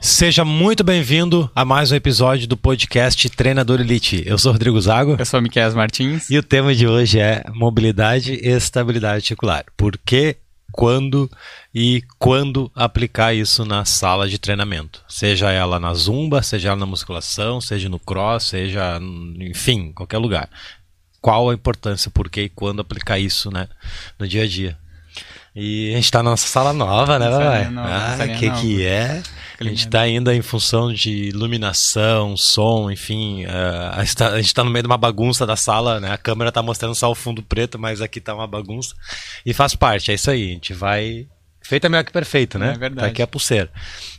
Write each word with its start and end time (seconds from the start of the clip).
Seja 0.00 0.44
muito 0.44 0.84
bem-vindo 0.84 1.50
a 1.54 1.64
mais 1.64 1.90
um 1.90 1.96
episódio 1.96 2.46
do 2.46 2.56
podcast 2.56 3.28
Treinador 3.30 3.80
Elite. 3.80 4.22
Eu 4.24 4.38
sou 4.38 4.52
Rodrigo 4.52 4.80
Zago. 4.80 5.16
Eu 5.18 5.26
sou 5.26 5.42
Miquel 5.42 5.74
Martins. 5.74 6.30
E 6.30 6.38
o 6.38 6.42
tema 6.42 6.74
de 6.74 6.86
hoje 6.86 7.18
é 7.18 7.42
mobilidade 7.52 8.34
e 8.34 8.48
estabilidade 8.48 9.16
articular. 9.16 9.64
Por 9.76 9.98
que, 9.98 10.36
quando 10.70 11.28
e 11.74 12.02
quando 12.18 12.70
aplicar 12.74 13.34
isso 13.34 13.64
na 13.64 13.84
sala 13.84 14.28
de 14.28 14.38
treinamento? 14.38 15.04
Seja 15.08 15.50
ela 15.50 15.80
na 15.80 15.92
zumba, 15.94 16.42
seja 16.42 16.68
ela 16.68 16.78
na 16.78 16.86
musculação, 16.86 17.60
seja 17.60 17.88
no 17.88 17.98
cross, 17.98 18.44
seja, 18.44 19.00
enfim, 19.40 19.92
qualquer 19.92 20.18
lugar. 20.18 20.48
Qual 21.20 21.50
a 21.50 21.54
importância, 21.54 22.10
por 22.10 22.30
que 22.30 22.42
e 22.42 22.48
quando 22.48 22.80
aplicar 22.80 23.18
isso 23.18 23.50
né, 23.50 23.68
no 24.18 24.28
dia 24.28 24.44
a 24.44 24.46
dia? 24.46 24.78
E 25.54 25.90
a 25.90 25.96
gente 25.96 26.04
está 26.04 26.22
na 26.22 26.30
nossa 26.30 26.46
sala 26.46 26.72
nova, 26.72 27.18
né, 27.18 27.28
papai? 27.30 27.68
Ah, 27.76 28.16
o 28.24 28.38
que, 28.38 28.50
que 28.50 28.86
é? 28.86 29.22
A 29.60 29.64
gente 29.64 29.86
está 29.86 30.02
ainda 30.02 30.34
em 30.34 30.42
função 30.42 30.92
de 30.92 31.10
iluminação, 31.10 32.36
som, 32.36 32.90
enfim. 32.90 33.44
Uh, 33.44 33.92
a 33.92 34.04
gente 34.36 34.46
está 34.46 34.62
no 34.62 34.70
meio 34.70 34.84
de 34.84 34.86
uma 34.86 34.98
bagunça 34.98 35.44
da 35.44 35.56
sala, 35.56 35.98
né? 35.98 36.12
A 36.12 36.18
câmera 36.18 36.50
está 36.50 36.62
mostrando 36.62 36.94
só 36.94 37.10
o 37.10 37.14
fundo 37.14 37.42
preto, 37.42 37.78
mas 37.78 38.00
aqui 38.00 38.20
está 38.20 38.34
uma 38.34 38.46
bagunça. 38.46 38.94
E 39.44 39.52
faz 39.52 39.74
parte, 39.74 40.12
é 40.12 40.14
isso 40.14 40.30
aí. 40.30 40.50
A 40.50 40.52
gente 40.52 40.72
vai 40.72 41.26
Feito 41.68 41.84
é 41.84 41.90
melhor 41.90 42.04
que 42.04 42.12
perfeito, 42.12 42.58
né? 42.58 42.72
É 42.74 42.78
verdade. 42.78 43.00
Tá 43.00 43.06
aqui 43.08 43.20
é 43.20 43.26
pulseira. 43.26 43.70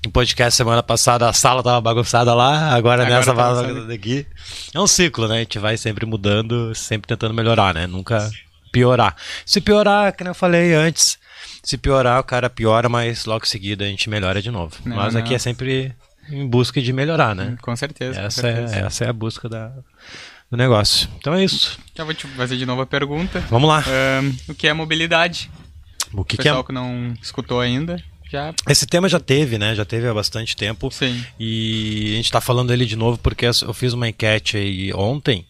No 0.06 0.12
podcast 0.12 0.56
semana 0.56 0.84
passada 0.84 1.28
a 1.28 1.34
sala 1.34 1.64
tava 1.64 1.82
bagunçada 1.82 2.32
lá, 2.36 2.76
agora, 2.76 3.02
agora 3.02 3.10
nessa 3.10 3.34
tá 3.34 3.42
bagunçada 3.42 3.88
daqui. 3.88 4.28
É 4.72 4.80
um 4.80 4.86
ciclo, 4.86 5.28
né? 5.28 5.38
A 5.38 5.40
gente 5.40 5.58
vai 5.58 5.76
sempre 5.76 6.06
mudando, 6.06 6.76
sempre 6.76 7.08
tentando 7.08 7.34
melhorar, 7.34 7.74
né? 7.74 7.88
Nunca 7.88 8.30
piorar. 8.72 9.16
Se 9.48 9.60
piorar, 9.60 10.16
como 10.16 10.30
eu 10.30 10.36
falei 10.36 10.76
antes, 10.76 11.18
se 11.64 11.78
piorar, 11.78 12.20
o 12.20 12.24
cara 12.24 12.50
piora, 12.50 12.90
mas 12.90 13.26
logo 13.26 13.46
em 13.46 13.48
seguida 13.48 13.86
a 13.86 13.88
gente 13.88 14.10
melhora 14.10 14.42
de 14.42 14.52
novo. 14.52 14.76
Não, 14.86 14.96
mas 14.96 15.14
não. 15.14 15.22
aqui 15.22 15.34
é 15.34 15.40
sempre 15.40 15.96
em 16.32 16.48
busca 16.48 16.82
de 16.82 16.94
melhorar, 16.94 17.36
né? 17.36 17.58
Com 17.62 17.76
certeza. 17.76 18.20
Essa, 18.22 18.42
com 18.42 18.48
certeza. 18.48 18.76
É, 18.76 18.80
essa 18.86 19.06
é 19.06 19.10
a 19.10 19.14
busca 19.14 19.50
da, 19.50 19.72
do 20.50 20.58
negócio. 20.58 21.10
Então 21.18 21.34
é 21.34 21.44
isso. 21.44 21.80
Já 21.96 22.04
vou 22.04 22.14
te 22.14 22.28
fazer 22.28 22.58
de 22.58 22.66
novo 22.66 22.82
a 22.82 22.86
pergunta. 22.86 23.40
Vamos 23.50 23.70
lá. 23.70 23.84
Um, 24.22 24.52
o 24.52 24.56
que 24.56 24.68
é 24.68 24.74
mobilidade? 24.74 25.50
O 26.14 26.24
que, 26.24 26.36
o 26.36 26.38
pessoal 26.38 26.64
que, 26.64 26.72
é... 26.72 26.74
que 26.74 26.74
não 26.74 27.14
escutou 27.22 27.60
ainda. 27.60 28.02
Já... 28.32 28.54
Esse 28.68 28.86
tema 28.86 29.10
já 29.10 29.20
teve, 29.20 29.58
né? 29.58 29.74
Já 29.74 29.84
teve 29.84 30.08
há 30.08 30.14
bastante 30.14 30.56
tempo. 30.56 30.92
Sim. 30.92 31.24
E 31.40 32.12
a 32.14 32.16
gente 32.18 32.26
está 32.26 32.40
falando 32.40 32.70
dele 32.70 32.86
de 32.86 32.96
novo 32.96 33.18
porque 33.18 33.46
eu 33.46 33.74
fiz 33.74 33.94
uma 33.94 34.08
enquete 34.08 34.56
aí 34.56 34.94
ontem 34.94 35.46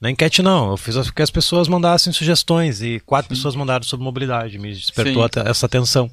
na 0.00 0.10
enquete 0.10 0.42
não, 0.42 0.70
eu 0.70 0.76
fiz 0.76 1.10
que 1.10 1.22
as 1.22 1.30
pessoas 1.30 1.68
mandassem 1.68 2.12
sugestões 2.12 2.82
e 2.82 3.00
quatro 3.00 3.28
Sim. 3.28 3.36
pessoas 3.36 3.54
mandaram 3.54 3.84
sobre 3.84 4.04
mobilidade, 4.04 4.58
me 4.58 4.72
despertou 4.72 5.22
Sim. 5.24 5.40
essa 5.46 5.66
atenção. 5.66 6.10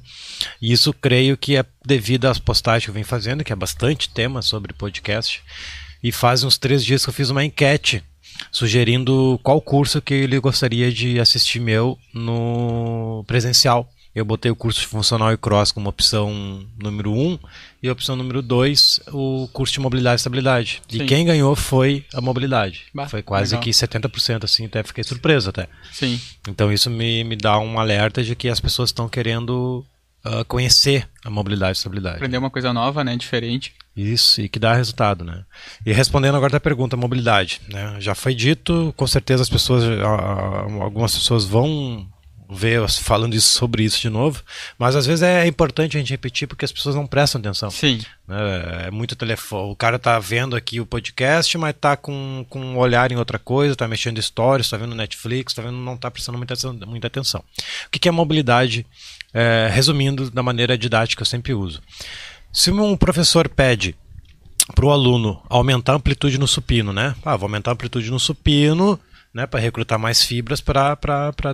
E 0.60 0.72
isso 0.72 0.92
creio 0.92 1.36
que 1.36 1.56
é 1.56 1.64
devido 1.84 2.26
às 2.26 2.38
postagens 2.38 2.84
que 2.84 2.90
eu 2.90 2.94
venho 2.94 3.06
fazendo, 3.06 3.44
que 3.44 3.52
é 3.52 3.56
bastante 3.56 4.08
tema 4.08 4.42
sobre 4.42 4.72
podcast. 4.72 5.42
E 6.02 6.10
faz 6.10 6.44
uns 6.44 6.56
três 6.56 6.84
dias 6.84 7.04
que 7.04 7.10
eu 7.10 7.14
fiz 7.14 7.30
uma 7.30 7.44
enquete 7.44 8.02
sugerindo 8.50 9.38
qual 9.42 9.60
curso 9.60 10.00
que 10.00 10.14
ele 10.14 10.38
gostaria 10.38 10.90
de 10.90 11.20
assistir 11.20 11.60
meu 11.60 11.98
no 12.14 13.24
presencial. 13.26 13.88
Eu 14.14 14.24
botei 14.24 14.50
o 14.50 14.56
curso 14.56 14.80
de 14.80 14.86
funcional 14.86 15.32
e 15.32 15.36
cross 15.36 15.70
como 15.70 15.88
opção 15.88 16.66
número 16.76 17.12
1 17.12 17.16
um, 17.16 17.38
e 17.80 17.88
a 17.88 17.92
opção 17.92 18.16
número 18.16 18.42
2, 18.42 19.00
o 19.12 19.48
curso 19.52 19.72
de 19.74 19.80
mobilidade 19.80 20.16
e 20.16 20.20
estabilidade. 20.20 20.82
Sim. 20.88 21.02
E 21.02 21.06
quem 21.06 21.24
ganhou 21.24 21.54
foi 21.54 22.04
a 22.12 22.20
mobilidade. 22.20 22.86
Bah, 22.92 23.08
foi 23.08 23.22
quase 23.22 23.52
legal. 23.52 23.62
que 23.62 23.70
70%, 23.70 24.44
assim, 24.44 24.66
até 24.66 24.82
fiquei 24.82 25.04
surpreso 25.04 25.50
até. 25.50 25.68
Sim. 25.92 26.20
Então 26.48 26.72
isso 26.72 26.90
me, 26.90 27.22
me 27.22 27.36
dá 27.36 27.58
um 27.60 27.78
alerta 27.78 28.22
de 28.22 28.34
que 28.34 28.48
as 28.48 28.58
pessoas 28.58 28.88
estão 28.88 29.08
querendo 29.08 29.86
uh, 30.24 30.44
conhecer 30.46 31.08
a 31.24 31.30
mobilidade 31.30 31.72
e 31.72 31.78
estabilidade. 31.78 32.16
Aprender 32.16 32.38
uma 32.38 32.50
coisa 32.50 32.72
nova, 32.72 33.04
né, 33.04 33.16
diferente. 33.16 33.72
Isso, 33.96 34.40
e 34.40 34.48
que 34.48 34.58
dá 34.58 34.74
resultado, 34.74 35.24
né? 35.24 35.44
E 35.84 35.92
respondendo 35.92 36.36
agora 36.36 36.56
a 36.56 36.60
pergunta, 36.60 36.96
mobilidade, 36.96 37.60
né? 37.68 37.96
Já 38.00 38.14
foi 38.14 38.34
dito, 38.34 38.94
com 38.96 39.06
certeza 39.06 39.42
as 39.42 39.48
pessoas, 39.48 39.84
algumas 40.80 41.14
pessoas 41.14 41.44
vão 41.44 42.08
ver 42.50 42.88
falando 42.88 43.34
isso, 43.34 43.48
sobre 43.48 43.84
isso 43.84 44.00
de 44.00 44.10
novo, 44.10 44.42
mas 44.78 44.96
às 44.96 45.06
vezes 45.06 45.22
é 45.22 45.46
importante 45.46 45.96
a 45.96 46.00
gente 46.00 46.10
repetir 46.10 46.48
porque 46.48 46.64
as 46.64 46.72
pessoas 46.72 46.94
não 46.94 47.06
prestam 47.06 47.38
atenção. 47.38 47.70
Sim. 47.70 48.00
É, 48.28 48.86
é 48.86 48.90
muito 48.90 49.14
telefone. 49.14 49.70
O 49.70 49.76
cara 49.76 49.98
tá 49.98 50.18
vendo 50.18 50.56
aqui 50.56 50.80
o 50.80 50.86
podcast, 50.86 51.56
mas 51.56 51.74
tá 51.80 51.96
com, 51.96 52.44
com 52.48 52.60
um 52.60 52.78
olhar 52.78 53.12
em 53.12 53.16
outra 53.16 53.38
coisa, 53.38 53.76
tá 53.76 53.86
mexendo 53.86 54.20
stories, 54.20 54.68
tá 54.68 54.76
vendo 54.76 54.94
Netflix, 54.94 55.54
tá 55.54 55.62
vendo, 55.62 55.76
não 55.76 55.96
tá 55.96 56.10
prestando 56.10 56.38
muita, 56.38 56.54
muita 56.86 57.06
atenção. 57.06 57.40
O 57.86 57.90
que, 57.90 57.98
que 57.98 58.08
é 58.08 58.12
mobilidade? 58.12 58.84
É, 59.32 59.68
resumindo 59.72 60.28
da 60.30 60.42
maneira 60.42 60.76
didática, 60.76 61.22
eu 61.22 61.26
sempre 61.26 61.54
uso. 61.54 61.80
Se 62.52 62.70
um 62.72 62.96
professor 62.96 63.48
pede 63.48 63.94
para 64.74 64.84
o 64.84 64.90
aluno 64.90 65.40
aumentar 65.48 65.92
a 65.92 65.96
amplitude 65.96 66.38
no 66.38 66.48
supino, 66.48 66.92
né? 66.92 67.14
Ah, 67.24 67.36
vou 67.36 67.46
aumentar 67.46 67.70
a 67.70 67.74
amplitude 67.74 68.10
no 68.10 68.18
supino 68.18 68.98
né, 69.32 69.46
para 69.46 69.60
recrutar 69.60 69.98
mais 69.98 70.22
fibras 70.22 70.60
para 70.60 70.98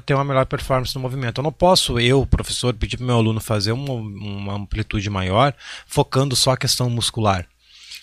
ter 0.04 0.14
uma 0.14 0.25
melhor 0.25 0.47
performance 0.47 0.94
no 0.94 1.00
movimento. 1.00 1.38
Eu 1.38 1.44
não 1.44 1.53
posso, 1.53 1.98
eu, 2.00 2.26
professor, 2.26 2.75
pedir 2.75 2.97
para 2.97 3.04
o 3.04 3.06
meu 3.06 3.16
aluno 3.16 3.41
fazer 3.41 3.72
uma, 3.72 3.92
uma 3.92 4.54
amplitude 4.54 5.09
maior 5.10 5.54
focando 5.86 6.34
só 6.34 6.53
a 6.53 6.56
questão 6.56 6.88
muscular. 6.88 7.47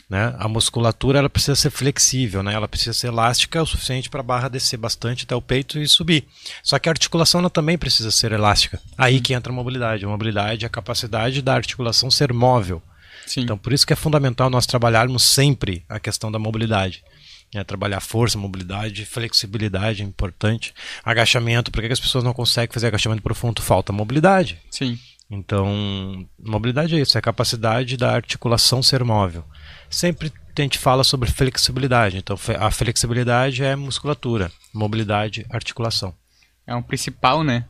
Né? 0.10 0.36
A 0.38 0.48
musculatura 0.48 1.18
ela 1.18 1.30
precisa 1.30 1.56
ser 1.56 1.72
flexível, 1.72 2.44
né? 2.44 2.54
ela 2.54 2.68
precisa 2.68 2.94
ser 2.94 3.08
elástica 3.08 3.64
o 3.64 3.66
suficiente 3.66 4.10
para 4.10 4.20
a 4.20 4.24
barra 4.24 4.48
descer 4.48 4.78
bastante 4.78 5.24
até 5.24 5.36
o 5.36 5.42
peito 5.42 5.80
e 5.80 5.88
subir. 5.88 6.28
Só 6.62 6.78
que 6.78 6.88
a 6.88 6.92
articulação 6.92 7.40
ela 7.40 7.50
também 7.50 7.78
precisa 7.78 8.12
ser 8.12 8.32
elástica. 8.32 8.80
Aí 8.96 9.20
que 9.20 9.34
entra 9.34 9.52
a 9.52 9.56
mobilidade. 9.56 10.06
A 10.06 10.08
mobilidade 10.08 10.66
é 10.66 10.68
a 10.68 10.70
capacidade 10.70 11.42
da 11.42 11.56
articulação 11.56 12.12
ser 12.12 12.32
móvel. 12.32 12.82
Sim. 13.26 13.42
Então, 13.42 13.58
por 13.58 13.74
isso 13.74 13.88
que 13.88 13.94
é 13.94 13.96
fundamental 13.96 14.50
nós 14.50 14.66
trabalharmos 14.66 15.24
sempre 15.24 15.84
a 15.88 16.00
questão 16.00 16.32
da 16.32 16.38
mobilidade. 16.38 17.04
É, 17.54 17.64
trabalhar 17.64 18.00
força, 18.00 18.38
mobilidade, 18.38 19.06
flexibilidade 19.06 20.02
é 20.02 20.06
importante. 20.06 20.74
Agachamento, 21.04 21.72
por 21.72 21.82
que, 21.82 21.92
as 21.92 22.00
pessoas 22.00 22.24
não 22.24 22.34
conseguem 22.34 22.74
fazer 22.74 22.88
agachamento 22.88 23.22
profundo? 23.22 23.62
Falta 23.62 23.94
mobilidade. 23.94 24.60
Sim. 24.72 24.98
Então, 25.30 26.28
mobilidade 26.40 26.96
é 26.96 27.00
isso, 27.00 27.18
é 27.18 27.20
a 27.20 27.22
capacidade 27.22 27.98
da 27.98 28.14
articulação 28.14 28.84
ser 28.84 29.04
móvel. 29.04 29.44
Sempre 29.90 30.32
a 30.56 30.62
gente 30.62 30.78
fala 30.78 31.04
sobre 31.04 31.30
flexibilidade. 31.32 32.18
Então, 32.18 32.38
a 32.60 32.70
flexibilidade 32.70 33.64
é 33.64 33.76
musculatura, 33.76 34.52
mobilidade, 34.74 35.46
articulação. 35.50 36.14
É 36.66 36.76
um 36.76 36.84
principal, 36.84 37.44
né? 37.44 37.66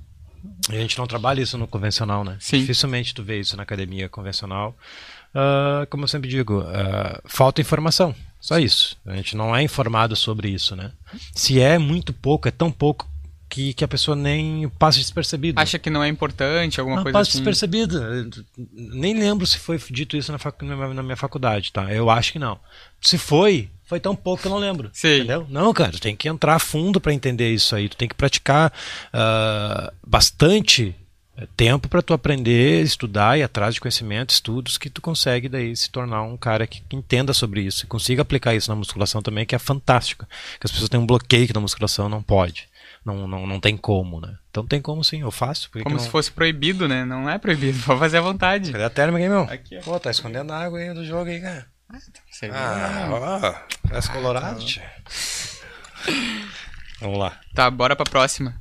E 0.69 0.75
a 0.75 0.79
gente 0.79 0.97
não 0.97 1.07
trabalha 1.07 1.41
isso 1.41 1.57
no 1.57 1.67
convencional, 1.67 2.23
né? 2.23 2.37
Sim. 2.39 2.59
Dificilmente 2.59 3.13
tu 3.13 3.23
vê 3.23 3.39
isso 3.39 3.55
na 3.55 3.63
academia 3.63 4.09
convencional. 4.09 4.75
Uh, 5.33 5.87
como 5.89 6.03
eu 6.03 6.07
sempre 6.07 6.29
digo, 6.29 6.59
uh, 6.59 7.21
falta 7.25 7.61
informação. 7.61 8.13
Só 8.43 8.59
isso. 8.59 8.97
A 9.05 9.15
gente 9.15 9.37
não 9.37 9.55
é 9.55 9.63
informado 9.63 10.17
sobre 10.17 10.49
isso, 10.49 10.75
né? 10.75 10.91
Se 11.33 11.61
é 11.61 11.77
muito 11.77 12.11
pouco, 12.11 12.45
é 12.45 12.51
tão 12.51 12.69
pouco 12.69 13.07
que, 13.47 13.73
que 13.73 13.85
a 13.85 13.87
pessoa 13.87 14.17
nem 14.17 14.67
passa 14.67 14.97
despercebido. 14.97 15.61
Acha 15.61 15.79
que 15.79 15.89
não 15.89 16.03
é 16.03 16.09
importante, 16.09 16.77
alguma 16.77 16.97
não, 16.97 17.03
coisa 17.03 17.17
passa 17.17 17.29
assim? 17.29 17.37
despercebido. 17.37 18.01
Nem 18.73 19.17
lembro 19.17 19.47
se 19.47 19.57
foi 19.57 19.81
dito 19.89 20.17
isso 20.17 20.29
na, 20.29 20.37
fac... 20.37 20.61
na 20.61 21.01
minha 21.01 21.15
faculdade, 21.15 21.71
tá? 21.71 21.89
Eu 21.93 22.09
acho 22.09 22.33
que 22.33 22.39
não. 22.39 22.59
Se 22.99 23.17
foi, 23.17 23.69
foi 23.85 24.01
tão 24.01 24.13
pouco 24.13 24.41
que 24.41 24.49
eu 24.49 24.51
não 24.51 24.59
lembro. 24.59 24.89
Sim. 24.91 25.19
Entendeu? 25.19 25.47
Não, 25.49 25.73
cara, 25.73 25.93
tu 25.93 26.01
tem 26.01 26.13
que 26.13 26.27
entrar 26.27 26.55
a 26.55 26.59
fundo 26.59 26.99
para 26.99 27.13
entender 27.13 27.53
isso 27.53 27.73
aí. 27.73 27.87
Tu 27.87 27.95
tem 27.95 28.09
que 28.09 28.15
praticar 28.15 28.73
uh, 29.13 29.89
bastante 30.05 30.93
tempo 31.57 31.87
para 31.87 32.01
tu 32.01 32.13
aprender, 32.13 32.81
estudar 32.83 33.37
e 33.37 33.43
atrás 33.43 33.73
de 33.73 33.81
conhecimento, 33.81 34.29
estudos 34.29 34.77
que 34.77 34.89
tu 34.89 35.01
consegue 35.01 35.49
daí 35.49 35.75
se 35.75 35.89
tornar 35.89 36.21
um 36.23 36.37
cara 36.37 36.67
que, 36.67 36.81
que, 36.81 36.95
entenda 36.95 37.33
sobre 37.33 37.61
isso 37.61 37.85
e 37.85 37.87
consiga 37.87 38.21
aplicar 38.21 38.53
isso 38.53 38.69
na 38.69 38.75
musculação 38.75 39.21
também, 39.21 39.45
que 39.45 39.55
é 39.55 39.59
fantástico. 39.59 40.25
Que 40.59 40.65
as 40.65 40.71
pessoas 40.71 40.89
têm 40.89 40.99
um 40.99 41.05
bloqueio 41.05 41.47
que 41.47 41.53
na 41.53 41.59
musculação 41.59 42.07
não 42.07 42.21
pode. 42.21 42.69
Não, 43.03 43.27
não, 43.27 43.45
não 43.45 43.59
tem 43.59 43.75
como, 43.75 44.21
né? 44.21 44.37
Então 44.49 44.65
tem 44.65 44.81
como 44.81 45.03
sim, 45.03 45.21
eu 45.21 45.31
faço. 45.31 45.69
Como 45.71 45.99
se 45.99 46.05
não... 46.05 46.11
fosse 46.11 46.31
proibido, 46.31 46.87
né? 46.87 47.03
Não 47.03 47.29
é 47.29 47.37
proibido, 47.37 47.77
pode 47.83 47.99
fazer 47.99 48.17
à 48.17 48.21
vontade. 48.21 48.71
Cadê 48.71 48.83
a 48.83 48.89
térmica 48.89 49.23
aí, 49.23 49.29
meu? 49.29 49.41
Aqui, 49.43 49.79
Pô, 49.83 49.99
tá 49.99 50.11
escondendo 50.11 50.53
a 50.53 50.59
água 50.59 50.79
aí 50.79 50.93
do 50.93 51.03
jogo 51.03 51.29
aí, 51.29 51.41
cara. 51.41 51.65
Ah, 51.89 51.97
tá 51.99 52.47
ah 52.51 53.09
ó, 53.11 53.87
parece 53.87 54.09
colorado, 54.09 54.63
ah, 54.63 56.11
Vamos 57.01 57.19
lá. 57.19 57.39
Tá, 57.53 57.69
bora 57.69 57.95
pra 57.95 58.05
próxima. 58.05 58.55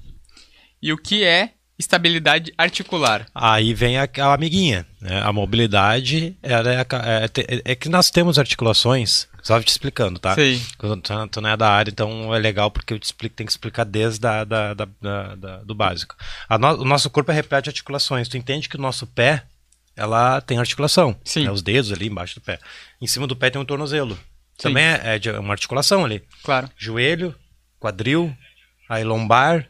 E 0.82 0.92
o 0.92 0.98
que 0.98 1.24
é 1.24 1.54
estabilidade 1.78 2.52
articular. 2.56 3.26
Aí 3.34 3.74
vem 3.74 3.98
a, 3.98 4.08
a 4.18 4.34
amiguinha. 4.34 4.86
Né? 5.00 5.20
A 5.20 5.32
mobilidade 5.32 6.36
é, 6.42 6.52
é, 6.52 7.72
é, 7.72 7.74
que 7.74 7.88
nós 7.88 8.10
temos 8.10 8.38
articulações. 8.38 9.28
Só 9.42 9.60
te 9.60 9.68
explicando, 9.68 10.20
tá? 10.20 10.36
Sim. 10.36 10.64
Tu, 10.78 10.96
tu 11.28 11.40
não 11.40 11.50
é 11.50 11.56
da 11.56 11.68
área, 11.68 11.90
então 11.90 12.32
é 12.32 12.38
legal 12.38 12.70
porque 12.70 12.94
eu 12.94 12.98
te 12.98 13.04
explico, 13.04 13.34
tem 13.34 13.44
que 13.44 13.50
explicar 13.50 13.84
desde 13.84 14.20
da, 14.20 14.44
da, 14.44 14.74
da, 14.74 14.86
da 15.34 15.56
do 15.64 15.74
básico. 15.74 16.14
No, 16.60 16.82
o 16.82 16.84
nosso 16.84 17.10
corpo 17.10 17.32
é 17.32 17.34
repleto 17.34 17.64
de 17.64 17.70
articulações. 17.70 18.28
Tu 18.28 18.36
entende 18.36 18.68
que 18.68 18.76
o 18.76 18.80
nosso 18.80 19.04
pé 19.04 19.42
ela 19.96 20.40
tem 20.40 20.58
articulação. 20.58 21.16
Sim. 21.24 21.44
Né? 21.44 21.50
Os 21.50 21.62
dedos 21.62 21.92
ali 21.92 22.06
embaixo 22.06 22.36
do 22.36 22.40
pé. 22.40 22.58
Em 23.00 23.06
cima 23.06 23.26
do 23.26 23.34
pé 23.34 23.50
tem 23.50 23.60
um 23.60 23.64
tornozelo. 23.64 24.14
Sim. 24.14 24.68
Também 24.68 24.84
é, 24.84 25.20
é 25.22 25.38
uma 25.40 25.54
articulação 25.54 26.04
ali. 26.04 26.22
Claro. 26.44 26.70
Joelho, 26.76 27.34
quadril, 27.80 28.32
aí 28.88 29.02
lombar, 29.02 29.68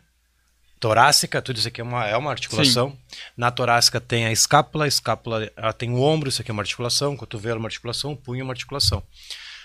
torácica, 0.83 1.41
tudo 1.41 1.59
isso 1.59 1.69
aqui 1.69 1.81
é 1.81 1.85
uma, 1.85 2.05
é 2.09 2.17
uma 2.17 2.33
articulação. 2.33 2.99
Na 3.37 3.53
torácica 3.53 4.01
tem 4.01 4.27
a 4.27 4.33
escápula, 4.33 4.85
a 4.85 4.89
escápula 4.89 5.49
ela 5.57 5.73
tem 5.73 5.93
o 5.93 6.01
ombro, 6.01 6.29
isso 6.29 6.43
aqui 6.43 6.51
é 6.51 6.53
uma 6.53 6.63
articulação, 6.63 7.15
o 7.15 7.17
cotovelo 7.17 7.59
é 7.59 7.59
uma 7.61 7.69
articulação, 7.69 8.11
o 8.11 8.17
punho 8.17 8.41
é 8.41 8.43
uma 8.43 8.53
articulação. 8.53 9.01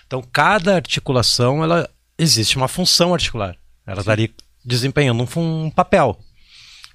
Então, 0.06 0.22
cada 0.22 0.76
articulação, 0.76 1.64
ela 1.64 1.90
existe 2.16 2.56
uma 2.56 2.68
função 2.68 3.12
articular. 3.12 3.56
Ela 3.84 3.98
está 3.98 4.12
ali 4.12 4.32
desempenhando 4.64 5.20
um, 5.20 5.64
um, 5.64 5.70
papel. 5.70 6.20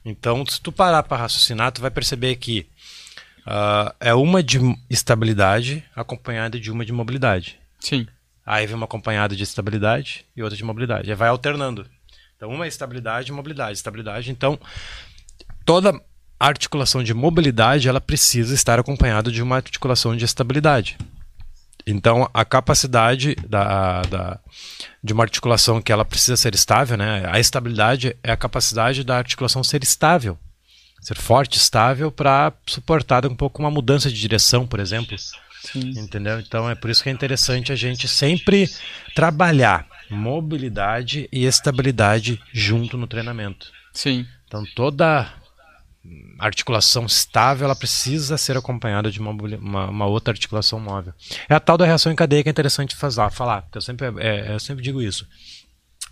Então, 0.05 0.45
se 0.45 0.61
tu 0.61 0.71
parar 0.71 1.03
para 1.03 1.17
raciocinar, 1.17 1.73
tu 1.73 1.81
vai 1.81 1.91
perceber 1.91 2.37
que 2.37 2.65
uh, 3.45 3.93
é 3.99 4.13
uma 4.13 4.41
de 4.41 4.57
estabilidade 4.89 5.83
acompanhada 5.93 6.57
de 6.57 6.71
uma 6.71 6.85
de 6.85 6.93
mobilidade. 6.93 7.59
Sim. 7.77 8.07
Aí 8.45 8.65
vem 8.65 8.75
uma 8.75 8.85
acompanhada 8.85 9.35
de 9.35 9.43
estabilidade 9.43 10.25
e 10.33 10.41
outra 10.41 10.55
de 10.55 10.63
mobilidade. 10.63 11.09
Aí 11.09 11.15
vai 11.15 11.27
alternando. 11.27 11.85
Então, 12.43 12.53
uma 12.53 12.65
é 12.65 12.67
estabilidade 12.67 13.31
e 13.31 13.33
mobilidade. 13.33 13.77
Estabilidade, 13.77 14.29
então, 14.29 14.59
toda 15.63 15.97
articulação 16.37 17.01
de 17.01 17.13
mobilidade, 17.13 17.87
ela 17.87 18.01
precisa 18.01 18.53
estar 18.53 18.77
acompanhada 18.77 19.31
de 19.31 19.41
uma 19.41 19.55
articulação 19.55 20.13
de 20.13 20.25
estabilidade. 20.25 20.97
Então, 21.87 22.29
a 22.33 22.43
capacidade 22.43 23.35
da, 23.47 24.01
da, 24.01 24.39
de 25.01 25.13
uma 25.13 25.23
articulação 25.23 25.81
que 25.81 25.89
ela 25.89 26.03
precisa 26.03 26.35
ser 26.35 26.53
estável, 26.53 26.97
né? 26.97 27.25
a 27.31 27.39
estabilidade 27.39 28.13
é 28.21 28.33
a 28.33 28.37
capacidade 28.37 29.05
da 29.05 29.17
articulação 29.17 29.63
ser 29.63 29.81
estável, 29.81 30.37
ser 30.99 31.17
forte, 31.17 31.57
estável, 31.57 32.11
para 32.11 32.51
suportar 32.65 33.25
um 33.25 33.35
pouco 33.35 33.61
uma 33.61 33.71
mudança 33.71 34.09
de 34.09 34.19
direção, 34.19 34.67
por 34.67 34.81
exemplo. 34.81 35.17
Sim. 35.17 35.93
Entendeu? 35.97 36.41
Então, 36.41 36.69
é 36.69 36.75
por 36.75 36.89
isso 36.89 37.01
que 37.01 37.07
é 37.07 37.11
interessante 37.13 37.71
a 37.71 37.75
gente 37.75 38.05
sempre 38.05 38.69
trabalhar 39.15 39.92
mobilidade 40.13 41.27
e 41.31 41.45
estabilidade 41.45 42.41
junto 42.53 42.97
no 42.97 43.07
treinamento. 43.07 43.71
Sim. 43.93 44.25
Então 44.47 44.63
toda 44.75 45.33
articulação 46.37 47.05
estável 47.05 47.65
ela 47.65 47.75
precisa 47.75 48.37
ser 48.37 48.57
acompanhada 48.57 49.09
de 49.09 49.19
uma, 49.19 49.31
uma, 49.31 49.89
uma, 49.89 50.05
outra 50.05 50.33
articulação 50.33 50.79
móvel. 50.79 51.13
É 51.47 51.55
a 51.55 51.59
tal 51.59 51.77
da 51.77 51.85
reação 51.85 52.11
em 52.11 52.15
cadeia 52.15 52.43
que 52.43 52.49
é 52.49 52.51
interessante 52.51 52.95
fazer, 52.95 53.29
falar. 53.31 53.65
Eu 53.73 53.81
sempre, 53.81 54.07
é, 54.17 54.53
eu 54.53 54.59
sempre 54.59 54.83
digo 54.83 55.01
isso. 55.01 55.27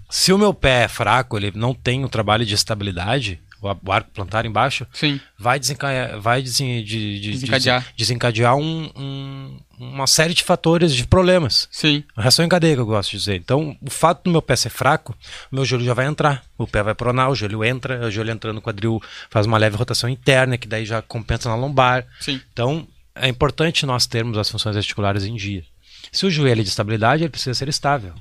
Se 0.09 0.31
o 0.31 0.37
meu 0.37 0.53
pé 0.53 0.83
é 0.83 0.87
fraco, 0.87 1.37
ele 1.37 1.51
não 1.55 1.73
tem 1.73 2.03
o 2.03 2.09
trabalho 2.09 2.45
de 2.45 2.53
estabilidade, 2.53 3.41
o 3.61 3.91
arco 3.91 4.09
plantar 4.11 4.45
embaixo, 4.45 4.87
Sim. 4.91 5.19
vai, 5.37 5.59
desencadear, 5.59 6.19
vai 6.19 6.41
desen, 6.41 6.83
de, 6.83 7.19
de, 7.19 7.31
desencadear, 7.31 7.81
de, 7.81 7.93
desencadear 7.95 8.55
um, 8.55 8.89
um, 8.95 9.59
uma 9.77 10.07
série 10.07 10.33
de 10.33 10.43
fatores, 10.43 10.93
de 10.95 11.05
problemas. 11.05 11.67
Sim. 11.71 12.03
A 12.15 12.21
reação 12.21 12.43
em 12.43 12.49
cadeia 12.49 12.75
que 12.75 12.81
eu 12.81 12.85
gosto 12.85 13.11
de 13.11 13.17
dizer. 13.17 13.35
Então, 13.35 13.77
o 13.79 13.89
fato 13.89 14.23
do 14.23 14.31
meu 14.31 14.41
pé 14.41 14.55
ser 14.55 14.69
fraco, 14.69 15.15
o 15.51 15.55
meu 15.55 15.63
joelho 15.63 15.85
já 15.85 15.93
vai 15.93 16.07
entrar. 16.07 16.43
O 16.57 16.65
pé 16.65 16.81
vai 16.81 16.95
pronar, 16.95 17.29
o 17.29 17.35
joelho 17.35 17.63
entra, 17.63 18.07
o 18.07 18.11
joelho 18.11 18.31
entrando 18.31 18.55
no 18.55 18.61
quadril 18.61 19.01
faz 19.29 19.45
uma 19.45 19.57
leve 19.57 19.77
rotação 19.77 20.09
interna, 20.09 20.57
que 20.57 20.67
daí 20.67 20.85
já 20.85 21.01
compensa 21.01 21.47
na 21.47 21.55
lombar. 21.55 22.05
Sim. 22.19 22.41
Então, 22.51 22.87
é 23.13 23.27
importante 23.27 23.85
nós 23.85 24.07
termos 24.07 24.37
as 24.37 24.49
funções 24.49 24.75
articulares 24.75 25.23
em 25.23 25.35
dia. 25.35 25.63
Se 26.11 26.25
o 26.25 26.31
joelho 26.31 26.61
é 26.61 26.63
de 26.63 26.69
estabilidade, 26.69 27.23
ele 27.23 27.29
precisa 27.29 27.53
ser 27.53 27.69
estável. 27.69 28.13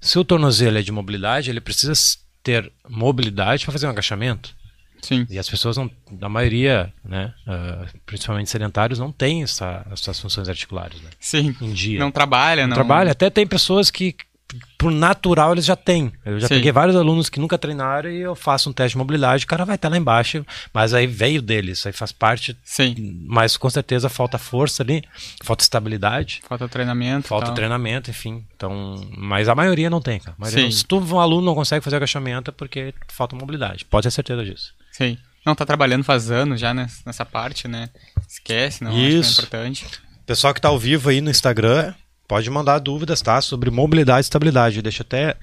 Se 0.00 0.18
o 0.18 0.24
tornozelo 0.24 0.78
é 0.78 0.82
de 0.82 0.92
mobilidade, 0.92 1.50
ele 1.50 1.60
precisa 1.60 1.92
ter 2.42 2.72
mobilidade 2.88 3.64
para 3.64 3.72
fazer 3.72 3.86
um 3.86 3.90
agachamento. 3.90 4.54
Sim. 5.02 5.26
E 5.30 5.38
as 5.38 5.48
pessoas, 5.48 5.76
não, 5.76 5.90
a 6.20 6.28
maioria, 6.28 6.92
né, 7.04 7.34
uh, 7.46 8.00
principalmente 8.06 8.50
sedentários, 8.50 8.98
não 8.98 9.10
têm 9.12 9.42
essa, 9.42 9.86
essas 9.90 10.18
funções 10.18 10.48
articulares. 10.48 11.00
Né, 11.00 11.10
Sim. 11.18 11.54
Em 11.60 11.72
dia. 11.72 11.98
Não 11.98 12.10
trabalha, 12.10 12.62
não. 12.62 12.68
Não 12.68 12.74
trabalha. 12.74 13.12
Até 13.12 13.30
tem 13.30 13.46
pessoas 13.46 13.90
que, 13.90 14.14
por 14.78 14.90
natural, 14.90 15.52
eles 15.52 15.64
já 15.64 15.76
têm. 15.76 16.12
Eu 16.24 16.40
já 16.40 16.48
Sim. 16.48 16.54
peguei 16.54 16.72
vários 16.72 16.96
alunos 16.96 17.28
que 17.28 17.38
nunca 17.38 17.58
treinaram 17.58 18.10
e 18.10 18.20
eu 18.20 18.34
faço 18.34 18.70
um 18.70 18.72
teste 18.72 18.94
de 18.94 18.98
mobilidade, 18.98 19.44
o 19.44 19.48
cara 19.48 19.64
vai 19.64 19.76
estar 19.76 19.88
lá 19.88 19.96
embaixo, 19.96 20.44
mas 20.72 20.94
aí 20.94 21.06
veio 21.06 21.42
deles, 21.42 21.84
aí 21.86 21.92
faz 21.92 22.12
parte. 22.12 22.56
Sim. 22.64 22.94
Mas 23.26 23.56
com 23.56 23.68
certeza 23.68 24.08
falta 24.08 24.38
força 24.38 24.82
ali, 24.82 25.02
falta 25.42 25.62
estabilidade. 25.62 26.42
Falta 26.48 26.68
treinamento. 26.68 27.28
Falta 27.28 27.46
tal. 27.46 27.54
treinamento, 27.54 28.10
enfim. 28.10 28.44
Então, 28.56 29.00
mas 29.16 29.48
a 29.48 29.54
maioria 29.54 29.90
não 29.90 30.00
tem, 30.00 30.18
cara. 30.18 30.36
Não, 30.38 30.70
se 30.70 30.84
tu, 30.84 30.98
um 30.98 31.20
aluno 31.20 31.46
não 31.46 31.54
consegue 31.54 31.84
fazer 31.84 31.96
agachamento 31.96 32.50
é 32.50 32.52
porque 32.52 32.94
falta 33.08 33.36
mobilidade. 33.36 33.84
Pode 33.84 34.04
ter 34.04 34.10
certeza 34.10 34.44
disso. 34.44 34.74
Sim. 34.92 35.18
Não, 35.44 35.54
tá 35.54 35.64
trabalhando 35.64 36.04
faz 36.04 36.30
anos 36.30 36.60
já 36.60 36.74
nessa 36.74 37.24
parte, 37.24 37.66
né? 37.66 37.88
Esquece, 38.28 38.84
não 38.84 38.96
Isso. 38.96 39.40
é 39.40 39.44
importante. 39.44 39.86
Pessoal 40.26 40.54
que 40.54 40.60
tá 40.60 40.68
ao 40.68 40.78
vivo 40.78 41.08
aí 41.08 41.20
no 41.20 41.30
Instagram, 41.30 41.94
pode 42.30 42.48
mandar 42.48 42.78
dúvidas, 42.78 43.20
tá? 43.20 43.40
Sobre 43.40 43.72
mobilidade 43.72 44.20
e 44.20 44.20
estabilidade. 44.20 44.80
Deixa 44.80 45.02
até 45.02 45.36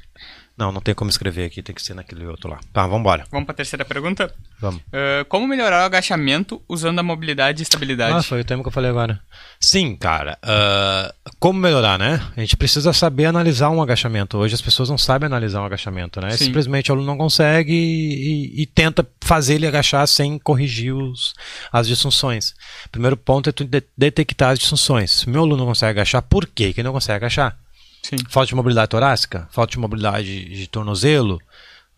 não, 0.58 0.72
não 0.72 0.82
tem 0.82 0.96
como 0.96 1.08
escrever 1.08 1.46
aqui, 1.46 1.62
tem 1.62 1.76
que 1.76 1.82
ser 1.82 1.94
naquele 1.94 2.26
outro 2.26 2.50
lá. 2.50 2.60
Tá, 2.74 2.82
vamos 2.82 3.02
embora. 3.02 3.26
Vamos 3.30 3.46
para 3.46 3.54
a 3.54 3.58
terceira 3.58 3.86
pergunta? 3.86 4.34
Vamos. 4.60 4.82
Uh, 4.88 5.24
como 5.30 5.48
melhorar 5.48 5.84
o 5.84 5.86
agachamento 5.86 6.60
usando 6.68 6.98
a 6.98 7.04
mobilidade 7.04 7.62
e 7.62 7.64
estabilidade? 7.64 8.18
Ah, 8.18 8.24
foi 8.24 8.42
o 8.42 8.44
tema 8.44 8.64
que 8.64 8.68
eu 8.68 8.72
falei 8.72 8.90
agora. 8.90 9.22
Sim, 9.60 9.96
cara. 9.96 10.40
Uh, 10.44 11.32
como 11.40 11.60
melhorar, 11.60 12.00
né? 12.00 12.26
A 12.36 12.40
gente 12.40 12.58
precisa 12.58 12.92
saber 12.92 13.26
analisar 13.26 13.70
um 13.70 13.84
agachamento. 13.84 14.36
Hoje 14.36 14.56
as 14.56 14.62
pessoas 14.62 14.90
não 14.90 14.98
sabem 14.98 15.28
analisar 15.28 15.62
um 15.62 15.66
agachamento, 15.66 16.20
né? 16.20 16.32
Sim. 16.32 16.46
Simplesmente 16.46 16.92
o 16.92 16.96
aluno 16.96 17.08
não 17.08 17.18
consegue 17.18 17.72
e, 17.72 18.60
e, 18.60 18.64
e, 18.64 18.66
tenta 18.66 19.08
fazer 19.22 19.56
ele 19.56 19.68
agachar 19.68 20.08
sem 20.08 20.40
corrigir 20.40 20.92
os, 20.92 21.36
as 21.72 21.88
disfunções. 21.88 22.56
Primeiro 22.92 23.16
ponto 23.16 23.48
é 23.48 23.52
tu 23.52 23.64
detectar 23.96 24.52
as 24.54 24.60
disfunções. 24.60 25.12
Se 25.12 25.30
meu 25.30 25.42
aluno 25.42 25.58
não 25.58 25.66
consegue 25.68 26.00
agachar, 26.00 26.24
por 26.24 26.48
que 26.48 26.64
ele 26.64 26.84
não 26.84 26.94
consegue 26.94 27.18
agachar? 27.18 27.56
Sim. 28.04 28.18
Falta 28.30 28.48
de 28.48 28.56
mobilidade 28.56 28.90
torácica, 28.90 29.48
falta 29.52 29.72
de 29.72 29.80
mobilidade 29.80 30.46
de 30.46 30.68
tornozelo, 30.68 31.42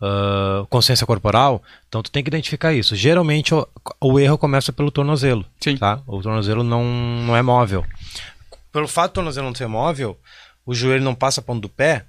uh, 0.00 0.66
consciência 0.66 1.06
corporal. 1.06 1.62
Então 1.88 2.02
tu 2.02 2.10
tem 2.10 2.22
que 2.22 2.28
identificar 2.28 2.72
isso. 2.72 2.96
Geralmente 2.96 3.54
o, 3.54 3.66
o 4.00 4.18
erro 4.18 4.38
começa 4.38 4.72
pelo 4.72 4.90
tornozelo. 4.90 5.44
Sim. 5.60 5.76
Tá? 5.76 6.00
O 6.06 6.20
tornozelo 6.20 6.64
não, 6.64 6.84
não 6.84 7.36
é 7.36 7.42
móvel. 7.42 7.84
Pelo 8.72 8.88
fato 8.88 9.12
do 9.12 9.14
tornozelo 9.14 9.46
não 9.46 9.54
ser 9.54 9.66
móvel, 9.66 10.18
o 10.64 10.74
joelho 10.74 11.04
não 11.04 11.14
passa 11.14 11.42
ponto 11.42 11.60
do 11.60 11.68
pé, 11.68 12.04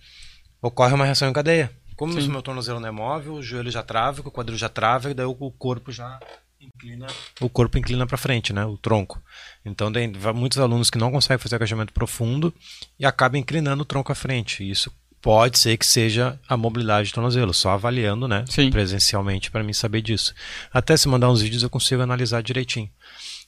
ocorre 0.61 0.94
uma 0.94 1.05
reação 1.05 1.29
em 1.29 1.33
cadeia. 1.33 1.71
Como 1.95 2.17
o 2.17 2.29
meu 2.29 2.41
tornozelo 2.41 2.79
não 2.79 2.87
é 2.87 2.91
móvel, 2.91 3.33
o 3.33 3.44
joelho 3.44 3.69
já 3.69 3.83
trava, 3.83 4.21
o 4.21 4.31
quadril 4.31 4.57
já 4.57 4.69
trava, 4.69 5.11
e 5.11 5.13
daí 5.13 5.25
o 5.25 5.51
corpo 5.51 5.91
já 5.91 6.19
inclina, 6.61 7.07
o 7.39 7.49
corpo 7.49 7.77
inclina 7.77 8.05
para 8.05 8.17
frente, 8.17 8.53
né, 8.53 8.65
o 8.65 8.77
tronco. 8.77 9.21
Então 9.65 9.91
tem 9.91 10.11
muitos 10.35 10.59
alunos 10.59 10.89
que 10.89 10.97
não 10.97 11.11
conseguem 11.11 11.37
fazer 11.37 11.55
agachamento 11.55 11.93
profundo 11.93 12.53
e 12.99 13.05
acabam 13.05 13.39
inclinando 13.39 13.83
o 13.83 13.85
tronco 13.85 14.11
à 14.11 14.15
frente. 14.15 14.69
Isso 14.69 14.91
pode 15.21 15.59
ser 15.59 15.77
que 15.77 15.85
seja 15.85 16.39
a 16.47 16.57
mobilidade 16.57 17.09
do 17.09 17.13
tornozelo, 17.13 17.53
só 17.53 17.71
avaliando, 17.71 18.27
né, 18.27 18.45
Sim. 18.49 18.69
presencialmente 18.69 19.51
para 19.51 19.63
mim 19.63 19.73
saber 19.73 20.01
disso. 20.01 20.33
Até 20.73 20.97
se 20.97 21.07
mandar 21.07 21.29
uns 21.29 21.41
vídeos 21.41 21.63
eu 21.63 21.69
consigo 21.69 22.01
analisar 22.01 22.41
direitinho. 22.41 22.89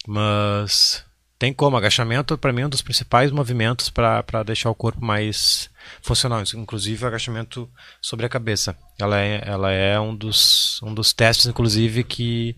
Mas 0.07 1.03
tem 1.43 1.51
como 1.51 1.75
agachamento 1.75 2.37
para 2.37 2.53
mim 2.53 2.61
é 2.61 2.65
um 2.67 2.69
dos 2.69 2.81
principais 2.81 3.29
movimentos 3.31 3.89
para 3.89 4.43
deixar 4.45 4.69
o 4.69 4.75
corpo 4.75 5.03
mais 5.03 5.69
funcional, 6.01 6.41
inclusive 6.55 7.03
o 7.03 7.07
agachamento 7.07 7.69
sobre 8.01 8.25
a 8.25 8.29
cabeça. 8.29 8.77
Ela 8.97 9.19
é, 9.19 9.43
ela 9.45 9.71
é 9.71 9.99
um, 9.99 10.15
dos, 10.15 10.81
um 10.83 10.93
dos 10.93 11.11
testes, 11.11 11.45
inclusive, 11.47 12.03
que, 12.05 12.55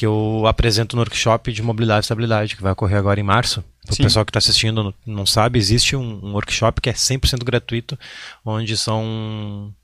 que 0.00 0.06
eu 0.06 0.46
apresento 0.46 0.96
no 0.96 1.02
workshop 1.02 1.52
de 1.52 1.62
mobilidade 1.62 1.98
e 1.98 2.04
estabilidade, 2.06 2.56
que 2.56 2.62
vai 2.62 2.72
ocorrer 2.72 2.96
agora 2.96 3.20
em 3.20 3.22
março. 3.22 3.62
O 3.86 3.94
pessoal 3.94 4.24
que 4.24 4.30
está 4.30 4.38
assistindo 4.38 4.94
não 5.04 5.26
sabe, 5.26 5.58
existe 5.58 5.94
um, 5.94 6.24
um, 6.24 6.32
workshop 6.32 6.80
que 6.80 6.88
é 6.88 6.92
100% 6.94 7.44
gratuito, 7.44 7.98
onde 8.42 8.78
são 8.78 9.04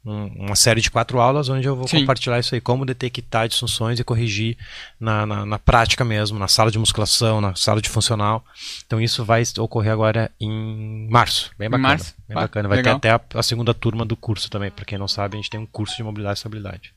um, 0.06 0.26
uma 0.36 0.56
série 0.56 0.80
de 0.80 0.90
quatro 0.90 1.20
aulas, 1.20 1.50
onde 1.50 1.68
eu 1.68 1.76
vou 1.76 1.86
Sim. 1.86 2.00
compartilhar 2.00 2.38
isso 2.38 2.54
aí, 2.54 2.62
como 2.62 2.86
detectar 2.86 3.46
disfunções 3.46 4.00
e 4.00 4.04
corrigir 4.04 4.56
na, 4.98 5.26
na, 5.26 5.44
na, 5.44 5.58
prática 5.58 6.02
mesmo, 6.02 6.38
na 6.38 6.48
sala 6.48 6.70
de 6.70 6.78
musculação, 6.78 7.42
na 7.42 7.54
sala 7.54 7.82
de 7.82 7.90
funcional. 7.90 8.42
Então 8.86 8.98
isso 8.98 9.22
vai 9.22 9.42
ocorrer 9.58 9.92
agora 9.92 10.30
em 10.40 11.10
março, 11.10 11.50
bem 11.58 11.68
bacana. 11.68 11.88
Março? 11.88 12.14
Bem 12.26 12.36
bacana. 12.36 12.68
Vai 12.70 12.78
Legal. 12.78 12.98
ter 12.98 13.10
até 13.10 13.36
a, 13.36 13.40
a 13.40 13.42
segunda 13.42 13.74
turma 13.74 14.06
do 14.06 14.16
curso 14.16 14.48
também, 14.48 14.70
para 14.70 14.86
quem 14.86 14.96
não 14.96 15.08
sabe, 15.08 15.36
a 15.36 15.40
gente 15.40 15.50
tem 15.50 15.60
um 15.60 15.66
curso 15.66 15.94
de 15.94 16.02
mobilidade 16.02 16.38
e 16.38 16.40
estabilidade. 16.40 16.95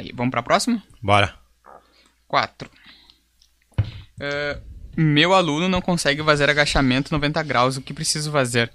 Aí, 0.00 0.12
vamos 0.14 0.30
para 0.30 0.40
a 0.40 0.42
próxima? 0.42 0.82
Bora. 1.02 1.34
4. 2.26 2.70
Uh, 3.78 4.62
meu 4.96 5.34
aluno 5.34 5.68
não 5.68 5.82
consegue 5.82 6.24
fazer 6.24 6.48
agachamento 6.48 7.12
90 7.12 7.42
graus, 7.42 7.76
o 7.76 7.82
que 7.82 7.92
preciso 7.92 8.32
fazer? 8.32 8.72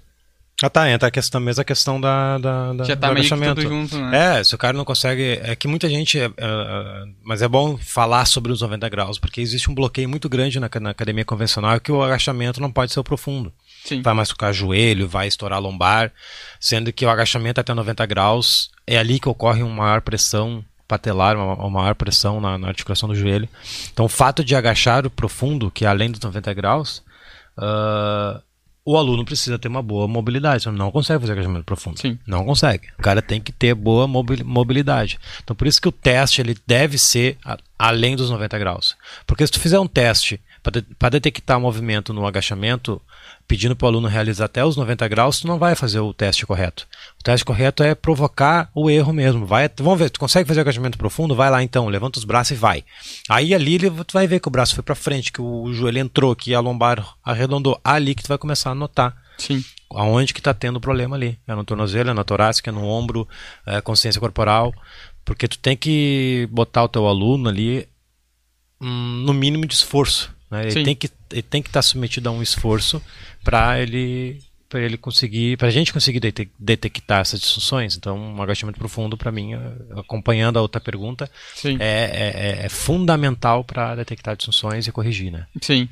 Ah 0.62 0.70
tá, 0.70 0.88
entra 0.88 1.08
a 1.08 1.10
questão, 1.10 1.42
a 1.46 1.64
questão 1.64 2.00
da, 2.00 2.38
da, 2.38 2.72
da 2.72 2.84
Já 2.84 2.96
tá 2.96 3.08
do 3.08 3.14
meio 3.14 3.26
agachamento. 3.26 3.60
tudo 3.60 3.68
junto, 3.68 3.98
né? 3.98 4.38
É, 4.38 4.44
se 4.44 4.54
o 4.54 4.58
cara 4.58 4.74
não 4.74 4.86
consegue. 4.86 5.38
É 5.42 5.54
que 5.54 5.68
muita 5.68 5.86
gente. 5.86 6.18
É, 6.18 6.24
é, 6.24 7.04
mas 7.22 7.42
é 7.42 7.48
bom 7.48 7.76
falar 7.76 8.24
sobre 8.24 8.52
os 8.52 8.62
90 8.62 8.88
graus, 8.88 9.18
porque 9.18 9.40
existe 9.40 9.70
um 9.70 9.74
bloqueio 9.74 10.08
muito 10.08 10.28
grande 10.30 10.58
na, 10.58 10.70
na 10.80 10.90
academia 10.90 11.26
convencional 11.26 11.78
que 11.78 11.92
o 11.92 12.02
agachamento 12.02 12.60
não 12.60 12.72
pode 12.72 12.92
ser 12.92 13.00
o 13.00 13.04
profundo. 13.04 13.52
Sim. 13.84 14.00
Vai 14.00 14.14
machucar 14.14 14.54
joelho, 14.54 15.06
vai 15.06 15.26
estourar 15.26 15.60
lombar, 15.60 16.10
sendo 16.58 16.90
que 16.90 17.04
o 17.04 17.10
agachamento 17.10 17.60
até 17.60 17.74
90 17.74 18.06
graus 18.06 18.70
é 18.86 18.96
ali 18.96 19.20
que 19.20 19.28
ocorre 19.28 19.62
uma 19.62 19.74
maior 19.74 20.00
pressão 20.00 20.64
patelar, 20.86 21.36
uma, 21.36 21.54
uma 21.54 21.70
maior 21.82 21.94
pressão 21.94 22.40
na, 22.40 22.56
na, 22.56 22.68
articulação 22.68 23.08
do 23.08 23.14
joelho. 23.14 23.48
Então, 23.92 24.04
o 24.06 24.08
fato 24.08 24.44
de 24.44 24.54
agachar 24.54 25.06
o 25.06 25.10
profundo, 25.10 25.70
que 25.70 25.84
é 25.84 25.88
além 25.88 26.10
dos 26.10 26.20
90 26.20 26.54
graus, 26.54 27.02
uh, 27.58 28.40
o 28.84 28.96
aluno 28.96 29.24
precisa 29.24 29.58
ter 29.58 29.66
uma 29.66 29.82
boa 29.82 30.06
mobilidade. 30.06 30.62
Você 30.62 30.70
não 30.70 30.92
consegue 30.92 31.20
fazer 31.20 31.32
agachamento 31.32 31.64
profundo. 31.64 31.98
Sim. 32.00 32.18
Não 32.26 32.44
consegue. 32.44 32.88
O 32.98 33.02
cara 33.02 33.20
tem 33.20 33.40
que 33.40 33.50
ter 33.50 33.74
boa 33.74 34.06
mobi- 34.06 34.44
mobilidade. 34.44 35.18
Então, 35.42 35.56
por 35.56 35.66
isso 35.66 35.80
que 35.80 35.88
o 35.88 35.92
teste 35.92 36.40
ele 36.40 36.56
deve 36.66 36.96
ser 36.96 37.36
a- 37.44 37.58
além 37.76 38.14
dos 38.14 38.30
90 38.30 38.56
graus. 38.58 38.96
Porque 39.26 39.44
se 39.44 39.52
tu 39.52 39.58
fizer 39.58 39.80
um 39.80 39.88
teste 39.88 40.40
para 40.98 41.10
detectar 41.10 41.60
movimento 41.60 42.12
no 42.12 42.26
agachamento, 42.26 43.00
pedindo 43.46 43.76
para 43.76 43.86
o 43.86 43.88
aluno 43.88 44.08
realizar 44.08 44.46
até 44.46 44.64
os 44.64 44.76
90 44.76 45.06
graus, 45.08 45.40
tu 45.40 45.46
não 45.46 45.58
vai 45.58 45.74
fazer 45.74 46.00
o 46.00 46.12
teste 46.12 46.44
correto. 46.44 46.86
O 47.18 47.22
teste 47.22 47.44
correto 47.44 47.82
é 47.82 47.94
provocar 47.94 48.70
o 48.74 48.90
erro 48.90 49.12
mesmo. 49.12 49.46
Vai, 49.46 49.70
vamos 49.78 49.98
ver, 49.98 50.10
tu 50.10 50.18
consegue 50.18 50.46
fazer 50.46 50.60
agachamento 50.60 50.98
profundo? 50.98 51.34
Vai 51.34 51.50
lá 51.50 51.62
então, 51.62 51.86
levanta 51.88 52.18
os 52.18 52.24
braços 52.24 52.52
e 52.52 52.54
vai. 52.54 52.84
Aí 53.28 53.54
ali 53.54 53.78
tu 53.78 54.12
vai 54.12 54.26
ver 54.26 54.40
que 54.40 54.48
o 54.48 54.50
braço 54.50 54.74
foi 54.74 54.82
para 54.82 54.94
frente, 54.94 55.32
que 55.32 55.40
o 55.40 55.72
joelho 55.72 55.98
entrou, 55.98 56.34
que 56.34 56.54
a 56.54 56.60
lombar 56.60 57.16
arredondou. 57.24 57.80
Ali 57.84 58.14
que 58.14 58.22
tu 58.22 58.28
vai 58.28 58.38
começar 58.38 58.70
a 58.70 58.74
notar 58.74 59.16
Sim. 59.38 59.64
aonde 59.90 60.34
que 60.34 60.40
está 60.40 60.52
tendo 60.52 60.76
o 60.76 60.80
problema 60.80 61.14
ali. 61.14 61.38
É 61.46 61.54
no 61.54 61.64
tornozelo, 61.64 62.10
é 62.10 62.14
na 62.14 62.24
torácica, 62.24 62.70
é 62.70 62.72
no 62.72 62.84
ombro, 62.84 63.28
é 63.64 63.80
consciência 63.80 64.20
corporal. 64.20 64.74
Porque 65.24 65.46
tu 65.46 65.58
tem 65.58 65.76
que 65.76 66.48
botar 66.50 66.84
o 66.84 66.88
teu 66.88 67.06
aluno 67.06 67.48
ali 67.48 67.86
hum, 68.80 69.22
no 69.24 69.32
mínimo 69.32 69.66
de 69.66 69.74
esforço. 69.74 70.34
Né? 70.50 70.68
Ele 70.68 70.84
tem 70.84 70.96
que 70.96 71.10
ele 71.30 71.42
tem 71.42 71.60
que 71.62 71.68
estar 71.68 71.82
submetido 71.82 72.28
a 72.28 72.32
um 72.32 72.42
esforço 72.42 73.02
para 73.46 73.80
ele 73.80 74.38
para 74.68 74.80
ele 74.80 74.96
conseguir, 74.98 75.56
para 75.56 75.68
a 75.68 75.70
gente 75.70 75.92
conseguir 75.92 76.18
dete- 76.18 76.50
detectar 76.58 77.20
essas 77.20 77.40
disfunções. 77.40 77.96
Então, 77.96 78.18
um 78.18 78.42
agachamento 78.42 78.76
profundo, 78.80 79.16
para 79.16 79.30
mim, 79.30 79.54
eh, 79.54 79.58
acompanhando 79.96 80.58
a 80.58 80.60
outra 80.60 80.80
pergunta, 80.80 81.30
Sim. 81.54 81.76
é, 81.78 82.58
é- 82.60 82.66
é 82.66 82.68
fundamental 82.68 83.62
para 83.62 83.94
detectar 83.94 84.36
disfunções 84.36 84.88
e 84.88 84.92
corrigir, 84.92 85.30
né? 85.30 85.46
Sim. 85.62 85.88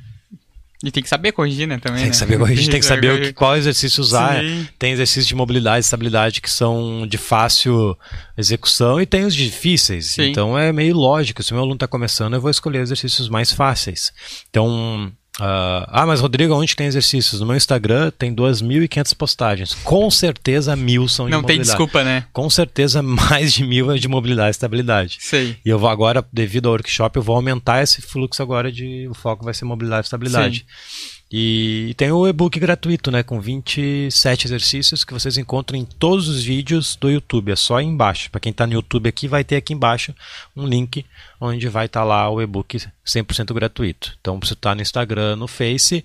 E 0.84 0.90
tem 0.90 1.04
que 1.04 1.08
saber 1.08 1.30
corrigir, 1.30 1.68
né? 1.68 1.78
Também, 1.78 2.00
Tem 2.02 2.11
que 2.11 2.16
né? 2.16 2.18
saber 2.18 2.37
corrigir, 2.37 2.68
tem 2.68 2.80
que 2.80 2.84
saber 2.84 3.12
o 3.14 3.20
que, 3.23 3.32
qual 3.32 3.56
exercício 3.56 4.00
usar. 4.02 4.40
Sim. 4.42 4.66
Tem 4.76 4.90
exercícios 4.92 5.28
de 5.28 5.37
mobilidade 5.37 5.78
e 5.78 5.80
estabilidade 5.87 6.40
que 6.40 6.50
são 6.50 7.06
de 7.06 7.16
fácil 7.16 7.96
execução 8.37 9.00
e 9.00 9.06
tem 9.06 9.25
os 9.25 9.34
difíceis. 9.37 10.06
Sim. 10.11 10.25
Então 10.30 10.58
é 10.58 10.73
meio 10.73 10.96
lógico. 10.96 11.44
Se 11.44 11.52
o 11.52 11.54
meu 11.54 11.62
aluno 11.62 11.76
está 11.76 11.87
começando, 11.87 12.34
eu 12.34 12.40
vou 12.40 12.50
escolher 12.50 12.80
exercícios 12.80 13.28
mais 13.28 13.52
fáceis. 13.52 14.12
Então. 14.50 15.12
Ah, 15.40 15.88
ah, 15.88 16.06
mas 16.06 16.20
Rodrigo, 16.20 16.54
onde 16.54 16.76
tem 16.76 16.86
exercícios? 16.86 17.40
No 17.40 17.46
meu 17.46 17.56
Instagram 17.56 18.10
tem 18.16 18.34
2.500 18.34 19.14
postagens. 19.16 19.74
Com 19.74 20.08
certeza 20.10 20.76
mil 20.76 21.08
são 21.08 21.26
de 21.26 21.32
Não 21.32 21.38
tem 21.38 21.56
mobilidade. 21.56 21.68
desculpa, 21.68 22.04
né? 22.04 22.24
Com 22.32 22.48
certeza 22.48 23.02
mais 23.02 23.52
de 23.52 23.64
mil 23.64 23.90
é 23.90 23.98
de 23.98 24.06
mobilidade 24.06 24.48
e 24.48 24.50
estabilidade. 24.52 25.18
Sei. 25.20 25.56
E 25.64 25.68
eu 25.68 25.78
vou 25.78 25.88
agora, 25.88 26.24
devido 26.32 26.66
ao 26.66 26.72
workshop, 26.72 27.16
eu 27.16 27.22
vou 27.22 27.34
aumentar 27.34 27.82
esse 27.82 28.00
fluxo 28.00 28.42
agora 28.42 28.70
de. 28.70 29.08
O 29.08 29.14
foco 29.14 29.44
vai 29.44 29.54
ser 29.54 29.64
mobilidade 29.64 30.04
e 30.04 30.06
estabilidade. 30.06 30.66
E 31.36 31.94
tem 31.96 32.12
o 32.12 32.28
e-book 32.28 32.60
gratuito, 32.60 33.10
né? 33.10 33.24
Com 33.24 33.40
27 33.40 34.46
exercícios 34.46 35.04
que 35.04 35.12
vocês 35.12 35.36
encontram 35.36 35.76
em 35.76 35.84
todos 35.84 36.28
os 36.28 36.44
vídeos 36.44 36.94
do 36.94 37.10
YouTube. 37.10 37.50
É 37.50 37.56
só 37.56 37.78
aí 37.78 37.84
embaixo. 37.84 38.30
Para 38.30 38.38
quem 38.38 38.52
está 38.52 38.64
no 38.68 38.74
YouTube 38.74 39.08
aqui, 39.08 39.26
vai 39.26 39.42
ter 39.42 39.56
aqui 39.56 39.72
embaixo 39.72 40.14
um 40.54 40.64
link 40.64 41.04
onde 41.40 41.68
vai 41.68 41.86
estar 41.86 42.04
lá 42.04 42.30
o 42.30 42.40
e-book 42.40 42.78
100% 43.04 43.52
gratuito. 43.52 44.16
Então, 44.20 44.38
se 44.44 44.52
está 44.52 44.76
no 44.76 44.82
Instagram, 44.82 45.34
no 45.34 45.48
Face, 45.48 46.04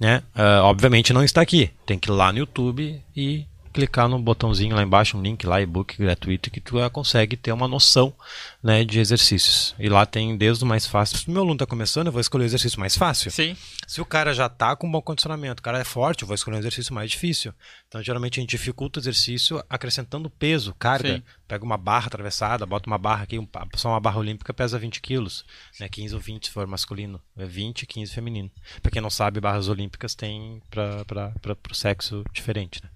né? 0.00 0.22
ah, 0.34 0.62
obviamente 0.62 1.12
não 1.12 1.22
está 1.22 1.42
aqui. 1.42 1.70
Tem 1.84 1.98
que 1.98 2.08
ir 2.08 2.12
lá 2.14 2.32
no 2.32 2.38
YouTube 2.38 2.98
e 3.14 3.44
clicar 3.72 4.08
no 4.08 4.18
botãozinho 4.18 4.76
lá 4.76 4.82
embaixo, 4.82 5.16
um 5.16 5.22
link 5.22 5.46
lá, 5.46 5.60
e-book 5.60 5.96
gratuito, 5.96 6.50
que 6.50 6.60
tu 6.60 6.80
ah, 6.80 6.90
consegue 6.90 7.36
ter 7.36 7.52
uma 7.52 7.66
noção 7.66 8.14
né, 8.62 8.84
de 8.84 9.00
exercícios. 9.00 9.74
E 9.78 9.88
lá 9.88 10.04
tem 10.04 10.36
desde 10.36 10.62
o 10.62 10.66
mais 10.66 10.86
fácil. 10.86 11.18
Se 11.18 11.28
o 11.28 11.30
meu 11.30 11.40
aluno 11.40 11.54
está 11.54 11.66
começando, 11.66 12.06
eu 12.06 12.12
vou 12.12 12.20
escolher 12.20 12.44
o 12.44 12.46
exercício 12.46 12.78
mais 12.78 12.96
fácil. 12.96 13.30
Sim. 13.30 13.56
Se 13.86 14.00
o 14.00 14.04
cara 14.04 14.34
já 14.34 14.46
está 14.46 14.76
com 14.76 14.90
bom 14.90 15.00
condicionamento, 15.00 15.60
o 15.60 15.62
cara 15.62 15.78
é 15.78 15.84
forte, 15.84 16.22
eu 16.22 16.28
vou 16.28 16.34
escolher 16.34 16.56
um 16.56 16.60
exercício 16.60 16.94
mais 16.94 17.10
difícil. 17.10 17.52
Então, 17.88 18.02
geralmente, 18.02 18.38
a 18.38 18.42
gente 18.42 18.50
dificulta 18.50 18.98
o 18.98 19.02
exercício 19.02 19.62
acrescentando 19.68 20.28
peso, 20.28 20.74
carga. 20.78 21.16
Sim. 21.16 21.22
Pega 21.48 21.64
uma 21.64 21.76
barra 21.76 22.06
atravessada, 22.06 22.64
bota 22.64 22.86
uma 22.86 22.98
barra 22.98 23.24
aqui, 23.24 23.38
um, 23.38 23.46
só 23.76 23.90
uma 23.90 24.00
barra 24.00 24.18
olímpica 24.18 24.54
pesa 24.54 24.78
20 24.78 25.02
quilos, 25.02 25.44
né, 25.78 25.86
15 25.86 26.14
ou 26.14 26.20
20 26.20 26.46
se 26.46 26.50
for 26.50 26.66
masculino, 26.66 27.20
é 27.36 27.44
20 27.44 27.84
15 27.86 28.12
feminino. 28.12 28.50
Para 28.80 28.90
quem 28.90 29.02
não 29.02 29.10
sabe, 29.10 29.40
barras 29.40 29.68
olímpicas 29.68 30.14
tem 30.14 30.62
para 30.70 31.34
o 31.70 31.74
sexo 31.74 32.24
diferente, 32.32 32.82
né? 32.82 32.88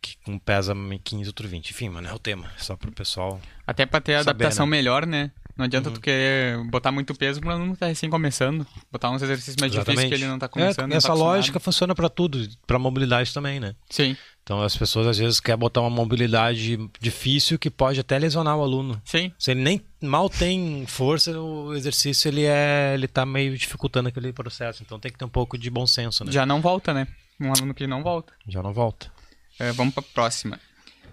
Que 0.00 0.16
um 0.26 0.38
pesa 0.38 0.74
15, 1.04 1.28
outro 1.28 1.46
20. 1.48 1.70
Enfim, 1.70 1.88
mano, 1.90 2.08
é 2.08 2.12
o 2.14 2.18
tema. 2.18 2.50
Só 2.56 2.74
pro 2.76 2.90
pessoal. 2.92 3.40
Até 3.66 3.84
pra 3.84 4.00
ter 4.00 4.12
Saber, 4.18 4.30
adaptação 4.30 4.66
né? 4.66 4.70
melhor, 4.70 5.06
né? 5.06 5.30
Não 5.56 5.66
adianta 5.66 5.90
Uhum. 5.90 5.94
tu 5.94 6.00
querer 6.00 6.56
botar 6.70 6.90
muito 6.90 7.14
peso 7.14 7.38
aluno 7.46 7.74
que 7.74 7.80
tá 7.80 7.86
recém 7.86 8.08
começando. 8.08 8.66
Botar 8.90 9.10
uns 9.10 9.20
exercícios 9.20 9.56
mais 9.60 9.70
difíceis 9.70 10.08
que 10.08 10.14
ele 10.14 10.26
não 10.26 10.38
tá 10.38 10.48
começando. 10.48 10.84
É, 10.84 10.88
não 10.88 10.96
essa 10.96 11.08
tá 11.08 11.14
lógica 11.14 11.60
funciona 11.60 11.94
para 11.94 12.08
tudo, 12.08 12.48
para 12.66 12.78
mobilidade 12.78 13.34
também, 13.34 13.60
né? 13.60 13.74
Sim, 13.90 14.16
Então 14.42 14.62
as 14.62 14.74
pessoas 14.74 15.06
às 15.06 15.18
vezes 15.18 15.38
querem 15.38 15.58
botar 15.58 15.82
uma 15.82 15.90
mobilidade 15.90 16.78
difícil 16.98 17.58
que 17.58 17.68
pode 17.68 18.00
até 18.00 18.18
lesionar 18.18 18.56
o 18.56 18.62
aluno. 18.62 19.02
sim. 19.04 19.30
Se 19.38 19.50
ele 19.50 19.60
nem 19.60 19.82
mal 20.00 20.30
tem 20.30 20.86
força, 20.86 21.38
o 21.38 21.74
exercício 21.74 22.28
ele 22.28 22.44
é, 22.44 22.92
ele 22.94 23.06
tá 23.06 23.26
meio 23.26 23.54
dificultando 23.58 24.08
aquele 24.08 24.32
processo. 24.32 24.82
Então 24.82 24.98
tem 24.98 25.12
que 25.12 25.18
ter 25.18 25.26
um 25.26 25.28
pouco 25.28 25.58
de 25.58 25.68
bom 25.68 25.86
senso, 25.86 26.24
né? 26.24 26.32
Já 26.32 26.46
não 26.46 26.62
volta, 26.62 26.94
né? 26.94 27.06
Um 27.38 27.52
aluno 27.52 27.74
que 27.74 27.86
não 27.86 28.02
volta. 28.02 28.32
Já 28.48 28.62
não 28.62 28.72
volta. 28.72 29.12
É, 29.60 29.72
vamos 29.72 29.94
pra 29.94 30.02
próxima. 30.02 30.58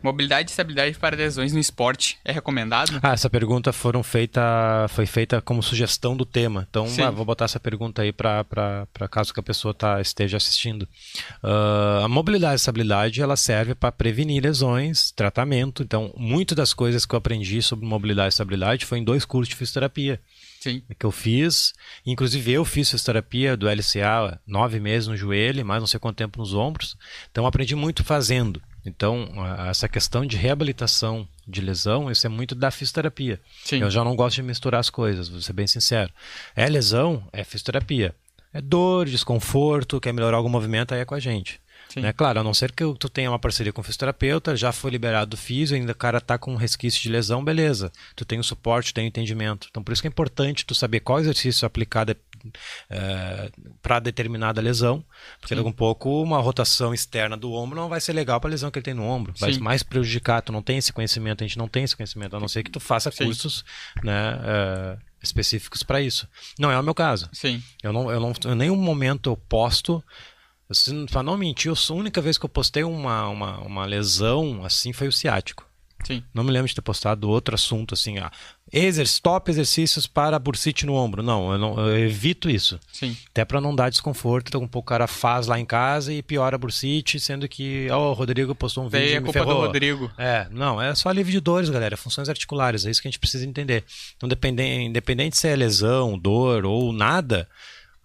Mobilidade 0.01 0.49
e 0.49 0.51
estabilidade 0.51 0.97
para 0.97 1.15
lesões 1.15 1.51
no 1.51 1.59
esporte 1.59 2.17
é 2.23 2.31
recomendado? 2.31 2.99
Ah, 3.01 3.13
essa 3.13 3.29
pergunta 3.29 3.73
foram 3.73 4.03
feita, 4.03 4.85
foi 4.89 5.05
feita 5.05 5.41
como 5.41 5.63
sugestão 5.63 6.15
do 6.15 6.23
tema. 6.25 6.67
Então, 6.69 6.87
ah, 7.03 7.09
vou 7.09 7.25
botar 7.25 7.45
essa 7.45 7.59
pergunta 7.59 8.03
aí 8.03 8.13
para 8.13 8.87
caso 9.09 9.33
que 9.33 9.39
a 9.39 9.43
pessoa 9.43 9.73
tá, 9.73 9.99
esteja 9.99 10.37
assistindo. 10.37 10.87
Ah, 11.43 12.03
a 12.05 12.07
mobilidade 12.07 12.53
e 12.53 12.55
estabilidade 12.57 13.21
ela 13.21 13.35
serve 13.35 13.73
para 13.73 13.91
prevenir 13.91 14.41
lesões, 14.41 15.11
tratamento. 15.11 15.81
Então, 15.83 16.13
muitas 16.15 16.55
das 16.55 16.73
coisas 16.73 17.05
que 17.05 17.15
eu 17.15 17.17
aprendi 17.17 17.61
sobre 17.61 17.85
mobilidade 17.85 18.27
e 18.27 18.29
estabilidade 18.29 18.85
foi 18.85 18.99
em 18.99 19.03
dois 19.03 19.25
cursos 19.25 19.49
de 19.49 19.55
fisioterapia 19.55 20.21
Sim. 20.59 20.81
que 20.97 21.05
eu 21.05 21.11
fiz. 21.11 21.73
Inclusive, 22.05 22.51
eu 22.51 22.65
fiz 22.65 22.89
fisioterapia 22.89 23.55
do 23.55 23.67
LCA 23.67 24.39
nove 24.45 24.79
meses 24.79 25.07
no 25.07 25.15
joelho, 25.15 25.65
mais 25.65 25.81
não 25.81 25.87
sei 25.87 25.99
quanto 25.99 26.17
tempo 26.17 26.39
nos 26.39 26.53
ombros. 26.53 26.97
Então, 27.31 27.45
aprendi 27.45 27.75
muito 27.75 28.03
fazendo. 28.03 28.61
Então, 28.85 29.29
essa 29.69 29.89
questão 29.89 30.25
de 30.25 30.37
reabilitação 30.37 31.27
de 31.45 31.59
lesão, 31.59 32.09
isso 32.09 32.25
é 32.25 32.29
muito 32.29 32.55
da 32.55 32.71
fisioterapia. 32.71 33.39
Sim. 33.63 33.81
Eu 33.81 33.91
já 33.91 34.03
não 34.03 34.15
gosto 34.15 34.35
de 34.35 34.43
misturar 34.43 34.79
as 34.79 34.89
coisas, 34.89 35.27
vou 35.27 35.41
ser 35.41 35.53
bem 35.53 35.67
sincero. 35.67 36.11
É 36.55 36.67
lesão, 36.67 37.27
é 37.33 37.43
fisioterapia. 37.43 38.15
É 38.53 38.61
dor, 38.61 39.05
desconforto, 39.05 39.99
quer 39.99 40.13
melhorar 40.13 40.37
algum 40.37 40.49
movimento, 40.49 40.93
aí 40.93 41.01
é 41.01 41.05
com 41.05 41.15
a 41.15 41.19
gente. 41.19 41.59
Sim. 41.97 42.01
Né? 42.03 42.13
Claro, 42.13 42.39
a 42.39 42.43
não 42.43 42.53
ser 42.53 42.71
que 42.71 42.83
tu 42.99 43.09
tenha 43.09 43.29
uma 43.29 43.39
parceria 43.39 43.73
com 43.73 43.81
o 43.81 43.83
fisioterapeuta, 43.83 44.55
já 44.55 44.71
foi 44.71 44.91
liberado 44.91 45.31
do 45.31 45.37
fisio, 45.37 45.75
ainda 45.75 45.91
o 45.91 45.95
cara 45.95 46.21
tá 46.21 46.37
com 46.37 46.53
um 46.53 46.55
resquício 46.55 47.01
de 47.01 47.09
lesão, 47.09 47.43
beleza. 47.43 47.91
Tu 48.15 48.23
tem 48.23 48.39
o 48.39 48.43
suporte, 48.43 48.93
tem 48.93 49.05
o 49.05 49.07
entendimento. 49.07 49.67
Então, 49.69 49.83
por 49.83 49.91
isso 49.91 50.01
que 50.01 50.07
é 50.07 50.09
importante 50.09 50.65
tu 50.65 50.75
saber 50.75 50.99
qual 50.99 51.19
exercício 51.19 51.65
aplicar 51.65 52.05
para 53.81 53.99
determinada 53.99 54.61
lesão, 54.61 55.03
porque 55.39 55.53
Sim. 55.53 55.57
daqui 55.57 55.67
a 55.67 55.71
um 55.71 55.73
pouco 55.73 56.21
uma 56.21 56.39
rotação 56.39 56.93
externa 56.93 57.35
do 57.35 57.51
ombro 57.51 57.79
não 57.79 57.89
vai 57.89 57.99
ser 57.99 58.13
legal 58.13 58.39
para 58.39 58.49
a 58.49 58.51
lesão 58.51 58.69
que 58.69 58.79
ele 58.79 58.85
tem 58.85 58.93
no 58.93 59.03
ombro, 59.03 59.33
vai 59.39 59.53
Sim. 59.53 59.59
mais 59.59 59.83
prejudicar. 59.83 60.41
Tu 60.41 60.51
não 60.51 60.61
tem 60.61 60.77
esse 60.77 60.93
conhecimento, 60.93 61.43
a 61.43 61.47
gente 61.47 61.57
não 61.57 61.67
tem 61.67 61.83
esse 61.83 61.95
conhecimento, 61.95 62.35
a 62.35 62.39
não 62.39 62.47
ser 62.47 62.63
que 62.63 62.71
tu 62.71 62.79
faça 62.79 63.11
Sim. 63.11 63.25
cursos 63.25 63.65
né, 64.03 64.39
eh, 64.43 64.97
específicos 65.21 65.83
para 65.83 66.01
isso. 66.01 66.27
Não 66.59 66.71
é 66.71 66.79
o 66.79 66.83
meu 66.83 66.93
caso. 66.93 67.27
Sim. 67.33 67.61
Eu 67.81 67.91
não, 67.91 68.11
eu 68.11 68.19
não, 68.19 68.33
em 68.45 68.55
nenhum 68.55 68.75
momento 68.75 69.29
eu 69.29 69.37
posto. 69.37 70.03
Para 71.11 71.23
não 71.23 71.37
mentir, 71.37 71.71
a 71.71 71.93
única 71.93 72.21
vez 72.21 72.37
que 72.37 72.45
eu 72.45 72.49
postei 72.49 72.83
uma, 72.83 73.27
uma, 73.29 73.59
uma 73.59 73.85
lesão 73.85 74.65
assim 74.65 74.91
foi 74.91 75.07
o 75.07 75.11
ciático. 75.11 75.65
Sim. 76.05 76.23
Não 76.33 76.43
me 76.43 76.51
lembro 76.51 76.67
de 76.67 76.75
ter 76.75 76.81
postado 76.81 77.29
outro 77.29 77.55
assunto 77.55 77.93
assim, 77.93 78.17
ah, 78.17 78.31
exer 78.71 79.07
top 79.21 79.49
exercícios 79.49 80.05
para 80.05 80.37
bursite 80.37 80.85
no 80.85 80.93
ombro. 80.93 81.23
Não, 81.23 81.51
eu, 81.51 81.57
não, 81.57 81.79
eu 81.79 81.97
evito 81.97 82.49
isso. 82.49 82.79
Sim. 82.91 83.17
Até 83.29 83.43
para 83.43 83.59
não 83.59 83.75
dar 83.75 83.89
desconforto, 83.89 84.49
então 84.49 84.61
um 84.61 84.67
pouco 84.67 84.87
o 84.87 84.89
cara 84.89 85.07
faz 85.07 85.47
lá 85.47 85.59
em 85.59 85.65
casa 85.65 86.13
e 86.13 86.21
piora 86.21 86.55
a 86.55 86.59
bursite, 86.59 87.19
sendo 87.19 87.47
que, 87.47 87.87
ó, 87.89 88.11
o 88.11 88.13
Rodrigo 88.13 88.53
postou 88.53 88.85
um 88.85 88.89
vídeo 88.89 89.05
Daí 89.05 89.13
é 89.15 89.19
me 89.19 89.25
culpa 89.25 89.39
ferrou. 89.39 89.55
do 89.55 89.67
Rodrigo. 89.67 90.11
É, 90.17 90.47
não, 90.51 90.81
é 90.81 90.93
só 90.95 91.09
alívio 91.09 91.31
de 91.31 91.39
dores, 91.39 91.69
galera, 91.69 91.97
funções 91.97 92.29
articulares, 92.29 92.85
é 92.85 92.91
isso 92.91 93.01
que 93.01 93.07
a 93.07 93.11
gente 93.11 93.19
precisa 93.19 93.45
entender. 93.45 93.83
Então, 94.15 94.29
dependente, 94.29 94.85
independente 94.85 95.37
se 95.37 95.47
é 95.47 95.55
lesão, 95.55 96.17
dor 96.17 96.65
ou 96.65 96.93
nada, 96.93 97.49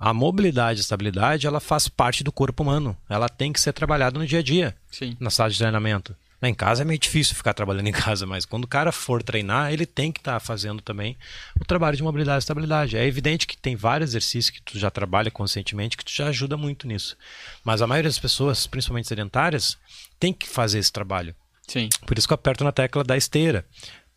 a 0.02 0.12
mobilidade 0.12 0.80
e 0.80 0.82
estabilidade, 0.82 1.47
ela 1.47 1.61
faz 1.61 1.87
parte 1.87 2.25
do 2.25 2.32
corpo 2.32 2.64
humano. 2.64 2.97
Ela 3.09 3.28
tem 3.28 3.52
que 3.52 3.61
ser 3.61 3.73
trabalhada 3.73 4.18
no 4.18 4.26
dia 4.26 4.40
a 4.40 4.42
dia, 4.42 4.75
Sim. 4.90 5.16
na 5.21 5.30
sala 5.30 5.49
de 5.49 5.56
treinamento. 5.56 6.16
Em 6.42 6.52
casa 6.52 6.82
é 6.82 6.85
meio 6.85 6.99
difícil 6.99 7.37
ficar 7.37 7.54
trabalhando 7.54 7.87
em 7.87 7.92
casa, 7.92 8.26
mas 8.26 8.44
quando 8.44 8.64
o 8.64 8.66
cara 8.66 8.90
for 8.90 9.23
treinar, 9.23 9.73
ele 9.73 9.87
tem 9.87 10.11
que 10.11 10.18
estar 10.18 10.40
fazendo 10.40 10.82
também 10.82 11.16
o 11.61 11.64
trabalho 11.64 11.97
de 11.97 12.02
mobilidade 12.02 12.38
e 12.38 12.40
estabilidade. 12.40 12.97
É 12.97 13.06
evidente 13.06 13.47
que 13.47 13.56
tem 13.56 13.76
vários 13.76 14.11
exercícios 14.11 14.50
que 14.50 14.61
tu 14.61 14.76
já 14.76 14.90
trabalha 14.90 15.30
conscientemente 15.30 15.97
que 15.97 16.04
tu 16.04 16.11
já 16.12 16.26
ajuda 16.26 16.56
muito 16.56 16.88
nisso. 16.88 17.16
Mas 17.64 17.80
a 17.80 17.87
maioria 17.87 18.11
das 18.11 18.18
pessoas, 18.18 18.66
principalmente 18.66 19.06
sedentárias, 19.06 19.78
tem 20.18 20.32
que 20.32 20.49
fazer 20.49 20.80
esse 20.80 20.90
trabalho. 20.90 21.32
Sim. 21.68 21.88
Por 22.04 22.18
isso 22.18 22.26
que 22.26 22.32
eu 22.32 22.35
aperto 22.35 22.64
na 22.64 22.73
tecla 22.73 23.04
da 23.04 23.16
esteira. 23.16 23.64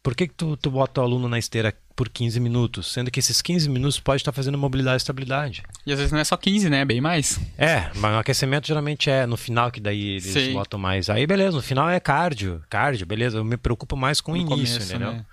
Por 0.06 0.14
que, 0.14 0.28
que 0.28 0.36
tu, 0.36 0.56
tu 0.56 0.70
bota 0.70 1.02
o 1.02 1.04
aluno 1.04 1.28
na 1.28 1.40
esteira 1.40 1.74
por 1.96 2.10
15 2.10 2.40
minutos? 2.40 2.92
Sendo 2.94 3.10
que 3.10 3.20
esses 3.20 3.42
15 3.42 3.68
minutos 3.68 4.00
pode 4.00 4.22
estar 4.22 4.32
fazendo 4.32 4.56
mobilidade 4.56 4.98
e 4.98 4.98
estabilidade. 4.98 5.64
E 5.84 5.92
às 5.92 5.98
vezes 5.98 6.12
não 6.12 6.20
é 6.20 6.24
só 6.24 6.38
15, 6.38 6.70
né? 6.70 6.82
É 6.82 6.86
bem 6.86 7.02
mais. 7.02 7.40
É, 7.58 7.90
mas 7.96 8.14
o 8.14 8.20
aquecimento 8.20 8.68
geralmente 8.68 9.10
é 9.10 9.26
no 9.26 9.36
final 9.36 9.72
que 9.72 9.80
daí 9.80 10.10
eles 10.10 10.26
Sim. 10.26 10.54
botam 10.54 10.80
mais. 10.80 11.10
Aí 11.10 11.26
beleza, 11.26 11.56
no 11.58 11.64
final 11.64 11.90
é 11.90 12.00
cardio. 12.00 12.62
Cardio, 12.70 13.04
beleza. 13.08 13.40
Eu 13.40 13.44
me 13.44 13.58
preocupo 13.58 13.98
mais 13.98 14.22
com 14.22 14.34
o 14.34 14.36
No 14.36 14.42
início, 14.42 14.76
começo, 14.76 14.94
entendeu? 14.94 15.12
né? 15.14 15.26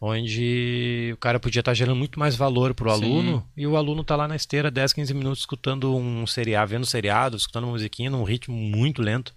Onde 0.00 1.10
o 1.12 1.16
cara 1.16 1.40
podia 1.40 1.58
estar 1.58 1.74
gerando 1.74 1.96
muito 1.96 2.18
mais 2.18 2.36
valor 2.36 2.72
pro 2.72 2.88
Sim. 2.94 3.04
aluno 3.04 3.46
e 3.56 3.66
o 3.66 3.76
aluno 3.76 4.04
tá 4.04 4.14
lá 4.14 4.28
na 4.28 4.36
esteira 4.36 4.70
10, 4.70 4.92
15 4.92 5.12
minutos 5.12 5.40
escutando 5.40 5.94
um 5.94 6.24
seriado, 6.24 6.70
vendo 6.70 6.86
seriado, 6.86 7.36
escutando 7.36 7.64
uma 7.64 7.72
musiquinha 7.72 8.08
num 8.08 8.22
ritmo 8.22 8.56
muito 8.56 9.02
lento. 9.02 9.34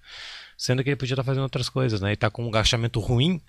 Sendo 0.56 0.84
que 0.84 0.90
ele 0.90 0.96
podia 0.96 1.16
estar 1.16 1.24
fazendo 1.24 1.44
outras 1.44 1.68
coisas, 1.68 2.00
né? 2.00 2.14
E 2.14 2.16
tá 2.16 2.30
com 2.30 2.46
um 2.46 2.48
agachamento 2.48 3.00
ruim, 3.00 3.42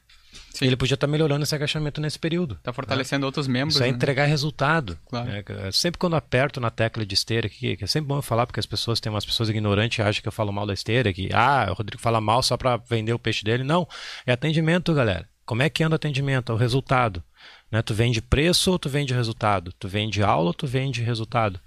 Sim. 0.53 0.67
ele 0.67 0.77
podia 0.77 0.95
estar 0.95 1.07
melhorando 1.07 1.43
esse 1.43 1.55
agachamento 1.55 2.01
nesse 2.01 2.19
período. 2.19 2.57
Tá 2.63 2.73
fortalecendo 2.73 3.27
outros 3.27 3.47
membros. 3.47 3.75
Isso 3.75 3.83
é 3.85 3.89
né? 3.89 3.93
entregar 3.93 4.27
resultado. 4.27 4.99
Claro. 5.09 5.29
né? 5.29 5.43
Sempre 5.73 5.99
quando 5.99 6.17
aperto 6.17 6.61
na 6.61 6.71
tecla 6.71 7.05
de 7.05 7.15
esteira, 7.15 7.49
que, 7.49 7.77
que 7.77 7.85
é 7.85 7.87
sempre 7.87 8.09
bom 8.09 8.19
eu 8.19 8.23
falar, 8.23 8.47
porque 8.47 8.61
as 8.61 8.67
pessoas 8.67 9.01
têm 9.01 9.11
umas 9.11 9.25
pessoas 9.25 9.49
ignorantes 9.49 9.97
que 9.97 10.03
acham 10.03 10.23
que 10.23 10.29
eu 10.29 10.33
falo 10.33 10.53
mal 10.53 10.67
da 10.67 10.75
esteira, 10.75 11.13
que 11.13 11.29
ah, 11.33 11.67
o 11.71 11.75
Rodrigo 11.75 12.01
fala 12.01 12.21
mal 12.21 12.43
só 12.43 12.57
para 12.57 12.77
vender 12.77 13.13
o 13.13 13.19
peixe 13.19 13.45
dele. 13.45 13.65
Não, 13.65 13.87
é 14.27 14.33
atendimento, 14.33 14.95
galera. 14.95 15.29
Como 15.45 15.63
é 15.63 15.69
que 15.69 15.83
anda 15.85 15.95
o 15.95 15.97
atendimento? 15.97 16.51
É 16.53 16.55
o 16.55 16.59
resultado. 16.59 17.23
Né? 17.71 17.83
Tu 17.83 17.93
vende 17.93 18.23
preço 18.23 18.71
ou 18.71 18.79
tu 18.79 18.89
vende 18.89 19.13
resultado? 19.13 19.73
Tu 19.73 19.89
vende 19.89 20.23
aula 20.23 20.47
ou 20.49 20.55
tu 20.55 20.67
vende 20.67 21.03
resultado? 21.03 21.61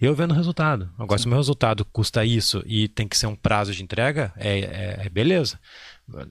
Eu 0.00 0.14
vendo 0.14 0.34
resultado. 0.34 0.90
Agora, 0.98 1.18
se 1.18 1.26
o 1.26 1.28
meu 1.28 1.38
resultado 1.38 1.84
custa 1.86 2.24
isso 2.24 2.62
e 2.66 2.86
tem 2.86 3.08
que 3.08 3.16
ser 3.16 3.26
um 3.26 3.34
prazo 3.34 3.72
de 3.72 3.82
entrega, 3.82 4.32
é, 4.36 4.58
é- 4.58 5.06
é 5.06 5.08
beleza. 5.08 5.58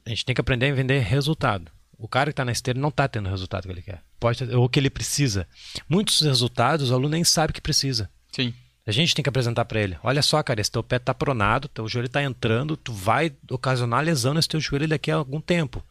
A 0.06 0.10
gente 0.10 0.24
tem 0.24 0.36
que 0.36 0.42
aprender 0.42 0.72
a 0.72 0.76
vender 0.76 1.00
resultado. 1.00 1.72
O 2.04 2.08
cara 2.10 2.32
que 2.32 2.34
está 2.34 2.44
na 2.44 2.52
esteira 2.52 2.78
não 2.78 2.90
está 2.90 3.08
tendo 3.08 3.28
o 3.28 3.30
resultado 3.30 3.64
que 3.64 3.72
ele 3.72 3.82
quer. 3.82 4.02
Pode 4.20 4.44
ou 4.54 4.68
que 4.68 4.78
ele 4.78 4.90
precisa. 4.90 5.48
Muitos 5.88 6.20
resultados 6.20 6.92
o 6.92 6.94
aluno 6.94 7.12
nem 7.12 7.24
sabe 7.24 7.54
que 7.54 7.62
precisa. 7.62 8.10
Sim. 8.30 8.54
A 8.86 8.92
gente 8.92 9.16
tem 9.16 9.24
que 9.24 9.30
apresentar 9.30 9.64
para 9.64 9.80
ele. 9.80 9.98
Olha 10.04 10.22
só, 10.22 10.44
cara, 10.44 10.60
esse 10.60 10.70
teu 10.70 10.84
pé 10.84 11.00
tá 11.00 11.14
pronado, 11.14 11.70
teu 11.70 11.88
joelho 11.88 12.10
tá 12.10 12.22
entrando, 12.22 12.76
tu 12.76 12.92
vai 12.92 13.32
ocasionar 13.50 14.04
lesão 14.04 14.34
nesse 14.34 14.50
teu 14.50 14.60
joelho 14.60 14.86
daqui 14.86 15.12
a 15.12 15.16
algum 15.16 15.40
tempo. 15.40 15.82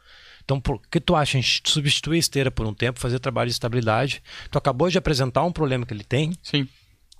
Então, 0.44 0.60
por 0.60 0.82
que 0.90 1.00
tu 1.00 1.16
acha 1.16 1.38
a 1.38 1.40
gente 1.40 1.62
substituir 1.64 2.16
a 2.16 2.18
esteira 2.18 2.50
por 2.50 2.66
um 2.66 2.74
tempo, 2.74 3.00
fazer 3.00 3.18
trabalho 3.18 3.48
de 3.48 3.54
estabilidade? 3.54 4.22
Tu 4.50 4.58
acabou 4.58 4.90
de 4.90 4.98
apresentar 4.98 5.42
um 5.44 5.52
problema 5.52 5.86
que 5.86 5.94
ele 5.94 6.04
tem 6.04 6.36
Sim. 6.42 6.68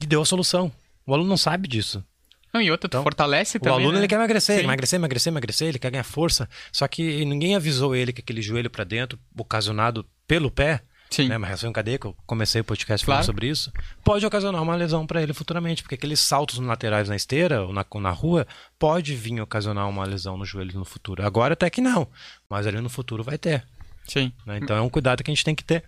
e 0.03 0.07
deu 0.07 0.21
a 0.21 0.27
solução. 0.27 0.71
O 1.07 1.15
aluno 1.15 1.31
não 1.31 1.39
sabe 1.39 1.67
disso. 1.67 2.05
Não, 2.53 2.61
e 2.61 2.71
outra, 2.71 2.89
tu 2.89 2.93
Então, 2.93 3.03
fortalece 3.03 3.57
O 3.57 3.61
também. 3.61 3.79
aluno 3.79 3.93
né? 3.93 4.01
ele 4.01 4.09
quer 4.09 4.17
emagrecer, 4.17 4.59
Sim. 4.59 4.65
emagrecer, 4.65 4.99
emagrecer, 4.99 5.31
emagrecer, 5.33 5.69
ele 5.69 5.79
quer 5.79 5.91
ganhar 5.91 6.05
força. 6.05 6.49
Só 6.71 6.87
que 6.87 7.25
ninguém 7.25 7.57
avisou 7.57 7.95
ele 7.97 8.13
que 8.13 8.21
aquele 8.21 8.43
joelho 8.43 8.69
para 8.69 8.85
dentro, 8.85 9.19
ocasionado 9.39 10.05
pelo 10.27 10.51
pé, 10.51 10.83
Sim. 11.11 11.29
né, 11.29 11.37
uma 11.37 11.47
reação 11.47 11.71
em 11.71 11.73
cadeia, 11.73 11.99
que 11.99 12.07
eu 12.07 12.17
comecei 12.27 12.61
o 12.61 12.65
podcast 12.65 13.05
falando 13.05 13.19
Claro. 13.21 13.27
sobre 13.27 13.47
isso, 13.49 13.73
pode 14.05 14.25
ocasionar 14.27 14.63
uma 14.63 14.75
lesão 14.77 15.07
para 15.07 15.23
ele 15.23 15.33
futuramente, 15.33 15.83
porque 15.83 15.95
aqueles 15.95 16.21
saltos 16.21 16.59
laterais 16.59 17.09
na 17.09 17.17
esteira 17.17 17.63
ou 17.65 17.73
na, 17.73 17.85
na 18.01 18.11
rua 18.11 18.47
pode 18.79 19.15
vir 19.15 19.41
ocasionar 19.41 19.89
uma 19.89 20.05
lesão 20.05 20.37
no 20.37 20.45
joelho 20.45 20.79
no 20.79 20.85
futuro. 20.85 21.25
Agora 21.25 21.55
até 21.55 21.69
que 21.71 21.81
não, 21.81 22.07
mas 22.51 22.67
ali 22.67 22.81
no 22.81 22.89
futuro 22.91 23.23
vai 23.23 23.39
ter. 23.39 23.67
Sim. 24.07 24.33
né? 24.45 24.59
Então 24.63 24.77
é 24.77 24.81
um 24.81 24.89
cuidado 24.91 25.23
que 25.23 25.31
a 25.31 25.35
gente 25.35 25.45
tem 25.45 25.55
que 25.55 25.65
ter 25.65 25.85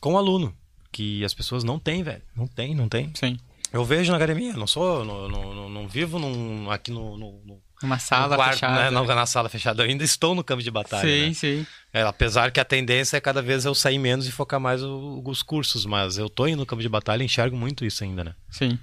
com 0.00 0.14
o 0.14 0.18
aluno, 0.18 0.54
que 0.90 1.24
as 1.24 1.34
pessoas 1.34 1.62
não 1.62 1.78
têm, 1.78 2.02
velho. 2.02 2.22
Não 2.34 2.46
tem, 2.46 2.74
não 2.74 2.88
tem. 2.88 3.12
Sim. 3.14 3.38
Eu 3.72 3.84
vejo 3.84 4.10
na 4.10 4.16
academia, 4.16 4.52
não 4.54 4.66
sou, 4.66 5.04
não, 5.04 5.28
não, 5.28 5.68
não- 5.68 5.88
vivo 5.88 6.18
num- 6.18 6.70
aqui 6.70 6.90
no, 6.90 7.16
no- 7.16 7.62
Uma 7.82 7.98
sala 7.98 8.28
no 8.30 8.36
quarto, 8.36 8.52
fechada. 8.54 8.74
né? 8.84 8.90
Não, 8.90 9.04
na 9.06 9.26
sala 9.26 9.48
fechada. 9.48 9.82
Eu 9.82 9.88
ainda 9.88 10.04
estou 10.04 10.34
no 10.34 10.42
campo 10.44 10.62
de 10.62 10.70
batalha. 10.70 11.02
Sim, 11.08 11.28
né? 11.28 11.34
sim. 11.34 11.66
É, 11.92 12.02
apesar 12.02 12.50
que 12.52 12.60
a 12.60 12.64
tendência 12.64 13.16
é 13.16 13.20
cada 13.20 13.40
vez 13.40 13.64
eu 13.64 13.74
sair 13.74 13.98
menos 13.98 14.26
e 14.26 14.32
focar 14.32 14.58
mais 14.60 14.82
o- 14.82 15.22
os 15.24 15.42
cursos, 15.42 15.86
mas 15.86 16.18
eu 16.18 16.28
tô 16.28 16.46
indo 16.46 16.58
no 16.58 16.66
campo 16.66 16.82
de 16.82 16.88
batalha 16.88 17.22
e 17.22 17.26
enxergo 17.26 17.56
muito 17.56 17.84
isso 17.84 18.02
ainda, 18.04 18.22
né? 18.24 18.34
Sim. 18.50 18.78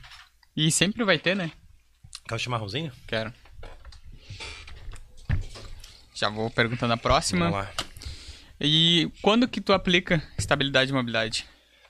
E 0.55 0.71
sempre 0.71 1.03
vai 1.03 1.17
ter, 1.19 1.35
né? 1.35 1.51
Quer 2.27 2.35
um 2.35 2.39
chimarrãozinho? 2.39 2.91
Quero. 3.07 3.33
Já 6.15 6.29
vou 6.29 6.49
perguntando 6.49 6.93
a 6.93 6.97
próxima. 6.97 7.49
Vamos 7.51 7.65
lá. 7.67 7.71
E 8.59 9.11
quando 9.21 9.47
que 9.47 9.61
tu 9.61 9.71
aplica 9.71 10.21
estabilidade 10.37 10.89
e 10.91 10.93
mobilidade? 10.93 11.45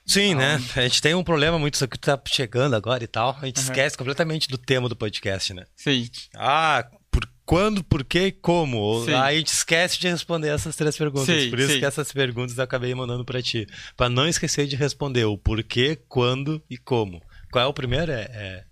Sim, 0.08 0.34
né? 0.34 0.58
A 0.74 0.80
gente 0.80 1.02
tem 1.02 1.14
um 1.14 1.22
problema 1.22 1.58
muito, 1.58 1.74
isso 1.74 1.84
aqui 1.84 1.98
tá 1.98 2.18
chegando 2.26 2.74
agora 2.74 3.04
e 3.04 3.06
tal. 3.06 3.36
A 3.40 3.46
gente 3.46 3.58
Uhum. 3.58 3.62
esquece 3.64 3.96
completamente 3.96 4.48
do 4.48 4.56
tema 4.56 4.88
do 4.88 4.96
podcast, 4.96 5.52
né? 5.52 5.66
Sim. 5.76 6.08
Ah, 6.34 6.88
por 7.10 7.28
quando, 7.44 7.84
por 7.84 8.02
quê 8.04 8.26
e 8.28 8.32
como? 8.32 9.04
Sim. 9.04 9.12
Aí 9.14 9.36
a 9.36 9.38
gente 9.38 9.48
esquece 9.52 9.98
de 10.00 10.08
responder 10.08 10.48
essas 10.48 10.74
três 10.74 10.96
perguntas. 10.96 11.26
Sim, 11.42 11.50
por 11.50 11.58
isso 11.58 11.72
sim. 11.74 11.78
que 11.78 11.84
essas 11.84 12.10
perguntas 12.10 12.56
eu 12.56 12.64
acabei 12.64 12.94
mandando 12.94 13.24
pra 13.24 13.42
ti. 13.42 13.66
Pra 13.96 14.08
não 14.08 14.26
esquecer 14.26 14.66
de 14.66 14.76
responder 14.76 15.24
o 15.26 15.36
porquê, 15.36 15.98
quando 16.08 16.62
e 16.70 16.78
como. 16.78 17.22
Qual 17.52 17.64
é 17.64 17.66
o 17.68 17.72
primeiro? 17.74 18.10
É. 18.10 18.22
é... 18.32 18.64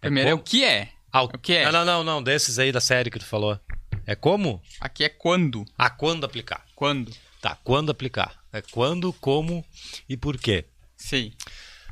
Primeiro 0.00 0.30
é 0.30 0.34
o 0.34 0.38
como? 0.38 0.48
que 0.48 0.64
é. 0.64 0.88
Ah, 1.12 1.22
o 1.22 1.28
que 1.28 1.54
é? 1.54 1.64
Não, 1.64 1.72
não, 1.72 1.84
não, 1.84 2.04
não, 2.04 2.22
desses 2.22 2.58
aí 2.58 2.72
da 2.72 2.80
série 2.80 3.10
que 3.10 3.18
tu 3.18 3.26
falou. 3.26 3.58
É 4.06 4.14
como? 4.14 4.60
Aqui 4.80 5.04
é 5.04 5.08
quando. 5.08 5.64
Ah, 5.76 5.90
quando 5.90 6.24
aplicar. 6.24 6.64
Quando. 6.74 7.12
Tá, 7.42 7.58
quando 7.62 7.90
aplicar. 7.90 8.36
É 8.52 8.62
quando, 8.62 9.12
como 9.14 9.62
e 10.08 10.16
por 10.16 10.38
quê. 10.38 10.64
Sim. 10.96 11.32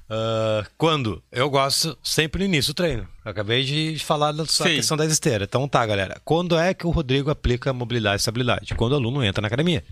Ah, 0.09 0.65
quando? 0.79 1.23
Eu 1.31 1.49
gosto 1.51 1.97
sempre 2.03 2.41
no 2.41 2.45
início 2.47 2.73
do 2.73 2.77
treino. 2.77 3.07
Eu 3.25 3.31
acabei 3.31 3.63
de 3.65 3.99
falar 3.99 4.33
da 4.33 4.45
questão 4.77 4.97
da 4.97 5.05
esteira. 5.07 5.45
Então 5.45 5.69
tá, 5.69 5.85
galera. 5.85 6.21
Quando 6.25 6.57
é 6.59 6.73
que 6.73 6.87
o 6.87 6.91
Rodrigo 6.91 7.31
aplica 7.31 7.73
mobilidade 7.73 8.17
e 8.17 8.19
estabilidade? 8.23 8.75
Quando 8.75 8.93
o 8.93 8.97
aluno 8.97 9.23
entra 9.25 9.41
na 9.43 9.47
academia. 9.49 9.85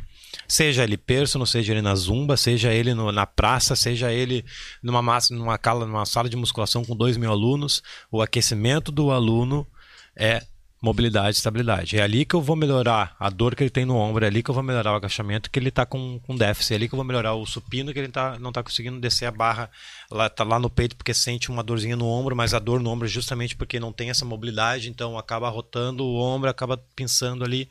Seja 0.46 0.84
ele 0.84 0.96
personal, 0.96 1.46
seja 1.46 1.72
ele 1.72 1.82
na 1.82 1.94
zumba, 1.94 2.36
seja 2.36 2.72
ele 2.72 2.94
no- 2.94 3.10
na 3.12 3.26
praça, 3.26 3.74
seja 3.74 4.12
ele 4.12 4.44
numa, 4.82 5.00
massa, 5.02 5.34
numa, 5.34 5.56
cala, 5.58 5.86
numa 5.86 6.04
sala 6.06 6.28
de 6.28 6.36
musculação 6.36 6.84
com 6.84 6.94
dois 6.94 7.16
mil 7.16 7.30
alunos, 7.30 7.82
o 8.10 8.20
aquecimento 8.22 8.92
do 8.92 9.10
aluno 9.10 9.66
é 10.14 10.42
mobilidade 10.80 11.36
estabilidade. 11.36 11.96
É 11.96 12.02
ali 12.02 12.24
que 12.24 12.34
eu 12.34 12.40
vou 12.40 12.56
melhorar 12.56 13.16
a 13.18 13.28
dor 13.28 13.54
que 13.54 13.62
ele 13.62 13.70
tem 13.70 13.84
no 13.84 13.96
ombro, 13.96 14.24
é 14.24 14.28
ali 14.28 14.42
que 14.42 14.50
eu 14.50 14.54
vou 14.54 14.62
melhorar 14.62 14.92
o 14.92 14.96
agachamento 14.96 15.50
que 15.50 15.58
ele 15.58 15.68
está 15.68 15.84
com, 15.84 16.20
com 16.20 16.36
déficit, 16.36 16.72
é 16.72 16.76
ali 16.76 16.88
que 16.88 16.94
eu 16.94 16.96
vou 16.96 17.04
melhorar 17.04 17.34
o 17.34 17.44
supino 17.44 17.92
que 17.92 17.98
ele 17.98 18.08
tá, 18.08 18.38
não 18.38 18.50
está 18.50 18.62
conseguindo 18.62 19.00
descer 19.00 19.26
a 19.26 19.30
barra, 19.30 19.70
lá, 20.10 20.28
tá 20.28 20.44
lá 20.44 20.58
no 20.58 20.70
peito 20.70 20.96
porque 20.96 21.12
sente 21.12 21.50
uma 21.50 21.62
dorzinha 21.62 21.96
no 21.96 22.06
ombro, 22.06 22.36
mas 22.36 22.54
a 22.54 22.58
dor 22.58 22.80
no 22.80 22.90
ombro 22.90 23.06
é 23.06 23.10
justamente 23.10 23.56
porque 23.56 23.80
não 23.80 23.92
tem 23.92 24.10
essa 24.10 24.24
mobilidade, 24.24 24.88
então 24.88 25.18
acaba 25.18 25.48
rotando 25.48 26.04
o 26.04 26.16
ombro, 26.16 26.48
acaba 26.48 26.76
pinçando 26.94 27.44
ali. 27.44 27.68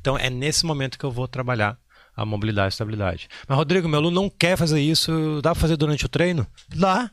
Então 0.00 0.16
é 0.16 0.30
nesse 0.30 0.64
momento 0.64 0.98
que 0.98 1.04
eu 1.04 1.10
vou 1.10 1.28
trabalhar 1.28 1.78
a 2.16 2.24
mobilidade 2.24 2.68
e 2.68 2.74
estabilidade. 2.74 3.28
Mas 3.46 3.58
Rodrigo, 3.58 3.88
meu 3.88 3.98
aluno 3.98 4.22
não 4.22 4.30
quer 4.30 4.56
fazer 4.56 4.80
isso, 4.80 5.40
dá 5.42 5.52
para 5.52 5.60
fazer 5.60 5.76
durante 5.76 6.06
o 6.06 6.08
treino? 6.08 6.46
Dá. 6.74 7.10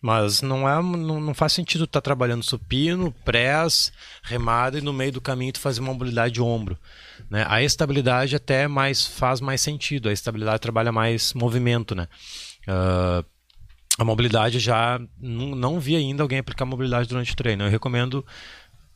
Mas 0.00 0.42
não, 0.42 0.68
é, 0.68 0.80
não, 0.80 1.20
não 1.20 1.34
faz 1.34 1.52
sentido 1.52 1.84
estar 1.84 2.00
trabalhando 2.00 2.44
supino, 2.44 3.12
press, 3.24 3.92
remada 4.22 4.78
e 4.78 4.80
no 4.80 4.92
meio 4.92 5.12
do 5.12 5.20
caminho 5.20 5.52
tu 5.52 5.58
fazer 5.58 5.80
uma 5.80 5.92
mobilidade 5.92 6.34
de 6.34 6.42
ombro. 6.42 6.78
Né? 7.28 7.44
A 7.48 7.62
estabilidade 7.62 8.36
até 8.36 8.68
mais 8.68 9.04
faz 9.04 9.40
mais 9.40 9.60
sentido. 9.60 10.08
A 10.08 10.12
estabilidade 10.12 10.60
trabalha 10.60 10.92
mais 10.92 11.34
movimento, 11.34 11.96
né? 11.96 12.06
Ah, 12.66 13.24
a 13.98 14.04
mobilidade 14.04 14.60
já 14.60 15.00
não, 15.20 15.56
não 15.56 15.80
vi 15.80 15.96
ainda 15.96 16.22
alguém 16.22 16.38
aplicar 16.38 16.64
mobilidade 16.64 17.08
durante 17.08 17.32
o 17.32 17.36
treino. 17.36 17.64
Eu 17.64 17.70
recomendo 17.70 18.24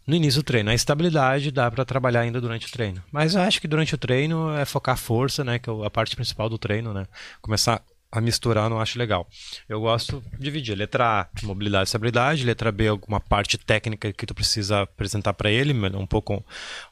no 0.07 0.15
início 0.15 0.41
do 0.41 0.45
treino. 0.45 0.71
A 0.71 0.75
estabilidade 0.75 1.51
dá 1.51 1.69
para 1.69 1.85
trabalhar 1.85 2.21
ainda 2.21 2.41
durante 2.41 2.69
o 2.69 2.71
treino. 2.71 3.03
Mas 3.11 3.35
eu 3.35 3.41
acho 3.41 3.61
que 3.61 3.67
durante 3.67 3.95
o 3.95 3.99
treino 3.99 4.55
é 4.55 4.65
focar 4.65 4.97
força, 4.97 5.43
né? 5.43 5.59
Que 5.59 5.69
é 5.69 5.87
a 5.87 5.91
parte 5.91 6.15
principal 6.15 6.49
do 6.49 6.59
treino, 6.59 6.95
né? 6.95 7.07
Começar 7.41 7.83
a 8.13 8.21
misturar 8.21 8.69
não 8.69 8.79
acho 8.79 8.99
legal. 8.99 9.27
Eu 9.67 9.81
gosto 9.81 10.23
de 10.35 10.39
dividir. 10.39 10.77
Letra 10.77 11.23
A, 11.23 11.29
mobilidade 11.47 11.85
e 11.85 11.89
estabilidade. 11.89 12.45
Letra 12.45 12.71
B, 12.71 12.89
alguma 12.89 13.19
parte 13.19 13.57
técnica 13.57 14.13
que 14.13 14.27
tu 14.27 14.35
precisa 14.35 14.83
apresentar 14.83 15.33
para 15.33 15.51
ele. 15.51 15.73
Um 15.97 16.07
pouco 16.07 16.45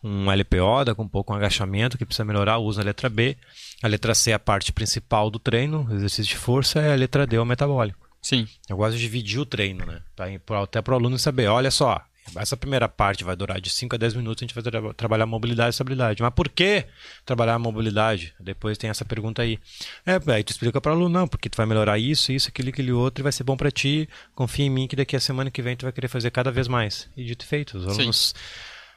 um 0.03 0.31
LPO, 0.33 0.85
dá 0.87 0.95
com 0.95 1.03
um 1.03 1.09
pouco 1.09 1.33
um 1.33 1.37
agachamento 1.37 1.99
que 1.99 2.07
precisa 2.07 2.25
melhorar, 2.25 2.57
usa 2.59 2.81
a 2.81 2.85
letra 2.85 3.09
B. 3.11 3.37
A 3.83 3.87
letra 3.89 4.15
C 4.15 4.31
é 4.31 4.35
a 4.35 4.39
parte 4.39 4.73
principal 4.73 5.31
do 5.31 5.39
treino, 5.39 5.87
exercício 5.93 6.25
de 6.33 6.37
força. 6.37 6.81
E 6.81 6.91
a 6.91 6.95
letra 6.97 7.27
D 7.27 7.37
é 7.37 7.41
o 7.41 7.45
metabólico. 7.45 8.09
Sim. 8.23 8.49
Eu 8.69 8.77
gosto 8.79 8.97
de 8.97 9.01
dividir 9.03 9.39
o 9.41 9.47
treino, 9.47 9.85
né? 9.87 10.01
Pra- 10.45 10.63
até 10.63 10.81
para 10.83 10.93
o 10.95 10.97
aluno 10.97 11.19
saber, 11.19 11.47
olha 11.49 11.71
só, 11.71 12.01
essa 12.37 12.57
primeira 12.57 12.89
parte 12.89 13.25
vai 13.25 13.35
durar 13.37 13.61
de 13.61 13.71
5 13.71 13.95
a 13.95 13.99
10 13.99 14.15
minutos, 14.15 14.43
a 14.43 14.45
gente 14.47 14.55
vai 14.55 14.63
tra- 14.63 14.95
trabalhar 14.95 15.27
mobilidade 15.27 15.69
e 15.69 15.71
estabilidade. 15.71 16.23
Mas 16.23 16.33
por 16.35 16.49
que 16.49 16.85
trabalhar 17.25 17.55
a 17.55 17.59
mobilidade? 17.59 18.35
Depois 18.39 18.79
tem 18.79 18.89
essa 18.91 19.05
pergunta 19.05 19.43
aí. 19.43 19.59
É, 20.07 20.13
aí 20.33 20.45
tu 20.45 20.51
explica 20.53 20.81
para 20.81 20.93
o 20.93 20.95
aluno, 20.95 21.09
não, 21.21 21.27
porque 21.29 21.49
tu 21.49 21.57
vai 21.57 21.67
melhorar 21.67 21.99
isso, 21.99 22.31
isso, 22.33 22.49
aquilo, 22.49 22.69
aquele 22.69 22.93
outro, 22.93 23.23
e 23.23 23.25
vai 23.25 23.33
ser 23.33 23.45
bom 23.45 23.57
para 23.57 23.71
ti. 23.71 24.09
Confia 24.35 24.65
em 24.67 24.71
mim 24.71 24.87
que 24.87 24.97
daqui 24.97 25.17
a 25.17 25.21
semana 25.21 25.51
que 25.51 25.61
vem 25.63 25.77
tu 25.77 25.83
vai 25.85 25.93
querer 25.93 26.09
fazer 26.09 26.31
cada 26.31 26.51
vez 26.51 26.69
mais. 26.69 27.09
E 27.17 27.25
dito 27.25 27.45
e 27.45 27.49
feito, 27.49 27.79
os 27.79 27.85
alunos... 27.87 28.35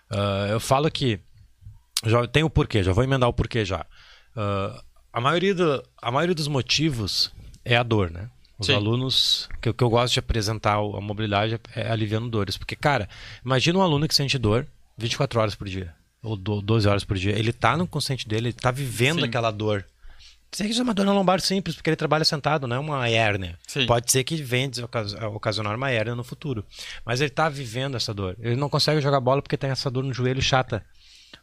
ah, 0.10 0.48
eu 0.50 0.60
falo 0.60 0.89
que 0.91 1.19
já 2.06 2.28
tem 2.28 2.43
o 2.43 2.50
porquê, 2.50 2.84
já 2.84 2.91
vou 2.93 3.04
emendar 3.04 3.30
o 3.30 3.34
porquê 3.34 3.63
já. 3.65 3.86
Ah, 4.36 4.84
a, 5.12 5.22
maioria 5.22 5.56
do- 5.56 5.84
a 6.02 6.12
maioria 6.12 6.36
dos 6.36 6.48
motivos 6.48 7.34
é 7.65 7.76
a 7.78 7.84
dor, 7.84 8.12
né? 8.12 8.30
Os 8.58 8.68
Sim. 8.68 8.76
alunos, 8.76 9.50
que, 9.62 9.70
eu- 9.70 9.74
que 9.74 9.84
eu 9.84 9.89
gosto 9.89 10.13
de 10.13 10.20
apresentar 10.20 10.76
a 10.76 11.02
mobilidade 11.02 11.56
é, 11.76 11.82
é 11.82 11.92
aliviando 11.92 12.30
dores. 12.30 12.58
Porque, 12.58 12.76
cara, 12.76 13.10
imagina 13.44 13.80
um 13.80 13.82
aluno 13.82 14.08
que 14.08 14.13
sente 14.16 14.38
dor 14.38 14.68
24 14.98 15.39
horas 15.39 15.56
por 15.56 15.68
dia, 15.68 15.94
ou 16.22 16.36
do- 16.38 16.62
12 16.62 16.88
horas 16.88 17.04
por 17.04 17.18
dia. 17.18 17.38
Ele 17.38 17.52
tá 17.52 17.76
no 17.76 17.88
consciente 17.88 18.28
dele, 18.28 18.48
ele 18.50 18.54
tá 18.54 18.70
vivendo 18.72 19.20
Sim. 19.22 19.26
aquela 19.26 19.52
dor 19.52 19.86
Tem 20.56 20.68
que 20.68 20.74
ser 20.76 20.84
uma 20.84 20.94
dor 20.94 21.04
na 21.04 21.12
lombar 21.13 21.42
simples, 21.42 21.76
porque 21.76 21.89
ele 21.89 21.96
trabalha 21.98 22.24
sentado, 22.24 22.68
não 22.68 22.76
é 22.76 22.80
uma 22.80 23.10
hérnia. 23.10 23.58
Sim. 23.68 23.88
Pode 23.88 24.12
ser 24.12 24.24
que 24.24 24.36
venha 24.36 24.70
ocas- 24.84 25.13
ocasionar 25.16 25.76
uma 25.76 25.89
hérnia 25.89 26.13
no 26.13 26.24
futuro. 26.24 26.63
Mas 27.04 27.22
ele 27.22 27.32
tá 27.32 27.50
vivendo 27.50 27.96
essa 27.98 28.13
dor. 28.13 28.38
Ele 28.39 28.56
não 28.56 28.70
consegue 28.70 29.02
jogar 29.02 29.20
bola 29.20 29.42
porque 29.42 29.58
tem 29.58 29.72
essa 29.72 29.89
dor 29.89 30.04
no 30.04 30.13
joelho 30.13 30.44
chata. 30.44 30.86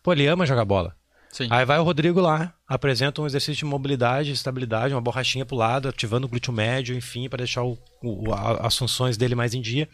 Pô, 0.01 0.12
ele 0.12 0.29
ama 0.29 0.46
jogar 0.46 0.64
bola. 0.64 0.94
Sim. 1.32 1.46
Aí 1.50 1.64
vai 1.64 1.78
o 1.78 1.82
Rodrigo 1.84 2.20
lá, 2.20 2.52
apresenta 2.66 3.22
um 3.22 3.26
exercício 3.26 3.54
de 3.60 3.64
mobilidade, 3.64 4.32
estabilidade, 4.32 4.92
uma 4.94 5.00
borrachinha 5.00 5.46
pro 5.46 5.56
lado, 5.56 5.88
ativando 5.88 6.26
o 6.26 6.28
glúteo 6.28 6.52
médio, 6.52 6.96
enfim, 6.96 7.28
para 7.28 7.38
deixar 7.38 7.62
o- 7.62 7.78
o- 8.02 8.32
a- 8.34 8.66
as 8.66 8.76
funções 8.76 9.16
dele 9.16 9.34
mais 9.36 9.54
em 9.54 9.60
dia. 9.60 9.88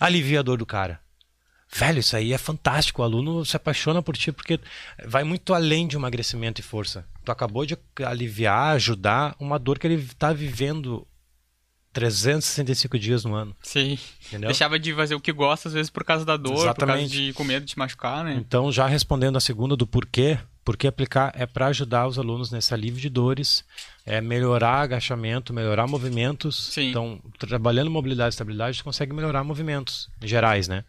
Alivia 0.00 0.40
a 0.40 0.42
dor 0.42 0.56
do 0.58 0.64
cara. 0.66 0.98
Velho, 1.70 1.98
isso 1.98 2.16
aí 2.16 2.32
é 2.32 2.38
fantástico. 2.38 3.02
O 3.02 3.04
aluno 3.04 3.44
se 3.44 3.54
apaixona 3.54 4.00
por 4.02 4.16
ti 4.16 4.32
porque 4.32 4.58
vai 5.04 5.22
muito 5.24 5.52
além 5.52 5.86
de 5.86 5.96
emagrecimento 5.96 6.62
e 6.62 6.64
força. 6.64 7.04
Tu 7.22 7.30
acabou 7.30 7.66
de 7.66 7.76
aliviar, 8.06 8.74
ajudar 8.74 9.36
uma 9.38 9.58
dor 9.58 9.78
que 9.78 9.86
ele 9.86 9.96
está 9.96 10.32
vivendo 10.32 11.06
365 11.92 12.98
dias 12.98 13.24
no 13.24 13.34
ano. 13.34 13.54
Sim. 13.62 13.98
Entendeu? 14.26 14.48
Deixava 14.48 14.78
de 14.78 14.94
fazer 14.94 15.14
o 15.14 15.20
que 15.20 15.32
gosta, 15.32 15.68
às 15.68 15.74
vezes, 15.74 15.90
por 15.90 16.04
causa 16.04 16.24
da 16.24 16.36
dor, 16.36 16.54
por 16.54 16.60
Exatamente. 16.62 16.98
causa 17.00 17.08
de 17.08 17.32
com 17.32 17.44
medo 17.44 17.66
de 17.66 17.72
te 17.72 17.78
machucar, 17.78 18.24
né? 18.24 18.34
Então, 18.34 18.70
já 18.70 18.86
respondendo 18.86 19.36
a 19.36 19.40
segunda 19.40 19.74
do 19.76 19.86
porquê, 19.86 20.38
porque 20.68 20.86
aplicar 20.86 21.32
é 21.34 21.46
para 21.46 21.68
ajudar 21.68 22.06
os 22.06 22.18
alunos 22.18 22.50
nesse 22.50 22.74
alívio 22.74 23.00
de 23.00 23.08
dores, 23.08 23.64
é 24.04 24.20
melhorar 24.20 24.82
agachamento, 24.82 25.50
melhorar 25.50 25.86
movimentos. 25.86 26.74
Sim. 26.74 26.90
Então, 26.90 27.18
trabalhando 27.38 27.90
mobilidade 27.90 28.28
e 28.28 28.34
estabilidade, 28.34 28.76
você 28.76 28.82
consegue 28.82 29.14
melhorar 29.14 29.42
movimentos 29.42 30.10
gerais, 30.22 30.68
né? 30.68 30.84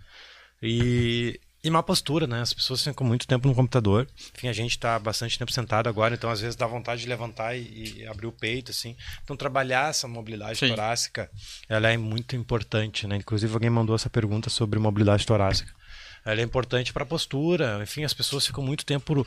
E, 0.62 1.40
e 1.64 1.70
uma 1.70 1.82
postura, 1.82 2.28
né? 2.28 2.42
As 2.42 2.52
pessoas 2.52 2.84
ficam 2.84 3.08
muito 3.08 3.26
tempo 3.26 3.48
no 3.48 3.56
computador. 3.56 4.06
Enfim, 4.36 4.50
a 4.50 4.54
gente 4.54 4.72
está 4.72 5.00
bastante 5.00 5.40
tempo 5.40 5.54
sentado 5.54 5.88
agora, 5.88 6.14
então 6.14 6.30
às 6.30 6.42
vezes 6.42 6.58
dá 6.58 6.68
vontade 6.68 7.04
de 7.04 7.08
levantar 7.08 7.56
e, 7.56 8.00
e 8.00 8.06
abrir 8.06 8.28
o 8.28 8.34
peito, 8.34 8.72
assim. 8.72 8.98
Então, 9.24 9.38
trabalhar 9.38 9.92
essa 9.92 10.10
mobilidade 10.10 10.60
Sim. 10.60 10.68
torácica, 10.68 11.32
ela 11.70 11.90
é 11.90 11.96
muito 11.96 12.36
importante, 12.36 13.08
né? 13.08 13.16
Inclusive, 13.16 13.54
alguém 13.54 13.70
mandou 13.70 13.96
essa 13.96 14.10
pergunta 14.10 14.50
sobre 14.50 14.78
mobilidade 14.78 15.26
torácica. 15.26 15.80
Ela 16.26 16.42
é 16.42 16.44
importante 16.44 16.94
para 16.94 17.04
a 17.04 17.06
postura. 17.06 17.80
Enfim, 17.82 18.04
as 18.04 18.14
pessoas 18.14 18.46
ficam 18.46 18.64
muito 18.64 18.86
tempo 18.86 19.26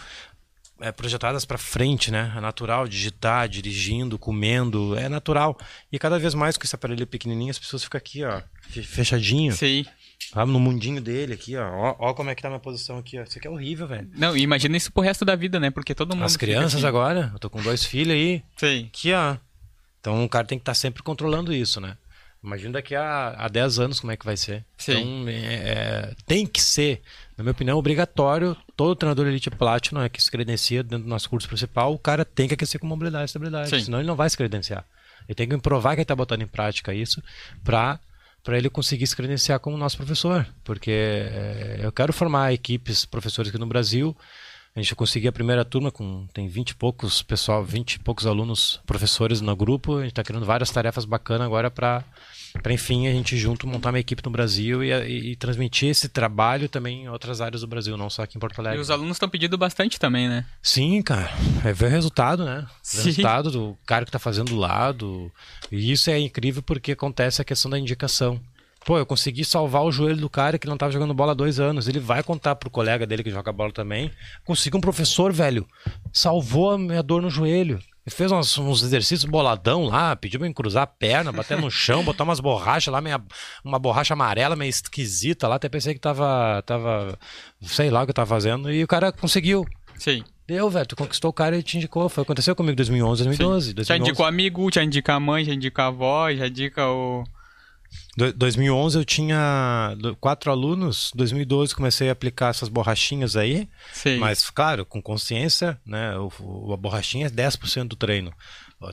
é, 0.83 0.93
projetadas 0.93 1.45
para 1.45 1.57
frente, 1.57 2.11
né? 2.11 2.33
É 2.37 2.41
natural 2.41 2.87
digitar, 2.87 3.49
dirigindo, 3.49 4.19
comendo, 4.19 4.97
é 4.99 5.09
natural. 5.09 5.57
E 5.91 5.99
cada 5.99 6.19
vez 6.19 6.35
mais 6.35 6.57
com 6.57 6.65
esse 6.65 6.75
aparelho 6.75 7.07
pequenininho, 7.07 7.51
as 7.51 7.59
pessoas 7.59 7.85
ficam 7.85 7.99
aqui, 7.99 8.25
ó, 8.25 8.43
fe- 8.69 8.83
fechadinho, 8.83 9.53
Sim. 9.53 9.87
sabe? 10.33 10.51
No 10.53 10.61
mundinho 10.61 11.01
dele 11.01 11.35
aqui, 11.35 11.57
ó. 11.57 11.67
Ó, 11.71 11.97
ó 12.11 12.15
como 12.15 12.31
é 12.31 12.35
que 12.35 12.43
tá 12.43 12.49
a 12.49 12.51
minha 12.51 12.61
posição 12.61 12.99
aqui, 12.99 13.19
ó. 13.19 13.23
Isso 13.23 13.39
aqui 13.39 13.47
é 13.47 13.51
horrível, 13.51 13.87
velho. 13.87 14.11
Não, 14.15 14.37
e 14.37 14.41
imagina 14.43 14.77
isso 14.77 14.93
pro 14.93 15.03
resto 15.03 15.25
da 15.25 15.35
vida, 15.37 15.59
né? 15.61 15.71
Porque 15.71 15.95
todo 15.95 16.15
mundo. 16.15 16.25
As 16.25 16.37
crianças 16.37 16.77
assim. 16.77 16.87
agora, 16.87 17.31
eu 17.33 17.39
tô 17.39 17.49
com 17.49 17.63
dois 17.63 17.85
filhos 17.85 18.13
aí, 18.15 18.43
Sim. 18.57 18.87
aqui, 18.93 19.13
ó. 19.13 19.37
Então 20.01 20.25
o 20.25 20.29
cara 20.29 20.47
tem 20.47 20.59
que 20.59 20.63
estar 20.63 20.75
sempre 20.75 21.03
controlando 21.03 21.53
isso, 21.55 21.81
né? 21.81 21.97
Imagina 22.43 22.73
daqui 22.73 22.97
a, 22.97 23.37
a 23.39 23.47
10 23.47 23.79
anos 23.79 24.01
como 24.01 24.11
é 24.11 24.17
que 24.17 24.25
vai 24.25 24.37
ser. 24.37 24.65
Sim. 24.77 24.93
Então, 25.23 25.29
é- 25.29 25.55
é- 25.55 26.15
tem 26.27 26.45
que 26.45 26.61
ser, 26.61 27.01
na 27.43 27.45
minha 27.45 27.53
opinião, 27.53 27.77
obrigatório. 27.77 28.57
Todo 28.77 28.95
treinador 28.95 29.27
Elite 29.27 29.51
Platinum 29.51 30.01
é 30.01 30.09
que 30.09 30.23
se 30.23 30.31
credencia 30.31 30.83
dentro 30.83 31.05
do 31.05 31.11
nosso 31.11 31.29
curso 31.29 31.49
principal, 31.49 31.93
o 31.93 31.99
cara 31.99 32.25
tem 32.25 32.47
que 32.47 32.55
aquecer 32.55 32.81
com 32.81 32.87
mobilidade 32.87 33.25
e 33.25 33.27
estabilidade. 33.27 33.69
Sim. 33.69 33.81
Senão 33.81 33.99
ele 33.99 34.07
não 34.07 34.17
vai 34.17 34.31
se 34.31 34.37
credenciar. 34.37 34.85
Ele 35.29 35.35
tem 35.35 35.49
que 35.49 35.59
provar 35.59 35.91
que 35.91 35.97
ele 35.97 36.03
está 36.03 36.15
botando 36.15 36.43
em 36.43 36.47
prática 36.47 36.95
isso 36.95 37.23
para 37.63 37.99
para 38.45 38.59
ele 38.59 38.69
conseguir 38.69 39.07
se 39.07 39.15
credenciar 39.15 39.61
como 39.61 39.77
nosso 39.77 39.97
professor. 39.97 40.45
Porque 40.65 40.91
é, 40.91 41.81
eu 41.81 41.93
quero 41.93 42.13
formar 42.13 42.53
equipes, 42.53 43.05
professores 43.05 43.51
aqui 43.51 43.59
no 43.59 43.67
Brasil. 43.67 44.17
A 44.75 44.81
gente 44.81 44.97
conseguiu 44.97 45.29
a 45.31 45.33
primeira 45.33 45.65
turma 45.65 45.93
com 45.93 46.27
tem 46.33 46.49
20 46.49 46.71
e 46.71 46.75
poucos 46.75 47.23
pessoal, 47.23 47.63
20 47.63 47.95
e 47.95 47.99
poucos 48.01 48.27
alunos, 48.27 48.81
professores 48.85 49.41
no 49.41 49.55
grupo. 49.55 49.99
A 49.99 50.01
gente 50.01 50.11
está 50.11 50.25
criando 50.25 50.45
várias 50.45 50.71
tarefas 50.71 51.05
bacanas 51.05 51.47
agora 51.47 51.71
para 51.71 52.05
para 52.63 52.73
enfim 52.73 53.07
a 53.07 53.13
gente 53.13 53.37
junto 53.37 53.67
montar 53.67 53.91
uma 53.91 53.99
equipe 53.99 54.23
no 54.25 54.31
Brasil 54.31 54.83
e, 54.85 54.91
e- 54.93 55.31
e 55.33 55.37
transmitir 55.37 55.89
esse 55.89 56.09
trabalho 56.09 56.69
também 56.69 57.05
em 57.05 57.09
outras 57.09 57.41
áreas 57.41 57.61
do 57.63 57.67
Brasil, 57.67 57.97
não 57.97 58.11
só 58.11 58.23
aqui 58.23 58.37
em 58.37 58.41
Porto 58.41 58.59
E 58.59 58.61
Alegre. 58.61 58.81
os 58.81 58.91
alunos 58.91 59.17
estão 59.17 59.29
pedindo 59.29 59.57
bastante 59.57 59.99
também, 59.99 60.29
né? 60.29 60.45
Sim, 60.63 61.01
cara. 61.03 61.31
É 61.65 61.73
ver 61.73 61.87
o 61.87 61.89
resultado, 61.89 62.45
né? 62.45 62.61
O 62.61 62.77
Sim. 62.83 63.05
resultado 63.05 63.51
do 63.51 63.79
cara 63.87 64.05
que 64.05 64.11
tá 64.11 64.19
fazendo 64.19 64.49
do 64.51 64.57
lado. 64.57 65.31
E 65.71 65.91
isso 65.93 66.11
é 66.11 66.19
incrível 66.19 66.63
porque 66.63 66.93
acontece 66.93 67.41
a 67.41 67.45
questão 67.45 67.71
da 67.71 67.79
indicação. 67.79 68.41
Pô, 68.85 68.99
eu 68.99 69.07
consegui 69.07 69.45
salvar 69.45 69.85
o 69.85 69.93
joelho 69.93 70.17
do 70.21 70.29
cara 70.29 70.59
que 70.59 70.67
não 70.67 70.77
tava 70.77 70.91
jogando 70.91 71.15
bola 71.15 71.31
há 71.31 71.35
dois 71.37 71.61
anos. 71.61 71.87
Ele 71.87 72.01
vai 72.01 72.21
contar 72.23 72.57
pro 72.57 72.69
colega 72.69 73.07
dele 73.07 73.23
que 73.23 73.31
joga 73.31 73.53
bola 73.53 73.71
também. 73.73 74.11
Consegui 74.45 74.77
um 74.77 74.81
professor, 74.81 75.33
velho. 75.33 75.65
Salvou 76.13 76.73
a 76.73 76.79
minha 76.79 77.03
dor 77.03 77.23
no 77.23 77.31
joelho. 77.31 77.79
Ele 78.05 78.15
fez 78.15 78.33
uns, 78.33 78.59
uns 78.59 78.83
exercícios 78.83 79.25
boladão 79.25 79.85
lá, 79.85 80.17
pediu 80.17 80.41
pra 80.41 80.49
eu 80.49 80.55
cruzar 80.55 80.83
a 80.83 80.87
perna, 80.87 81.31
bater 81.31 81.57
no 81.57 81.71
chão, 81.71 82.03
botar 82.05 82.25
umas 82.25 82.41
borrachas 82.41 82.93
lá, 82.93 83.01
meia, 83.01 83.23
uma 83.65 83.79
borracha 83.79 84.15
amarela 84.15 84.57
meio 84.57 84.71
esquisita 84.71 85.47
lá. 85.47 85.55
Até 85.55 85.69
pensei 85.69 85.95
que 85.95 86.01
tava, 86.01 86.63
tava, 86.67 87.17
sei 87.63 87.91
lá 87.91 88.03
o 88.03 88.07
que 88.07 88.13
tava 88.13 88.29
fazendo. 88.29 88.73
E 88.73 88.83
o 88.83 88.89
cara 88.89 89.13
conseguiu. 89.13 89.65
Sim. 89.97 90.25
Deu, 90.47 90.69
velho. 90.69 90.87
Tu 90.87 90.97
conquistou 90.97 91.31
o 91.31 91.33
cara 91.33 91.57
e 91.57 91.63
te 91.63 91.77
indicou. 91.77 92.09
Foi, 92.09 92.23
aconteceu 92.23 92.57
comigo 92.57 92.73
em 92.73 92.77
2011, 92.77 93.25
2012. 93.25 93.69
Já 93.69 93.75
2011. 93.75 94.11
indica 94.11 94.23
o 94.23 94.27
amigo, 94.27 94.71
já 94.75 94.83
indica 94.83 95.15
a 95.15 95.21
mãe, 95.21 95.45
já 95.45 95.55
indica 95.55 95.85
a 95.85 95.87
avó, 95.87 96.33
já 96.33 96.49
indica 96.49 96.89
o. 96.89 97.25
Do- 98.17 98.33
2011 98.33 98.99
eu 98.99 99.05
tinha 99.05 99.97
quatro 100.21 100.51
alunos. 100.51 101.11
2012 101.15 101.75
comecei 101.75 102.09
a 102.09 102.13
aplicar 102.13 102.51
essas 102.51 102.69
borrachinhas 102.69 103.37
aí. 103.37 103.69
Sim. 103.93 104.19
Mas, 104.19 104.49
claro, 104.51 104.85
com 104.85 105.01
consciência, 105.01 105.79
né? 105.87 106.15
O, 106.19 106.73
a 106.73 106.77
borrachinha 106.77 107.27
é 107.27 107.31
10% 107.31 107.89
do 107.89 107.97
treino. 107.97 108.33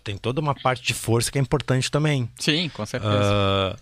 Tem 0.03 0.17
toda 0.17 0.39
uma 0.39 0.53
parte 0.53 0.83
de 0.83 0.93
força 0.93 1.31
que 1.31 1.37
é 1.37 1.41
importante 1.41 1.89
também. 1.89 2.29
Sim, 2.37 2.69
com 2.69 2.85
certeza. 2.85 3.19
Ah, 3.23 3.75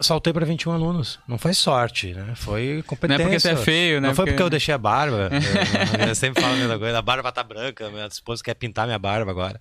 saltei 0.00 0.32
para 0.32 0.46
21 0.46 0.70
alunos. 0.72 1.18
Não 1.26 1.36
foi 1.36 1.52
sorte, 1.52 2.14
né? 2.14 2.32
Foi 2.36 2.84
competência. 2.86 3.18
Não 3.18 3.24
é 3.24 3.28
porque 3.28 3.40
você 3.40 3.50
é 3.50 3.56
feio, 3.56 4.00
né? 4.00 4.06
Não 4.08 4.14
foi 4.14 4.24
Porque- 4.26 4.34
porque 4.36 4.42
eu 4.44 4.50
deixei 4.50 4.72
a 4.72 4.78
barba. 4.78 5.28
eu, 5.98 6.06
eu 6.10 6.14
sempre 6.14 6.40
falo 6.40 6.54
a 6.54 6.56
mesma 6.56 6.78
coisa. 6.78 6.98
A 6.98 7.02
barba 7.02 7.32
tá 7.32 7.42
branca. 7.42 7.90
Minha 7.90 8.06
esposa 8.06 8.40
quer 8.42 8.54
pintar 8.54 8.86
minha 8.86 8.98
barba 9.00 9.30
agora. 9.32 9.60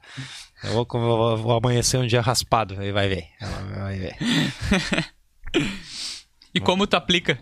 Eu 0.63 0.71
vou, 0.73 0.85
vou- 0.89 1.37
vou 1.37 1.57
amanhecer 1.57 1.97
um 1.99 2.07
dia 2.07 2.21
raspado. 2.21 2.79
Aí 2.79 2.91
vai 2.91 3.07
ver. 3.07 3.25
Ela 3.39 3.61
vai 3.85 3.97
ver. 3.99 4.15
E 6.53 6.59
como 6.59 6.87
tu 6.87 6.95
aplica? 6.95 7.37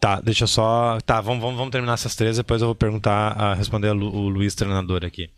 Tá, 0.00 0.20
deixa 0.20 0.44
eu 0.44 0.48
só. 0.48 0.98
Tá, 1.04 1.20
vamos, 1.20 1.42
vamos, 1.42 1.56
vamos 1.58 1.70
terminar 1.72 1.94
essas 1.94 2.14
três. 2.14 2.36
Depois 2.36 2.62
eu 2.62 2.68
vou 2.68 2.74
perguntar, 2.74 3.32
a 3.32 3.54
responder 3.54 3.88
a 3.88 3.92
Lu- 3.92 4.10
o 4.14 4.28
Luiz, 4.28 4.54
treinador 4.54 5.04
aqui. 5.04 5.30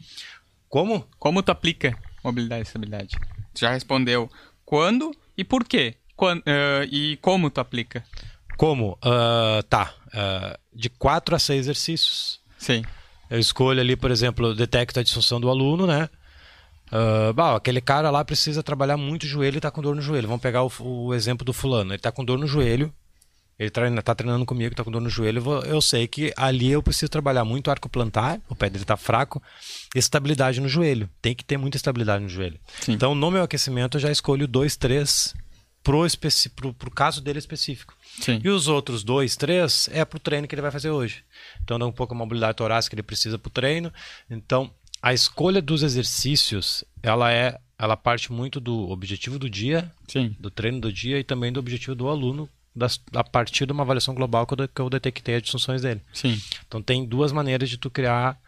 Como? 0.69 1.05
Como 1.19 1.43
tu 1.43 1.51
aplica 1.51 1.97
mobilidade 2.23 2.61
e 2.61 2.63
estabilidade? 2.63 3.17
Tu 3.55 3.61
já 3.61 3.71
respondeu 3.73 4.31
quando 4.65 5.11
e 5.37 5.43
por 5.45 5.65
quê? 5.65 5.97
Quan- 6.15 6.43
ah, 6.47 6.85
e 6.91 7.17
como 7.17 7.51
tu 7.51 7.61
aplica? 7.61 8.05
Como? 8.57 8.97
Ah, 9.03 9.63
tá. 9.69 9.95
ah, 10.15 10.59
de 10.73 10.89
quatro 10.91 11.35
a 11.35 11.39
seis 11.39 11.61
exercícios. 11.61 12.41
Sim. 12.59 12.83
Eu 13.31 13.39
escolho 13.39 13.81
ali, 13.81 13.95
por 13.97 14.11
exemplo, 14.11 14.55
detecto 14.55 14.99
a 15.01 15.03
disfunção 15.03 15.41
do 15.41 15.49
aluno, 15.51 15.87
né? 15.87 16.09
Ah, 16.91 17.33
bom, 17.35 17.55
aquele 17.55 17.81
cara 17.81 18.11
lá 18.11 18.25
precisa 18.25 18.63
trabalhar 18.63 18.97
muito 18.97 19.25
o 19.25 19.27
joelho 19.27 19.59
e 19.59 19.61
tá 19.61 19.71
com 19.71 19.83
dor 19.83 19.95
no 19.95 20.01
joelho. 20.03 20.27
Vamos 20.29 20.43
pegar 20.43 20.63
o, 20.65 20.73
o 20.81 21.15
exemplo 21.15 21.45
do 21.45 21.53
fulano. 21.53 21.93
Ele 21.93 21.99
tá 21.99 22.11
com 22.11 22.25
dor 22.25 22.39
no 22.39 22.47
joelho. 22.47 22.93
Ele 23.59 23.71
treina, 23.71 24.01
tá 24.01 24.15
treinando 24.15 24.47
comigo, 24.47 24.73
tá 24.75 24.85
com 24.85 24.91
dor 24.91 25.01
no 25.01 25.11
joelho. 25.11 25.39
Eu, 25.39 25.43
vou- 25.43 25.63
eu 25.63 25.83
sei 25.83 26.07
que 26.07 26.33
ali 26.37 26.71
eu 26.71 26.81
preciso 26.83 27.11
trabalhar 27.11 27.45
muito 27.45 27.71
arco 27.73 27.89
plantar, 27.89 28.41
o 28.49 28.55
pé 28.55 28.71
dele 28.71 28.85
tá 28.85 28.97
fraco, 28.97 29.43
e 29.97 29.99
estabilidade 29.99 30.61
no 30.61 30.69
joelho. 30.69 31.11
Tem 31.21 31.35
que 31.35 31.45
ter 31.45 31.57
muita 31.57 31.77
estabilidade 31.77 32.23
no 32.23 32.29
joelho. 32.31 32.59
Sim. 32.81 32.93
Então, 32.93 33.17
no 33.17 33.31
meu 33.33 33.43
aquecimento, 33.43 33.97
eu 33.97 34.01
já 34.01 34.13
escolho 34.13 34.47
dois, 34.47 34.77
três 34.77 35.35
pro, 35.83 36.07
pro, 36.55 36.73
pro 36.73 36.91
caso 36.93 37.21
dele 37.21 37.41
específico. 37.41 37.95
Sim. 38.21 38.41
E 38.45 38.49
os 38.49 38.69
outros 38.69 39.03
dois, 39.05 39.37
três, 39.37 39.89
é 39.93 40.05
pro 40.05 40.19
treino 40.19 40.47
que 40.47 40.55
ele 40.55 40.63
vai 40.63 40.71
fazer 40.71 40.91
hoje. 40.91 41.25
Então 41.63 41.79
dá 41.79 41.87
um 41.87 41.93
pouco 41.93 42.15
a 42.15 42.17
mobilidade 42.17 42.57
torácica 42.57 42.95
que 42.95 43.01
ele 43.01 43.07
precisa 43.07 43.39
pro 43.39 43.51
treino. 43.51 43.93
Então, 44.29 44.71
a 45.03 45.13
escolha 45.13 45.63
dos 45.63 45.83
exercícios, 45.83 46.85
ela 47.03 47.33
é, 47.33 47.59
ela 47.79 47.97
parte 47.97 48.33
muito 48.33 48.61
do 48.61 48.91
objetivo 48.91 49.39
do 49.39 49.49
dia, 49.49 49.91
Sim. 50.09 50.37
do 50.39 50.51
treino 50.51 50.81
do 50.81 50.93
dia 50.93 51.19
e 51.19 51.25
também 51.25 51.53
do 51.53 51.61
objetivo 51.61 51.95
do 51.95 52.09
aluno, 52.09 52.49
das, 52.75 53.01
a 53.15 53.25
partir 53.25 53.67
de 53.67 53.73
uma 53.73 53.83
avaliação 53.83 54.15
global 54.15 54.47
que 54.47 54.55
eu, 54.55 54.69
que 54.69 54.81
eu 54.81 54.91
detectei 54.91 55.37
as 55.37 55.43
disfunções 55.43 55.83
dele. 55.83 56.01
Sim. 56.13 56.41
Então 56.67 56.83
tem 56.83 57.05
duas 57.05 57.33
maneiras 57.33 57.69
de 57.69 57.77
tu 57.77 57.91
criar 57.91 58.39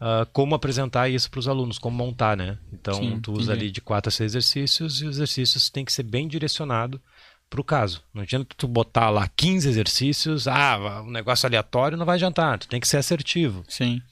ah, 0.00 0.26
como 0.32 0.54
apresentar 0.54 1.08
isso 1.08 1.30
para 1.30 1.40
os 1.40 1.48
alunos, 1.48 1.78
como 1.78 1.96
montar, 1.96 2.36
né? 2.36 2.58
Então 2.72 2.94
Sim, 2.94 3.20
tu 3.20 3.32
usa 3.32 3.52
entendi. 3.52 3.64
ali 3.64 3.70
de 3.70 3.80
quatro 3.80 4.08
a 4.08 4.12
seis 4.12 4.32
exercícios 4.32 5.00
e 5.00 5.06
os 5.06 5.16
exercícios 5.16 5.70
têm 5.70 5.84
que 5.84 5.92
ser 5.92 6.02
bem 6.02 6.28
direcionado 6.28 7.00
para 7.48 7.60
o 7.60 7.64
caso. 7.64 8.02
Não 8.12 8.22
adianta 8.22 8.54
tu 8.56 8.66
botar 8.66 9.10
lá 9.10 9.28
15 9.36 9.68
exercícios, 9.68 10.48
ah, 10.48 11.02
um 11.06 11.10
negócio 11.10 11.46
aleatório 11.46 11.96
não 11.96 12.06
vai 12.06 12.16
adiantar, 12.16 12.58
tu 12.58 12.68
tem 12.68 12.80
que 12.80 12.88
ser 12.88 12.98
assertivo. 12.98 13.64
Sim. 13.68 14.02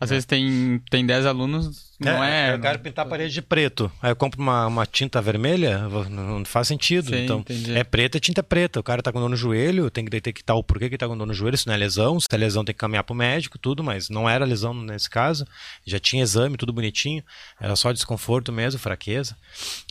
Às 0.00 0.10
vezes 0.10 0.24
tem, 0.24 0.80
tem 0.90 1.04
10 1.04 1.26
alunos, 1.26 1.88
não 1.98 2.22
é. 2.22 2.54
Eu 2.54 2.60
quero 2.60 2.78
pintar 2.78 3.04
a 3.04 3.08
parede 3.08 3.34
de 3.34 3.42
preto. 3.42 3.90
Aí 4.00 4.12
eu 4.12 4.16
compro 4.16 4.40
uma, 4.40 4.66
uma 4.68 4.86
tinta 4.86 5.20
vermelha, 5.20 5.88
não 6.08 6.44
faz 6.44 6.68
sentido. 6.68 7.10
Sim, 7.10 7.24
então, 7.24 7.40
entendi. 7.40 7.76
é 7.76 7.82
preta, 7.82 8.18
é 8.18 8.20
tinta 8.20 8.42
preta. 8.42 8.78
O 8.78 8.82
cara 8.82 9.02
tá 9.02 9.12
com 9.12 9.18
dor 9.18 9.28
no 9.28 9.36
joelho, 9.36 9.90
tem 9.90 10.04
que 10.04 10.10
detectar 10.10 10.56
o 10.56 10.62
porquê 10.62 10.88
que 10.88 10.96
tá 10.96 11.08
com 11.08 11.18
dor 11.18 11.26
no 11.26 11.34
joelho, 11.34 11.58
se 11.58 11.66
não 11.66 11.74
é 11.74 11.76
lesão. 11.76 12.20
Se 12.20 12.28
é 12.30 12.36
lesão, 12.36 12.64
tem 12.64 12.72
que 12.72 12.78
caminhar 12.78 13.02
pro 13.02 13.14
médico, 13.14 13.58
tudo, 13.58 13.82
mas 13.82 14.08
não 14.08 14.28
era 14.28 14.44
lesão 14.44 14.72
nesse 14.72 15.10
caso. 15.10 15.44
Já 15.84 15.98
tinha 15.98 16.22
exame, 16.22 16.56
tudo 16.56 16.72
bonitinho. 16.72 17.24
Era 17.60 17.74
só 17.74 17.90
desconforto 17.90 18.52
mesmo, 18.52 18.78
fraqueza. 18.78 19.36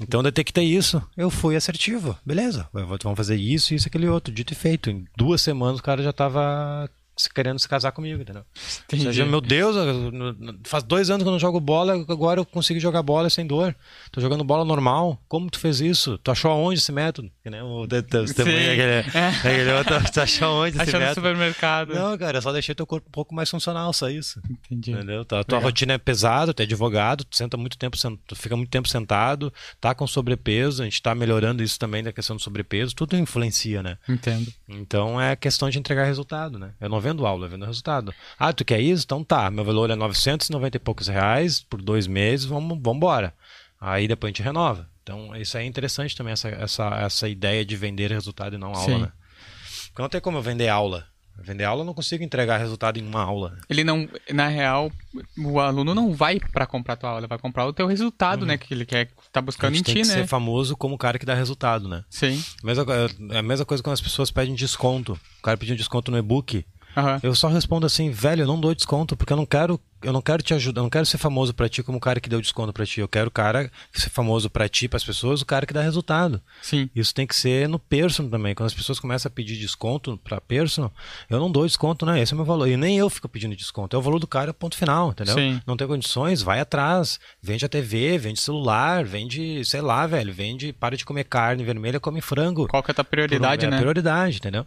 Então, 0.01 0.23
detectei 0.23 0.65
isso. 0.65 1.03
Eu 1.17 1.29
fui 1.29 1.57
assertivo. 1.57 2.17
Beleza, 2.25 2.69
vamos 2.71 3.17
fazer 3.17 3.35
isso, 3.35 3.73
isso, 3.73 3.87
aquele 3.87 4.07
outro. 4.07 4.33
Dito 4.33 4.53
e 4.53 4.55
feito. 4.55 4.89
Em 4.89 5.05
duas 5.17 5.41
semanas 5.41 5.79
o 5.79 5.83
cara 5.83 6.01
já 6.01 6.13
tava 6.13 6.89
querendo 7.33 7.59
se 7.59 7.67
casar 7.67 7.91
comigo, 7.91 8.21
entendeu? 8.21 8.43
Ou 8.93 8.99
seja, 8.99 9.25
meu 9.25 9.41
Deus, 9.41 9.75
faz 10.63 10.83
dois 10.83 11.09
anos 11.09 11.23
que 11.23 11.27
eu 11.27 11.31
não 11.31 11.39
jogo 11.39 11.59
bola, 11.59 11.93
agora 11.93 12.39
eu 12.39 12.45
consigo 12.45 12.79
jogar 12.79 13.01
bola 13.01 13.29
sem 13.29 13.45
dor. 13.47 13.75
Tô 14.11 14.21
jogando 14.21 14.43
bola 14.43 14.63
normal. 14.63 15.19
Como 15.27 15.49
tu 15.49 15.59
fez 15.59 15.81
isso? 15.81 16.17
Tu 16.19 16.29
achou 16.31 16.51
aonde 16.51 16.79
esse 16.79 16.91
método? 16.91 17.31
Que 17.41 17.49
nem 17.49 17.61
o 17.61 17.87
testemunho, 17.87 18.71
aquele, 18.71 19.17
aquele 19.39 19.71
outro, 19.73 19.95
tu 20.11 20.21
achou 20.21 20.47
aonde 20.47 20.77
esse 20.77 20.81
Achou 20.81 20.99
no 20.99 21.05
método? 21.05 21.15
supermercado. 21.15 21.93
Não, 21.93 22.17
cara, 22.17 22.37
eu 22.37 22.41
só 22.41 22.51
deixei 22.51 22.75
teu 22.75 22.85
corpo 22.85 23.07
um 23.07 23.11
pouco 23.11 23.33
mais 23.33 23.49
funcional, 23.49 23.91
só 23.93 24.09
isso. 24.09 24.41
Entendi. 24.69 24.91
Entendeu? 24.91 25.25
Tua, 25.25 25.43
tua 25.43 25.57
Legal. 25.57 25.69
rotina 25.69 25.93
é 25.93 25.97
pesada, 25.97 26.53
tu 26.53 26.59
é 26.59 26.63
advogado, 26.63 27.23
tu 27.23 27.35
senta 27.35 27.57
muito 27.57 27.77
tempo, 27.77 27.97
tu 28.27 28.35
fica 28.35 28.55
muito 28.55 28.69
tempo 28.69 28.87
sentado, 28.87 29.51
tá 29.79 29.95
com 29.95 30.05
sobrepeso, 30.05 30.81
a 30.81 30.85
gente 30.85 31.01
tá 31.01 31.15
melhorando 31.15 31.63
isso 31.63 31.79
também 31.79 32.03
da 32.03 32.11
questão 32.11 32.35
do 32.35 32.41
sobrepeso, 32.41 32.95
tudo 32.95 33.15
influencia, 33.17 33.81
né? 33.81 33.97
Entendo. 34.07 34.51
Então 34.67 35.19
é 35.19 35.35
questão 35.35 35.69
de 35.69 35.79
entregar 35.79 36.03
resultado, 36.05 36.59
né? 36.59 36.71
Eu 36.79 36.89
não 36.89 36.99
vendo 37.07 37.25
aula, 37.25 37.47
vendo 37.47 37.65
resultado. 37.65 38.13
Ah, 38.37 38.51
tu 38.51 38.65
quer 38.65 38.79
isso? 38.79 39.05
Então 39.05 39.23
tá, 39.23 39.49
meu 39.49 39.63
valor 39.63 39.89
é 39.89 39.95
990 39.95 40.77
e 40.77 40.79
poucos 40.79 41.07
reais 41.07 41.61
por 41.61 41.81
dois 41.81 42.05
meses, 42.07 42.45
vamos 42.45 42.77
embora. 42.77 43.33
Aí 43.79 44.07
depois 44.07 44.29
a 44.29 44.31
gente 44.31 44.43
renova. 44.43 44.89
Então 45.03 45.35
isso 45.35 45.57
é 45.57 45.63
interessante 45.63 46.15
também, 46.15 46.33
essa, 46.33 46.49
essa, 46.49 46.87
essa 47.01 47.29
ideia 47.29 47.63
de 47.63 47.75
vender 47.75 48.11
resultado 48.11 48.55
e 48.55 48.57
não 48.57 48.73
aula, 48.73 48.85
Sim. 48.85 49.01
né? 49.01 49.11
Porque 49.87 50.01
não 50.01 50.09
tem 50.09 50.21
como 50.21 50.37
eu 50.37 50.41
vender 50.41 50.67
aula. 50.67 51.05
Vender 51.39 51.65
aula 51.65 51.81
eu 51.81 51.85
não 51.85 51.93
consigo 51.93 52.23
entregar 52.23 52.57
resultado 52.57 52.97
em 52.97 53.03
uma 53.03 53.21
aula. 53.21 53.57
Ele 53.69 53.83
não, 53.83 54.09
na 54.33 54.47
real, 54.47 54.91
o 55.37 55.59
aluno 55.59 55.93
não 55.93 56.11
vai 56.13 56.39
pra 56.39 56.65
comprar 56.65 56.95
tua 56.95 57.09
aula, 57.09 57.21
ele 57.21 57.27
vai 57.27 57.37
comprar 57.37 57.65
o 57.65 57.73
teu 57.73 57.85
resultado, 57.85 58.45
né? 58.45 58.57
Que 58.57 58.73
ele 58.73 58.85
quer, 58.85 59.11
tá 59.31 59.39
buscando 59.39 59.75
em 59.75 59.83
tem 59.83 59.95
ti, 59.95 60.01
que 60.01 60.07
né? 60.07 60.13
ser 60.15 60.27
famoso 60.27 60.75
como 60.75 60.95
o 60.95 60.97
cara 60.97 61.19
que 61.19 61.25
dá 61.25 61.35
resultado, 61.35 61.87
né? 61.87 62.03
Sim. 62.09 62.43
Mesma, 62.63 62.85
é 63.31 63.37
a 63.37 63.43
mesma 63.43 63.65
coisa 63.65 63.83
quando 63.83 63.93
as 63.93 64.01
pessoas 64.01 64.31
pedem 64.31 64.55
desconto. 64.55 65.17
O 65.39 65.43
cara 65.43 65.57
pediu 65.57 65.73
um 65.73 65.77
desconto 65.77 66.09
no 66.11 66.17
e-book. 66.17 66.65
Aham. 66.97 67.19
Eu 67.21 67.35
só 67.35 67.47
respondo 67.47 67.85
assim, 67.85 68.09
velho, 68.09 68.41
eu 68.41 68.47
não 68.47 68.59
dou 68.59 68.73
desconto, 68.73 69.15
porque 69.15 69.31
eu 69.31 69.37
não 69.37 69.45
quero, 69.45 69.79
eu 70.03 70.13
não 70.13 70.21
quero 70.21 70.43
te 70.43 70.53
ajudar, 70.53 70.79
eu 70.79 70.83
não 70.83 70.89
quero 70.89 71.05
ser 71.05 71.17
famoso 71.17 71.53
pra 71.53 71.67
ti 71.67 71.81
como 71.81 71.97
o 71.97 72.01
cara 72.01 72.19
que 72.19 72.29
deu 72.29 72.39
desconto 72.39 72.71
pra 72.71 72.85
ti. 72.85 72.99
Eu 72.99 73.07
quero 73.07 73.27
o 73.27 73.31
cara 73.31 73.71
que 73.91 73.99
ser 73.99 74.09
famoso 74.09 74.49
pra 74.49 74.69
ti, 74.69 74.87
pras 74.87 75.03
pessoas, 75.03 75.41
o 75.41 75.45
cara 75.45 75.65
que 75.65 75.73
dá 75.73 75.81
resultado. 75.81 76.41
Sim. 76.61 76.89
Isso 76.95 77.13
tem 77.13 77.25
que 77.25 77.35
ser 77.35 77.67
no 77.67 77.79
personal 77.79 78.29
também. 78.29 78.53
Quando 78.53 78.67
as 78.67 78.73
pessoas 78.73 78.99
começam 78.99 79.29
a 79.29 79.31
pedir 79.31 79.57
desconto 79.57 80.19
pra 80.23 80.39
personal, 80.39 80.93
eu 81.29 81.39
não 81.39 81.51
dou 81.51 81.65
desconto, 81.65 82.05
né? 82.05 82.21
Esse 82.21 82.33
é 82.33 82.35
o 82.35 82.37
meu 82.37 82.45
valor. 82.45 82.67
E 82.67 82.77
nem 82.77 82.97
eu 82.97 83.09
fico 83.09 83.27
pedindo 83.27 83.55
desconto. 83.55 83.95
É 83.95 83.99
o 83.99 84.01
valor 84.01 84.19
do 84.19 84.27
cara, 84.27 84.53
ponto 84.53 84.77
final, 84.77 85.11
entendeu? 85.11 85.35
Sim. 85.35 85.61
Não 85.65 85.75
tem 85.75 85.87
condições, 85.87 86.41
vai 86.41 86.59
atrás. 86.59 87.19
Vende 87.41 87.65
a 87.65 87.69
TV, 87.69 88.17
vende 88.17 88.39
celular, 88.39 89.03
vende, 89.03 89.63
sei 89.65 89.81
lá, 89.81 90.05
velho, 90.05 90.33
vende, 90.33 90.73
para 90.73 90.95
de 90.95 91.05
comer 91.05 91.23
carne 91.23 91.63
vermelha, 91.63 91.99
come 91.99 92.21
frango. 92.21 92.67
Qual 92.67 92.83
que 92.83 92.91
é 92.91 92.93
a 92.93 92.95
tua 92.95 93.03
prioridade, 93.03 93.65
é 93.65 93.67
a 93.67 93.71
né? 93.71 93.79
prioridade, 93.79 94.37
entendeu? 94.37 94.65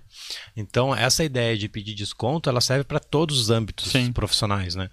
Então, 0.56 0.94
essa 0.94 1.24
ideia 1.24 1.56
de 1.56 1.68
pedir 1.68 1.94
desconto, 1.94 2.48
ela 2.48 2.60
serve 2.60 2.84
para 2.84 2.98
todos 2.98 3.38
os 3.38 3.50
âmbitos 3.50 3.90
Sim. 3.90 4.12
profissionais, 4.12 4.74
né? 4.74 4.90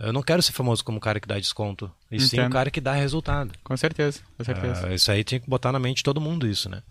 Eu 0.00 0.12
não 0.12 0.22
quero 0.22 0.42
ser 0.42 0.52
famoso 0.52 0.82
como 0.82 0.98
o 0.98 1.00
cara 1.00 1.20
que 1.20 1.28
dá 1.28 1.38
desconto, 1.38 1.92
e 2.10 2.18
sim 2.18 2.36
Entendo. 2.36 2.48
o 2.48 2.52
cara 2.52 2.70
que 2.70 2.80
dá 2.80 2.92
resultado. 2.92 3.52
Com 3.62 3.76
certeza, 3.76 4.20
com 4.36 4.42
certeza. 4.42 4.86
Ah, 4.86 4.94
isso 4.94 5.12
aí 5.12 5.22
tem 5.22 5.38
que 5.38 5.48
botar 5.48 5.72
na 5.72 5.78
mente 5.78 5.98
de 5.98 6.04
todo 6.04 6.20
mundo 6.20 6.46
isso, 6.46 6.68
né? 6.68 6.82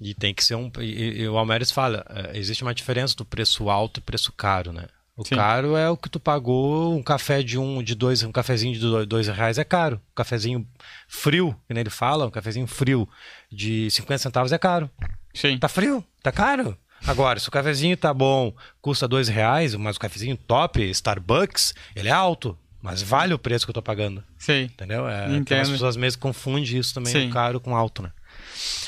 E 0.00 0.12
tem 0.14 0.34
que 0.34 0.44
ser 0.44 0.54
um. 0.54 0.70
E, 0.78 1.22
e 1.22 1.28
o 1.28 1.38
Almeres 1.38 1.70
fala: 1.70 2.04
eh, 2.10 2.32
existe 2.34 2.62
uma 2.62 2.74
diferença 2.74 3.16
do 3.16 3.24
preço 3.24 3.70
alto 3.70 3.98
e 3.98 4.02
preço 4.02 4.32
caro, 4.32 4.72
né? 4.72 4.86
O 5.16 5.24
Sim. 5.24 5.36
caro 5.36 5.76
é 5.76 5.88
o 5.88 5.96
que 5.96 6.10
tu 6.10 6.18
pagou, 6.18 6.96
um 6.96 7.02
café 7.02 7.40
de 7.40 7.56
um, 7.56 7.80
de 7.82 7.94
dois, 7.94 8.24
um 8.24 8.32
cafezinho 8.32 8.74
de 8.74 8.80
dois, 8.80 9.06
dois 9.06 9.28
reais 9.28 9.58
é 9.58 9.64
caro. 9.64 10.00
Um 10.10 10.14
cafezinho 10.14 10.68
frio, 11.06 11.54
que 11.68 11.72
nem 11.72 11.82
ele 11.82 11.90
fala, 11.90 12.26
um 12.26 12.30
cafezinho 12.30 12.66
frio 12.66 13.08
de 13.50 13.88
50 13.92 14.18
centavos 14.18 14.50
é 14.50 14.58
caro. 14.58 14.90
Sim. 15.32 15.56
Tá 15.58 15.68
frio, 15.68 16.04
tá 16.20 16.32
caro. 16.32 16.76
Agora, 17.06 17.38
se 17.38 17.48
o 17.48 17.52
cafezinho 17.52 17.96
tá 17.96 18.12
bom, 18.14 18.52
custa 18.80 19.06
dois 19.06 19.28
reais, 19.28 19.74
mas 19.74 19.96
o 19.96 20.00
cafezinho 20.00 20.36
top, 20.36 20.82
Starbucks, 20.90 21.74
ele 21.94 22.08
é 22.08 22.12
alto, 22.12 22.56
mas 22.80 23.02
vale 23.02 23.34
o 23.34 23.38
preço 23.38 23.66
que 23.66 23.70
eu 23.70 23.74
tô 23.74 23.82
pagando. 23.82 24.22
Sim. 24.38 24.62
Entendeu? 24.64 25.06
É, 25.08 25.34
Entendo. 25.36 25.60
as 25.60 25.70
pessoas 25.70 25.96
mesmo 25.96 26.20
confundem 26.20 26.64
isso 26.78 26.94
também, 26.94 27.12
Sim. 27.12 27.28
o 27.28 27.32
caro 27.32 27.60
com 27.60 27.76
alto, 27.76 28.02
né? 28.02 28.10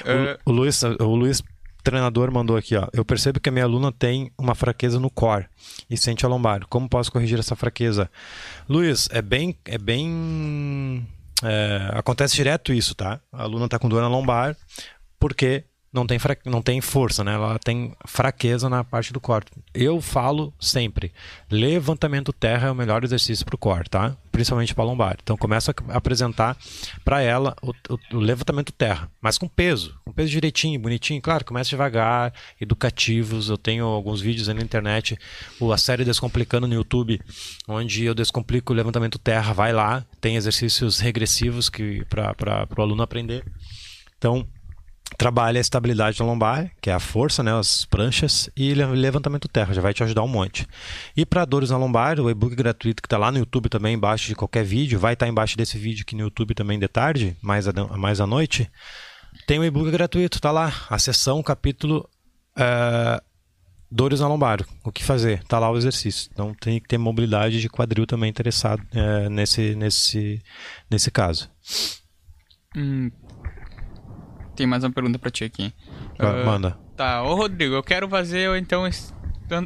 Ah, 0.05 0.39
O, 0.47 0.51
o 0.51 0.55
Luiz, 0.55 0.83
o 0.83 1.15
Luiz, 1.15 1.43
treinador, 1.83 2.31
mandou 2.33 2.57
aqui, 2.57 2.75
ó. 2.77 2.89
Eu 2.93 3.05
percebo 3.05 3.39
que 3.39 3.49
a 3.49 3.53
minha 3.53 3.65
aluna 3.65 3.93
tem 3.93 4.31
uma 4.39 4.55
fraqueza 4.55 4.99
no 4.99 5.11
core 5.11 5.47
e 5.89 5.97
sente 5.97 6.25
a 6.25 6.29
lombar. 6.29 6.67
Como 6.69 6.89
posso 6.89 7.13
corrigir 7.13 7.39
essa 7.39 7.55
fraqueza? 7.55 8.11
Luiz, 8.69 9.09
é 9.13 9.23
bem. 9.23 9.57
É 9.65 9.79
bem 9.79 11.07
é, 11.45 11.91
acontece 11.93 12.35
direto 12.35 12.73
isso, 12.73 12.95
tá? 12.95 13.21
A 13.33 13.43
aluna 13.43 13.69
tá 13.69 13.79
com 13.79 13.89
dor 13.89 14.01
na 14.03 14.09
lombar 14.09 14.57
porque 15.19 15.65
não 15.97 16.07
tem, 16.07 16.19
fra... 16.19 16.37
não 16.45 16.63
tem 16.63 16.81
força, 16.81 17.25
né? 17.25 17.35
Ela 17.35 17.59
tem 17.59 17.93
fraqueza 18.07 18.69
na 18.69 18.85
parte 18.85 19.13
do 19.13 19.19
core. 19.21 19.45
Eu 19.75 20.01
falo 20.01 20.53
sempre, 20.61 21.13
levantamento 21.51 22.33
terra 22.33 22.69
é 22.69 22.71
o 22.71 22.75
melhor 22.75 23.03
exercício 23.03 23.45
para 23.45 23.55
o 23.55 23.59
core, 23.59 23.89
tá? 23.89 24.17
Principalmente 24.31 24.75
para 24.75 24.85
lombar. 24.85 25.17
Então 25.23 25.37
começa 25.37 25.75
a 25.89 25.97
apresentar 25.97 26.57
para 27.05 27.23
ela 27.23 27.57
o, 27.63 27.71
o- 27.89 28.17
o 28.17 28.21
levantamento 28.21 28.71
terra, 28.73 29.11
mas 29.21 29.39
com 29.39 29.49
peso, 29.49 29.99
com 30.05 30.13
peso 30.13 30.31
direitinho, 30.31 30.79
bonitinho. 30.79 31.21
Claro, 31.23 31.45
começa 31.45 31.71
devagar, 31.71 32.33
educativos. 32.61 33.49
Eu 33.49 33.57
tenho 33.57 33.87
alguns 33.87 34.21
vídeos 34.21 34.49
aí 34.49 34.55
na 34.55 34.63
internet, 34.63 35.19
a 35.73 35.79
série 35.79 36.05
Descomplicando 36.05 36.67
no 36.67 36.75
YouTube, 36.75 37.21
onde 37.67 38.05
eu 38.05 38.15
descomplico 38.15 38.73
o 38.73 38.77
levantamento 38.77 39.19
terra. 39.19 39.53
Vai 39.55 39.73
lá, 39.73 40.05
tem 40.21 40.37
exercícios 40.37 41.01
regressivos 41.01 41.71
que 41.71 42.05
para 42.05 42.69
o 42.77 42.83
aluno 42.83 43.03
aprender. 43.03 43.43
Então, 44.19 44.47
trabalha 45.17 45.59
a 45.59 45.61
estabilidade 45.61 46.19
da 46.19 46.25
lombar, 46.25 46.71
que 46.81 46.91
é 46.91 46.93
a 46.93 47.01
força, 47.01 47.43
né, 47.43 47.53
as 47.53 47.85
pranchas, 47.85 48.51
e 48.57 48.75
le- 48.75 48.85
levantamento 48.87 49.49
terra, 49.49 49.73
já 49.75 49.81
vai 49.81 49.95
te 49.95 50.03
ajudar 50.03 50.23
um 50.23 50.29
monte. 50.29 50.67
E 51.17 51.25
para 51.25 51.45
dores 51.45 51.71
na 51.71 51.77
lombar, 51.77 52.21
o 52.21 52.31
e-book 52.31 52.55
gratuito 52.55 53.03
que 53.03 53.07
está 53.07 53.19
lá 53.19 53.31
no 53.33 53.39
YouTube 53.39 53.69
também, 53.69 53.95
embaixo 53.95 54.27
de 54.29 54.35
qualquer 54.35 54.65
vídeo, 54.65 54.99
vai 54.99 55.15
estar 55.15 55.27
embaixo 55.27 55.57
desse 55.57 55.79
vídeo 55.79 56.03
aqui 56.03 56.15
no 56.15 56.23
YouTube 56.23 56.55
também 56.55 56.79
de 56.79 56.89
tarde, 56.89 57.37
mais, 57.43 57.67
a, 57.69 57.73
mais 57.97 58.21
à 58.21 58.27
noite, 58.27 58.71
tem 59.47 59.59
o 59.59 59.65
e-book 59.65 59.91
gratuito, 59.91 60.41
tá 60.41 60.51
lá, 60.51 60.73
a 60.89 60.99
sessão, 60.99 61.43
capítulo 61.43 62.09
eh, 62.57 63.21
dores 63.91 64.21
na 64.21 64.29
lombar, 64.29 64.65
o 64.85 64.91
que 64.91 65.05
fazer, 65.05 65.43
tá 65.45 65.59
lá 65.59 65.71
o 65.71 65.77
exercício. 65.77 66.31
Então 66.33 66.55
tem 66.55 66.81
que 66.81 66.89
ter 66.89 66.99
mobilidade 66.99 67.61
de 67.61 67.69
quadril 67.69 68.07
também 68.07 68.31
interessado 68.31 68.83
eh, 68.93 69.29
nesse, 69.29 69.75
nesse, 69.75 70.43
nesse 70.91 71.11
caso. 71.11 71.51
hum, 72.75 73.11
tem 74.57 74.67
mais 74.67 74.83
uma 74.83 74.91
pergunta 74.91 75.19
pra 75.19 75.31
ti 75.31 75.45
aqui. 75.45 75.73
Ah, 76.19 76.45
Manda. 76.45 76.79
Tá, 76.97 77.23
ô 77.23 77.35
Rodrigo, 77.35 77.75
eu 77.75 77.83
quero 77.83 78.09
fazer, 78.09 78.49
então, 78.59 78.85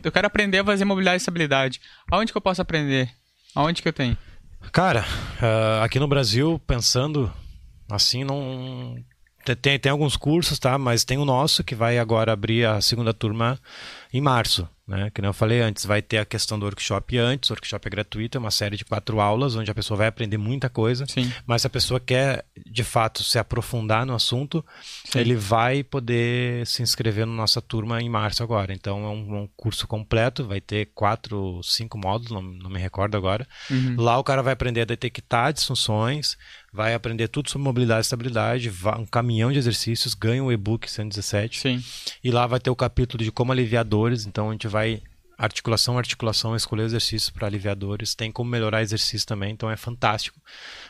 eu 0.03 0.13
quero 0.13 0.27
aprender 0.27 0.59
a 0.59 0.65
fazer 0.65 0.85
mobilidade 0.85 1.17
e 1.17 1.19
estabilidade. 1.19 1.81
Aonde 2.11 2.33
que 2.33 2.37
eu 2.37 2.43
posso 2.43 2.61
aprender? 2.61 3.09
Aonde 3.55 3.81
que 3.83 3.89
eu 3.89 3.93
tenho? 3.93 4.19
Cara, 4.73 5.05
ah, 5.41 5.83
aqui 5.85 5.99
no 5.99 6.09
Brasil, 6.09 6.61
pensando 6.67 7.33
assim, 7.91 8.25
não. 8.25 8.97
te- 9.45 9.57
Tem, 9.57 9.79
tem 9.79 9.91
alguns 9.93 10.17
cursos, 10.17 10.59
tá? 10.59 10.77
Mas 10.77 11.05
tem 11.05 11.19
o 11.19 11.25
nosso 11.25 11.65
que 11.65 11.75
vai 11.75 11.99
agora 11.99 12.33
abrir 12.33 12.67
a 12.67 12.81
segunda 12.81 13.15
turma 13.15 13.59
em 14.13 14.21
março, 14.21 14.69
né? 14.91 15.09
Que 15.15 15.23
nem 15.23 15.29
eu 15.29 15.33
falei 15.33 15.61
antes, 15.61 15.87
vai 15.87 16.03
ter 16.03 16.19
a 16.19 16.25
questão 16.25 16.59
do 16.59 16.65
workshop 16.65 17.17
antes. 17.17 17.49
O 17.49 17.53
workshop 17.53 17.87
é 17.87 17.91
gratuito, 17.91 18.37
é 18.37 18.41
uma 18.41 18.51
série 18.51 18.77
de 18.77 18.85
quatro 18.85 19.21
aulas 19.21 19.55
onde 19.55 19.71
a 19.71 19.75
pessoa 19.75 19.99
vai 19.99 20.09
aprender 20.09 20.37
muita 20.37 20.69
coisa. 20.69 21.07
Sim. 21.07 21.33
Mas 21.47 21.63
se 21.63 21.69
a 21.69 21.71
pessoa 21.71 22.01
quer, 22.01 22.45
de 22.67 22.83
fato, 22.83 23.23
se 23.23 23.39
aprofundar 23.39 24.05
no 24.05 24.15
assunto, 24.15 24.65
Sim. 25.05 25.21
ele 25.21 25.37
vai 25.37 25.85
poder 25.85 26.67
se 26.67 26.83
inscrever 26.83 27.25
na 27.25 27.33
nossa 27.33 27.63
turma 27.63 28.03
em 28.03 28.09
março 28.09 28.43
agora. 28.43 28.73
Então 28.73 29.05
é 29.05 29.09
um, 29.09 29.43
um 29.43 29.49
curso 29.57 29.87
completo, 29.87 30.45
vai 30.45 30.61
ter 30.61 30.87
quatro, 30.93 31.61
cinco 31.63 31.97
módulos, 31.97 32.33
não, 32.33 32.43
não 32.43 32.71
me 32.71 32.81
recordo 32.81 33.17
agora. 33.17 33.47
Uhum. 33.71 33.95
Lá 33.97 34.19
o 34.19 34.25
cara 34.25 34.43
vai 34.43 34.53
aprender 34.55 34.81
a 34.81 34.87
detectar 34.87 35.53
disfunções, 35.53 36.37
vai 36.73 36.95
aprender 36.95 37.29
tudo 37.29 37.49
sobre 37.49 37.65
mobilidade 37.65 38.01
e 38.01 38.03
estabilidade, 38.03 38.73
um 38.99 39.07
caminhão 39.07 39.53
de 39.53 39.59
exercícios, 39.59 40.15
ganha 40.15 40.43
o 40.43 40.51
e-book 40.51 40.91
117. 40.91 41.61
Sim. 41.61 41.85
E 42.25 42.31
lá 42.31 42.47
vai 42.47 42.59
ter 42.59 42.71
o 42.71 42.77
capítulo 42.77 43.23
de 43.23 43.31
como 43.31 43.53
aliviar 43.53 43.85
dores, 44.01 44.27
então 44.27 44.49
a 44.49 44.53
gente 44.53 44.67
vai 44.67 45.03
articulação, 45.37 45.97
articulação, 45.97 46.55
escolher 46.55 46.85
exercícios 46.85 47.31
para 47.31 47.47
aliviar 47.47 47.75
dores, 47.75 48.15
tem 48.15 48.31
como 48.31 48.51
melhorar 48.51 48.83
exercício 48.83 49.27
também, 49.27 49.53
então 49.53 49.71
é 49.71 49.77
fantástico. 49.77 50.39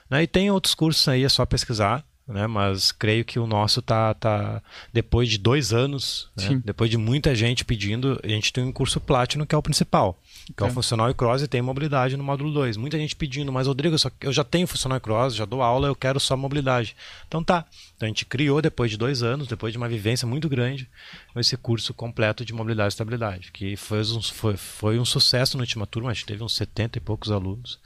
Né? 0.09 0.25
E 0.25 0.27
tem 0.27 0.51
outros 0.51 0.75
cursos 0.75 1.07
aí, 1.07 1.23
é 1.25 1.29
só 1.29 1.46
pesquisar. 1.46 2.05
né? 2.27 2.46
Mas 2.46 2.92
creio 2.92 3.25
que 3.25 3.38
o 3.38 3.46
nosso 3.46 3.81
tá, 3.81 4.14
tá 4.14 4.62
depois 4.92 5.29
de 5.29 5.38
dois 5.38 5.73
anos, 5.73 6.31
né? 6.37 6.61
depois 6.64 6.90
de 6.90 6.96
muita 6.96 7.35
gente 7.35 7.64
pedindo, 7.64 8.20
a 8.23 8.29
gente 8.29 8.53
tem 8.53 8.64
um 8.64 8.73
curso 8.73 9.01
Platinum 9.01 9.46
que 9.46 9.55
é 9.55 9.59
o 9.59 9.62
principal, 9.62 10.20
que 10.57 10.62
é, 10.62 10.66
o 10.66 10.70
funcional 10.70 11.11
e 11.11 11.14
cross 11.14 11.42
e 11.42 11.48
tem 11.48 11.62
mobilidade 11.62 12.16
no 12.16 12.24
módulo 12.24 12.53
2. 12.53 12.76
Muita 12.76 12.98
gente 12.98 13.14
pedindo, 13.14 13.53
mas 13.53 13.66
Rodrigo, 13.66 13.98
só, 13.98 14.11
eu 14.20 14.33
já 14.33 14.44
tenho 14.44 14.66
funcional 14.66 14.98
e 14.98 15.00
cross, 15.00 15.35
já 15.35 15.44
dou 15.44 15.62
aula, 15.62 15.88
eu 15.88 15.94
quero 15.94 16.18
só 16.18 16.37
mobilidade. 16.37 16.96
Então 17.29 17.42
tá. 17.42 17.64
Então 17.96 18.07
a 18.07 18.09
gente 18.09 18.24
criou 18.24 18.61
depois 18.61 18.90
de 18.90 18.96
dois 18.96 19.22
anos, 19.22 19.46
depois 19.46 19.72
de 19.72 19.79
uma 19.79 19.88
vivência 19.88 20.26
muito 20.26 20.48
grande, 20.48 20.88
esse 21.37 21.57
curso 21.57 21.94
completo 21.94 22.44
de 22.44 22.53
mobilidade 22.53 22.88
e 22.88 22.94
estabilidade, 22.94 23.50
que 23.53 23.76
foi 23.76 24.00
um, 24.00 24.22
foi, 24.22 24.57
foi 24.57 24.98
um 24.98 25.05
sucesso 25.05 25.57
na 25.57 25.62
última 25.62 25.87
turma, 25.87 26.11
a 26.11 26.14
gente 26.14 26.26
teve 26.26 26.42
uns 26.42 26.55
70 26.55 26.98
e 26.98 27.00
poucos 27.00 27.31
alunos. 27.31 27.79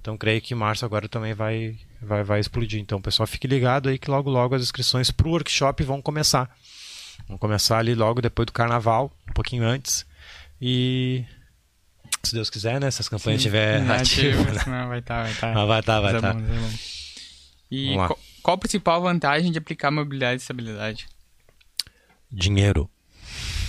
Então 0.00 0.16
creio 0.16 0.40
que 0.40 0.54
março 0.54 0.84
agora 0.84 1.08
também 1.08 1.34
vai, 1.34 1.76
vai, 2.00 2.24
vai 2.24 2.40
explodir. 2.40 2.80
Então, 2.80 3.00
pessoal, 3.00 3.26
fique 3.26 3.46
ligado 3.46 3.88
aí 3.88 3.98
que 3.98 4.10
logo 4.10 4.30
logo 4.30 4.54
as 4.54 4.62
inscrições 4.62 5.10
para 5.10 5.28
o 5.28 5.30
workshop 5.30 5.82
vão 5.84 6.00
começar. 6.00 6.50
Vão 7.28 7.36
começar 7.36 7.78
ali 7.78 7.94
logo 7.94 8.22
depois 8.22 8.46
do 8.46 8.52
carnaval, 8.52 9.12
um 9.28 9.32
pouquinho 9.32 9.62
antes. 9.62 10.06
E 10.60 11.24
se 12.22 12.34
Deus 12.34 12.50
quiser, 12.50 12.80
né? 12.80 12.90
Se 12.90 13.00
as 13.00 13.08
campanhas 13.08 13.40
estiverem 13.40 13.88
ativas. 13.90 14.66
Né? 14.66 14.80
Não, 14.80 14.88
vai 14.88 14.98
estar, 14.98 15.16
tá, 15.16 15.22
vai 15.22 15.32
estar. 15.32 15.54
Tá. 15.54 15.60
Ah, 15.60 15.64
vai 15.64 15.80
estar, 15.80 15.94
tá, 15.94 16.00
vai 16.00 16.16
estar. 16.16 16.34
Tá. 16.34 16.40
E 17.70 17.94
qual, 17.94 18.18
qual 18.42 18.54
a 18.54 18.58
principal 18.58 19.00
vantagem 19.00 19.52
de 19.52 19.58
aplicar 19.58 19.90
mobilidade 19.90 20.34
e 20.34 20.42
estabilidade? 20.42 21.08
Dinheiro. 22.30 22.90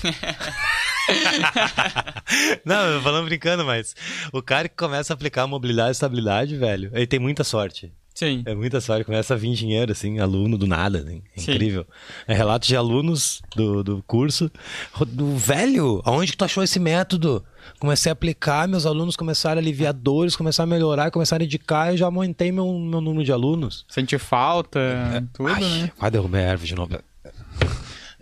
não, 2.66 3.02
falando 3.02 3.26
brincando, 3.26 3.66
mas 3.66 3.96
o 4.32 4.42
cara 4.42 4.68
que 4.68 4.76
começa 4.76 5.14
a 5.14 5.16
aplicar 5.16 5.48
mobilidade 5.48 5.90
e 5.90 5.92
estabilidade, 5.92 6.58
velho, 6.58 6.92
ele 6.94 7.08
tem 7.08 7.20
muita 7.20 7.44
sorte. 7.44 7.94
Sim. 8.14 8.44
É 8.46 8.54
muita 8.54 8.82
sorte, 8.82 9.06
começa 9.06 9.34
a 9.34 9.38
vir 9.38 9.54
dinheiro, 9.54 9.92
assim, 9.92 10.20
aluno 10.20 10.58
do 10.58 10.68
nada, 10.68 11.00
assim. 11.00 11.22
É 11.36 11.42
incrível. 11.42 11.86
É 12.28 12.34
relatos 12.34 12.68
de 12.68 12.76
alunos 12.76 13.42
do, 13.56 13.84
do 13.84 14.04
curso. 14.06 14.52
Do 15.08 15.36
velho, 15.38 16.02
aonde 16.06 16.32
que 16.32 16.38
tu 16.38 16.46
achou 16.46 16.64
esse 16.64 16.80
método? 16.80 17.44
Comecei 17.80 18.12
a 18.12 18.14
aplicar, 18.14 18.68
meus 18.68 18.86
alunos 18.86 19.16
começaram 19.16 19.60
a 19.60 19.62
aliviar 19.62 19.94
dores, 19.94 20.36
começaram 20.36 20.70
a 20.70 20.74
melhorar, 20.76 21.12
começaram 21.12 21.44
a 21.44 21.46
indicar 21.46 21.94
e 21.94 21.98
já 21.98 22.06
aumentei 22.06 22.52
meu, 22.52 22.68
meu 22.78 23.02
número 23.02 23.24
de 23.24 23.32
alunos. 23.32 23.86
Senti 23.88 24.18
falta, 24.18 24.80
é, 24.80 25.24
tudo, 25.34 25.50
ai, 25.50 25.62
né? 25.62 25.92
Quase 25.98 26.12
derrubei 26.12 26.46
a 26.46 26.52
árvore 26.52 26.68
de 26.68 26.76
novo. 26.76 27.00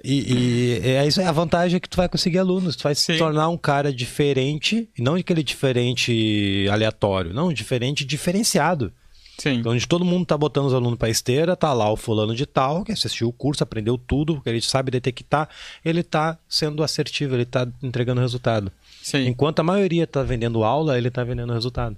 E, 0.04 0.80
e, 0.82 0.88
é 0.88 1.06
isso 1.06 1.19
é 1.19 1.25
a 1.25 1.32
vantagem 1.32 1.75
é 1.78 1.80
que 1.80 1.89
tu 1.89 1.97
vai 1.97 2.08
conseguir 2.08 2.39
alunos, 2.39 2.75
tu 2.75 2.84
vai 2.84 2.95
Sim. 2.95 3.13
se 3.13 3.17
tornar 3.17 3.49
um 3.49 3.58
cara 3.58 3.91
diferente, 3.91 4.89
não 4.97 5.15
aquele 5.15 5.43
diferente 5.43 6.65
aleatório, 6.71 7.34
não, 7.34 7.52
diferente 7.52 8.06
diferenciado. 8.06 8.93
Sim. 9.39 9.56
Então, 9.56 9.71
onde 9.71 9.88
todo 9.88 10.04
mundo 10.04 10.25
tá 10.25 10.38
botando 10.38 10.65
os 10.65 10.73
alunos 10.73 10.99
para 10.99 11.10
esteira, 11.10 11.56
tá 11.56 11.71
lá 11.73 11.89
o 11.89 11.95
fulano 11.95 12.36
de 12.36 12.45
tal, 12.45 12.84
que 12.84 12.91
assistiu 12.91 13.30
o 13.30 13.34
curso, 13.34 13.63
aprendeu 13.63 13.97
tudo, 13.97 14.41
que 14.41 14.49
ele 14.49 14.62
sabe 14.62 14.91
detectar, 14.91 15.49
ele 15.84 16.04
tá 16.04 16.38
sendo 16.47 16.84
assertivo, 16.84 17.36
ele 17.36 17.45
tá 17.45 17.67
entregando 17.82 18.19
resultado. 18.19 18.71
Sim. 19.02 19.28
Enquanto 19.28 19.60
a 19.60 19.63
maioria 19.63 20.06
tá 20.06 20.21
vendendo 20.23 20.63
aula, 20.63 20.97
ele 20.97 21.10
tá 21.10 21.23
vendendo 21.23 21.54
resultado. 21.54 21.95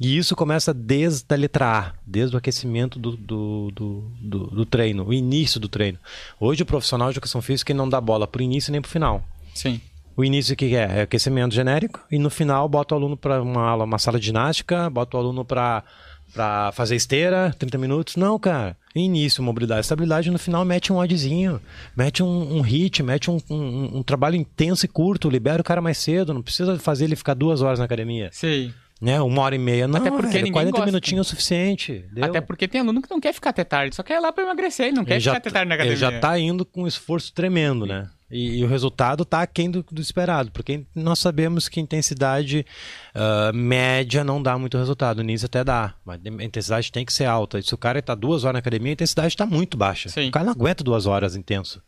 E 0.00 0.16
isso 0.16 0.34
começa 0.34 0.74
desde 0.74 1.32
a 1.32 1.36
letra 1.36 1.78
A, 1.78 1.92
desde 2.04 2.34
o 2.34 2.38
aquecimento 2.38 2.98
do, 2.98 3.16
do, 3.16 3.70
do, 3.70 4.12
do, 4.20 4.46
do 4.48 4.66
treino, 4.66 5.06
o 5.06 5.14
início 5.14 5.60
do 5.60 5.68
treino. 5.68 5.98
Hoje 6.40 6.62
o 6.64 6.66
profissional 6.66 7.08
de 7.08 7.14
educação 7.14 7.40
física 7.40 7.72
não 7.72 7.88
dá 7.88 8.00
bola 8.00 8.26
para 8.26 8.40
o 8.40 8.42
início 8.42 8.72
nem 8.72 8.80
para 8.80 8.88
o 8.88 8.92
final. 8.92 9.24
Sim. 9.54 9.80
O 10.16 10.24
início 10.24 10.56
que 10.56 10.74
é? 10.74 10.98
É 10.98 11.02
aquecimento 11.02 11.54
genérico 11.54 12.00
e 12.10 12.18
no 12.18 12.30
final 12.30 12.68
bota 12.68 12.94
o 12.94 12.98
aluno 12.98 13.16
para 13.16 13.40
uma 13.40 13.62
aula, 13.62 13.84
uma 13.84 13.98
sala 13.98 14.18
de 14.18 14.26
ginástica, 14.26 14.90
bota 14.90 15.16
o 15.16 15.20
aluno 15.20 15.44
para 15.44 15.84
para 16.32 16.72
fazer 16.72 16.96
esteira, 16.96 17.54
30 17.58 17.78
minutos. 17.78 18.16
Não, 18.16 18.38
cara. 18.38 18.76
Início, 18.94 19.42
mobilidade, 19.42 19.82
estabilidade, 19.82 20.30
no 20.30 20.38
final 20.38 20.64
mete 20.64 20.92
um 20.92 20.96
oddzinho, 20.96 21.60
mete 21.96 22.22
um, 22.22 22.56
um 22.56 22.60
hit, 22.60 23.02
mete 23.02 23.30
um, 23.30 23.38
um, 23.48 23.98
um, 23.98 24.02
trabalho 24.02 24.34
intenso 24.34 24.84
e 24.84 24.88
curto, 24.88 25.30
libera 25.30 25.60
o 25.60 25.64
cara 25.64 25.80
mais 25.80 25.98
cedo, 25.98 26.34
não 26.34 26.42
precisa 26.42 26.76
fazer 26.78 27.04
ele 27.04 27.14
ficar 27.14 27.34
duas 27.34 27.62
horas 27.62 27.78
na 27.78 27.84
academia. 27.84 28.30
Sim. 28.32 28.72
Né? 29.00 29.20
Uma 29.20 29.42
hora 29.42 29.54
e 29.54 29.58
meia, 29.58 29.88
não, 29.88 29.98
Até 29.98 30.10
porque 30.10 30.38
velho, 30.38 30.52
40 30.52 30.72
gosta. 30.72 30.86
minutinhos 30.86 31.26
é 31.26 31.28
o 31.28 31.30
suficiente. 31.30 32.04
Deu. 32.12 32.24
Até 32.24 32.40
porque 32.40 32.68
tem 32.68 32.80
aluno 32.80 33.00
que 33.00 33.10
não 33.10 33.20
quer 33.20 33.32
ficar 33.32 33.50
até 33.50 33.64
tarde, 33.64 33.94
só 33.94 34.02
quer 34.02 34.18
ir 34.18 34.20
lá 34.20 34.32
para 34.32 34.44
emagrecer 34.44 34.88
e 34.88 34.92
não 34.92 35.04
quer 35.04 35.14
ele 35.14 35.22
ficar 35.22 35.36
até 35.36 35.50
tarde 35.50 35.68
na 35.68 35.74
academia. 35.76 35.94
Ele 35.94 36.00
já 36.00 36.20
tá 36.20 36.38
indo 36.38 36.64
com 36.64 36.82
um 36.82 36.86
esforço 36.86 37.32
tremendo, 37.32 37.86
né? 37.86 38.10
E, 38.30 38.58
e, 38.58 38.64
o 38.64 38.68
resultado 38.68 39.24
está 39.24 39.42
aquém 39.42 39.68
do, 39.70 39.84
do, 39.90 40.00
esperado, 40.00 40.52
porque 40.52 40.84
nós 40.94 41.18
sabemos 41.18 41.68
que 41.68 41.80
intensidade 41.80 42.64
uh, 43.12 43.52
média 43.52 44.22
não 44.22 44.40
dá 44.40 44.56
muito 44.56 44.78
resultado, 44.78 45.18
o 45.18 45.22
início 45.22 45.46
até 45.46 45.64
dá, 45.64 45.94
mas 46.04 46.20
a 46.24 46.44
intensidade 46.44 46.92
tem 46.92 47.04
que 47.04 47.12
ser 47.12 47.24
alta. 47.24 47.58
E 47.58 47.62
se 47.62 47.74
o 47.74 47.78
cara 47.78 47.98
está 47.98 48.14
duas 48.14 48.44
horas 48.44 48.54
na 48.54 48.58
academia, 48.60 48.92
a 48.92 48.94
intensidade 48.94 49.28
está 49.28 49.44
muito 49.44 49.76
baixa. 49.76 50.08
Sim. 50.08 50.28
O 50.28 50.30
cara 50.30 50.44
não 50.44 50.52
aguenta 50.52 50.84
duas 50.84 51.06
horas 51.06 51.34
intenso. 51.34 51.82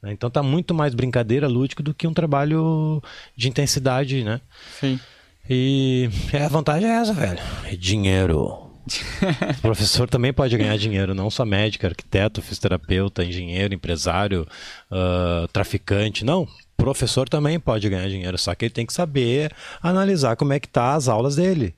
Né? 0.00 0.12
Então 0.12 0.28
está 0.28 0.42
muito 0.42 0.72
mais 0.72 0.94
brincadeira 0.94 1.48
lúdico 1.48 1.82
do 1.82 1.92
que 1.92 2.06
um 2.06 2.14
trabalho 2.14 3.02
de 3.36 3.48
intensidade, 3.48 4.22
né? 4.22 4.40
Sim. 4.78 5.00
E 5.50 6.08
é, 6.32 6.44
a 6.44 6.48
vantagem 6.48 6.88
é 6.88 6.92
essa, 6.92 7.12
velho. 7.12 7.40
É 7.64 7.74
dinheiro. 7.74 8.67
O 9.58 9.60
professor 9.62 10.08
também 10.08 10.32
pode 10.32 10.56
ganhar 10.56 10.76
dinheiro, 10.76 11.14
não 11.14 11.30
só 11.30 11.44
médico, 11.44 11.86
arquiteto, 11.86 12.42
fisioterapeuta, 12.42 13.24
engenheiro, 13.24 13.74
empresário, 13.74 14.46
uh, 14.90 15.46
traficante. 15.48 16.24
Não, 16.24 16.48
professor 16.78 17.28
também 17.28 17.58
pode 17.58 17.88
ganhar 17.88 18.08
dinheiro, 18.08 18.38
só 18.38 18.54
que 18.54 18.64
ele 18.64 18.72
tem 18.72 18.86
que 18.86 18.92
saber 18.92 19.52
analisar 19.82 20.36
como 20.36 20.52
é 20.52 20.60
que 20.60 20.68
tá 20.68 20.94
as 20.94 21.08
aulas 21.08 21.36
dele. 21.36 21.74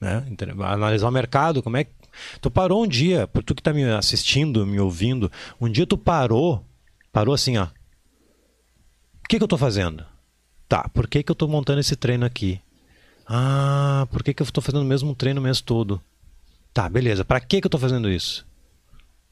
Né? 0.00 0.24
Analisar 0.60 1.08
o 1.08 1.12
mercado, 1.12 1.62
como 1.62 1.76
é 1.78 1.84
que. 1.84 1.90
Tu 2.40 2.50
parou 2.50 2.82
um 2.82 2.86
dia, 2.86 3.26
por 3.26 3.42
tu 3.42 3.54
que 3.54 3.62
tá 3.62 3.72
me 3.72 3.84
assistindo, 3.84 4.66
me 4.66 4.78
ouvindo, 4.80 5.30
um 5.60 5.70
dia 5.70 5.86
tu 5.86 5.96
parou, 5.96 6.64
parou 7.12 7.34
assim, 7.34 7.56
ó. 7.56 7.64
O 7.64 9.28
que, 9.28 9.38
que 9.38 9.44
eu 9.44 9.48
tô 9.48 9.56
fazendo? 9.56 10.04
Tá, 10.68 10.88
por 10.88 11.08
que, 11.08 11.22
que 11.22 11.30
eu 11.30 11.36
tô 11.36 11.46
montando 11.46 11.80
esse 11.80 11.96
treino 11.96 12.26
aqui? 12.26 12.60
Ah, 13.26 14.08
por 14.10 14.22
que, 14.22 14.34
que 14.34 14.42
eu 14.42 14.44
estou 14.44 14.62
fazendo 14.62 14.82
o 14.82 14.86
mesmo 14.86 15.14
treino 15.14 15.40
o 15.40 15.44
mês 15.44 15.60
todo? 15.60 16.02
Tá, 16.72 16.88
beleza. 16.88 17.24
Para 17.24 17.40
que, 17.40 17.60
que 17.60 17.66
eu 17.66 17.68
estou 17.68 17.80
fazendo 17.80 18.10
isso? 18.10 18.46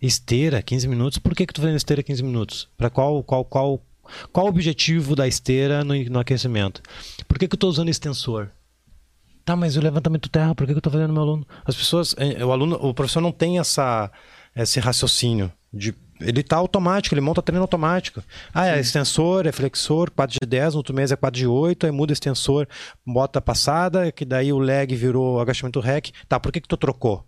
Esteira, 0.01 0.63
15 0.63 0.89
minutos. 0.89 1.19
Por 1.19 1.35
que, 1.35 1.47
que 1.47 1.51
eu 1.51 1.53
estou 1.53 1.63
fazendo 1.63 1.77
esteira 1.77 2.03
15 2.03 2.23
minutos? 2.23 2.69
Para 2.77 2.91
qual, 2.91 3.23
qual, 3.23 3.45
qual, 3.45 3.81
qual 4.33 4.47
o 4.47 4.49
objetivo 4.49 5.15
da 5.17 5.27
esteira 5.27 5.85
no, 5.85 5.95
no 6.05 6.19
aquecimento? 6.19 6.83
Por 7.27 7.39
que, 7.39 7.49
que 7.49 7.55
eu 7.55 7.57
estou 7.57 7.71
usando 7.71 7.89
extensor? 7.89 8.51
Tá, 9.45 9.57
mas 9.57 9.77
o 9.77 9.81
levantamento 9.81 10.29
terra, 10.29 10.55
por 10.55 10.67
que, 10.67 10.73
que 10.73 10.77
eu 10.77 10.81
estou 10.81 10.93
fazendo 10.93 11.13
meu 11.13 11.23
aluno? 11.23 11.47
As 11.65 11.75
pessoas, 11.75 12.15
eh, 12.19 12.45
o 12.45 12.53
aluno, 12.53 12.77
o 12.83 12.93
professor 12.93 13.21
não 13.21 13.33
tem 13.33 13.59
essa, 13.59 14.11
esse 14.55 14.79
raciocínio 14.79 15.51
de 15.73 15.95
ele 16.21 16.41
está 16.41 16.57
automático, 16.57 17.15
ele 17.15 17.21
monta 17.21 17.43
treino 17.43 17.63
automático. 17.63 18.23
Ah, 18.53 18.67
é 18.67 18.81
extensor, 18.81 19.47
é 19.47 19.53
flexor, 19.53 20.11
4 20.11 20.39
de 20.41 20.47
10, 20.47 20.75
no 20.75 20.79
outro 20.79 20.95
mês 20.95 21.13
é 21.13 21.17
4 21.17 21.39
de 21.39 21.47
8, 21.47 21.87
aí 21.87 21.93
muda 21.93 22.13
extensor, 22.13 22.69
bota 23.07 23.41
passada, 23.41 24.11
que 24.11 24.25
daí 24.25 24.53
o 24.53 24.59
leg 24.59 24.95
virou 24.95 25.41
agachamento 25.41 25.81
rec. 25.81 26.11
Tá, 26.29 26.39
por 26.41 26.53
que, 26.53 26.61
que 26.61 26.69
tu 26.69 26.77
trocou? 26.77 27.25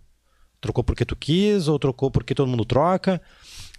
Trocou 0.59 0.83
porque 0.83 1.05
tu 1.05 1.15
quis 1.15 1.67
ou 1.67 1.79
trocou 1.79 2.11
porque 2.11 2.35
todo 2.35 2.47
mundo 2.47 2.65
troca? 2.65 3.21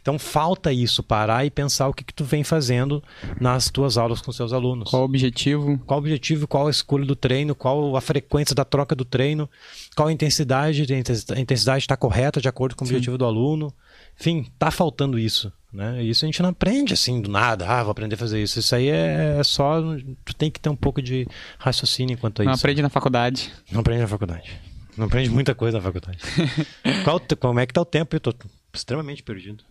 Então 0.03 0.19
falta 0.19 0.73
isso, 0.73 1.01
parar 1.01 1.47
e 1.47 1.51
pensar 1.51 1.89
o 1.89 1.95
que, 1.95 2.03
que 2.03 2.13
tu 2.13 2.25
vem 2.25 2.43
fazendo 2.43 3.01
nas 3.41 3.71
tuas 3.71 3.97
aulas 3.97 4.21
com 4.21 4.33
seus 4.33 4.53
alunos. 4.53 4.91
Qual 4.91 5.03
o 5.03 5.05
objetivo? 5.05 5.79
Qual 5.87 6.01
o 6.01 6.03
objetivo, 6.03 6.49
qual 6.49 6.67
a 6.67 6.71
escolha 6.71 7.07
do 7.07 7.15
treino, 7.15 7.55
qual 7.55 7.97
a 7.97 8.01
frequência 8.01 8.53
da 8.53 8.65
troca 8.65 8.97
do 8.97 9.05
treino, 9.05 9.49
qual 9.95 10.09
a 10.09 10.13
intensidade, 10.13 10.85
a 11.33 11.39
intensidade 11.41 11.85
está 11.85 11.97
correta 11.97 12.41
de 12.41 12.49
acordo 12.49 12.75
com 12.75 12.85
o 12.85 12.89
Sim. 12.89 12.95
objetivo 12.95 13.17
do 13.17 13.25
aluno. 13.25 13.73
Enfim, 14.19 14.47
tá 14.59 14.71
faltando 14.71 15.19
isso. 15.19 15.53
Né? 15.73 16.03
Isso 16.03 16.25
a 16.25 16.27
gente 16.27 16.43
não 16.43 16.51
aprende 16.51 16.93
assim 16.93 17.23
do 17.23 17.31
nada, 17.31 17.67
ah, 17.67 17.83
vou 17.83 17.93
aprender 17.93 18.15
a 18.15 18.19
fazer 18.19 18.43
isso. 18.43 18.59
Isso 18.59 18.75
aí 18.75 18.89
é, 18.89 19.39
é 19.39 19.43
só. 19.43 19.81
Tu 20.25 20.35
tem 20.35 20.51
que 20.51 20.61
ter 20.61 20.69
um 20.69 20.77
pouco 20.77 21.01
de 21.01 21.27
raciocínio 21.59 22.13
enquanto 22.15 22.41
a 22.41 22.45
não 22.45 22.53
isso. 22.53 22.59
Não 22.59 22.61
aprende 22.61 22.83
na 22.83 22.91
faculdade. 22.91 23.51
Não 23.71 23.81
aprende 23.81 24.03
na 24.03 24.09
faculdade. 24.09 24.61
Não 24.97 25.07
aprende 25.07 25.31
muita 25.31 25.55
coisa 25.55 25.79
na 25.79 25.83
faculdade. 25.83 26.19
Qual, 27.05 27.21
como 27.41 27.59
é 27.59 27.67
que 27.67 27.73
tá 27.73 27.81
o 27.81 27.87
tempo? 27.87 28.15
Eu 28.15 28.21
tô 28.21 28.35
extremamente 28.73 29.23
perdido. 29.23 29.65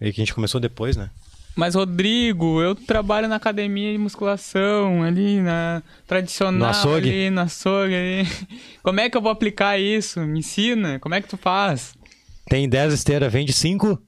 E 0.00 0.12
que 0.12 0.20
a 0.20 0.24
gente 0.24 0.34
começou 0.34 0.60
depois, 0.60 0.96
né? 0.96 1.10
Mas, 1.56 1.74
Rodrigo, 1.74 2.60
eu 2.60 2.74
trabalho 2.74 3.28
na 3.28 3.36
academia 3.36 3.92
de 3.92 3.98
musculação, 3.98 5.04
ali 5.04 5.40
na 5.40 5.82
tradicional, 6.06 6.58
no 6.58 6.66
açougue. 6.66 7.08
ali 7.08 7.30
no 7.30 7.40
açougue. 7.42 7.94
Ali. 7.94 8.28
Como 8.82 9.00
é 9.00 9.08
que 9.08 9.16
eu 9.16 9.20
vou 9.20 9.30
aplicar 9.30 9.78
isso? 9.78 10.20
Me 10.20 10.40
ensina, 10.40 10.98
como 10.98 11.14
é 11.14 11.22
que 11.22 11.28
tu 11.28 11.36
faz? 11.36 11.94
Tem 12.46 12.68
10 12.68 12.92
esteiras, 12.92 13.32
vende 13.32 13.52
5, 13.52 14.00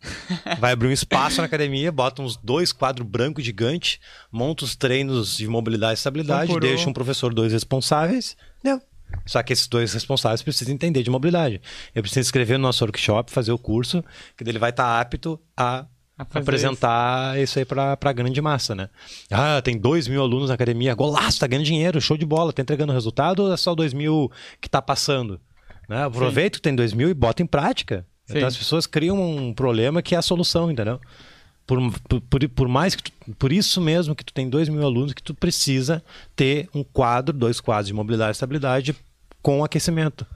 vai 0.59 0.73
abrir 0.73 0.89
um 0.89 0.93
espaço 0.93 1.39
na 1.39 1.47
academia, 1.47 1.91
bota 1.91 2.21
uns 2.21 2.37
dois 2.37 2.71
quadros 2.71 3.07
brancos 3.07 3.45
gigantes, 3.45 3.99
monta 4.31 4.65
os 4.65 4.77
treinos 4.77 5.39
de 5.39 5.49
mobilidade 5.49 5.93
e 5.93 5.95
estabilidade, 5.95 6.61
deixa 6.61 6.89
um 6.89 6.93
professor, 6.93 7.33
dois 7.33 7.53
responsáveis, 7.53 8.37
deu. 8.63 8.81
Só 9.25 9.43
que 9.43 9.53
esses 9.53 9.67
dois 9.67 9.95
responsáveis 9.95 10.43
precisam 10.43 10.75
entender 10.75 11.03
de 11.03 11.11
mobilidade. 11.11 11.61
Eu 11.95 12.03
preciso 12.03 12.27
escrever 12.27 12.59
no 12.59 12.65
nosso 12.65 12.85
workshop, 12.85 13.31
fazer 13.31 13.53
o 13.53 13.59
curso, 13.59 14.05
que 14.37 14.45
ele 14.45 14.59
vai 14.59 14.71
estar 14.71 15.01
apto 15.01 15.41
a 15.57 15.87
apresentar 16.19 17.35
isso, 17.37 17.43
isso 17.43 17.59
aí 17.59 17.65
para 17.65 17.97
a 18.01 18.13
grande 18.13 18.41
massa, 18.41 18.75
né? 18.75 18.89
Ah, 19.31 19.61
tem 19.63 19.79
dois 19.79 20.09
mil 20.09 20.21
alunos 20.21 20.49
na 20.49 20.55
academia, 20.55 20.95
golaço, 20.95 21.41
tá 21.41 21.47
ganhando 21.47 21.67
dinheiro, 21.67 22.01
show 22.01 22.17
de 22.17 22.27
bola, 22.27 22.53
tá 22.53 22.63
entregando 22.63 22.93
resultado 22.93 23.45
ou 23.45 23.53
é 23.53 23.57
só 23.57 23.75
dois 23.75 23.93
mil 23.93 24.31
que 24.61 24.69
tá 24.69 24.81
passando? 24.81 25.41
Né? 25.89 26.05
Aproveita 26.05 26.59
que 26.59 26.63
tem 26.63 26.75
dois 26.75 26.93
mil 26.93 27.09
e 27.09 27.15
bota 27.15 27.43
em 27.43 27.47
prática. 27.47 28.07
Então 28.29 28.47
as 28.47 28.57
pessoas 28.57 28.87
criam 28.87 29.21
um 29.21 29.53
problema 29.53 30.03
que 30.03 30.15
é 30.15 30.19
a 30.19 30.23
solução, 30.23 30.71
entendeu? 30.71 31.01
Por, 31.67 31.79
por, 32.29 32.49
por, 32.49 32.69
mais 32.69 32.95
que 32.95 33.05
tu, 33.05 33.13
por 33.37 33.53
isso 33.53 33.81
mesmo 33.81 34.15
que 34.15 34.25
tu 34.25 34.33
tem 34.33 34.49
dois 34.49 34.69
mil 34.69 34.85
alunos 34.85 35.13
que 35.13 35.23
tu 35.23 35.35
precisa 35.35 36.03
ter 36.35 36.69
um 36.75 36.85
quadro, 36.85 37.37
dois 37.37 37.61
quadros 37.61 37.89
de 37.89 37.93
mobilidade 37.93 38.31
e 38.31 38.33
estabilidade 38.33 38.97
com 39.43 39.65
aquecimento. 39.65 40.27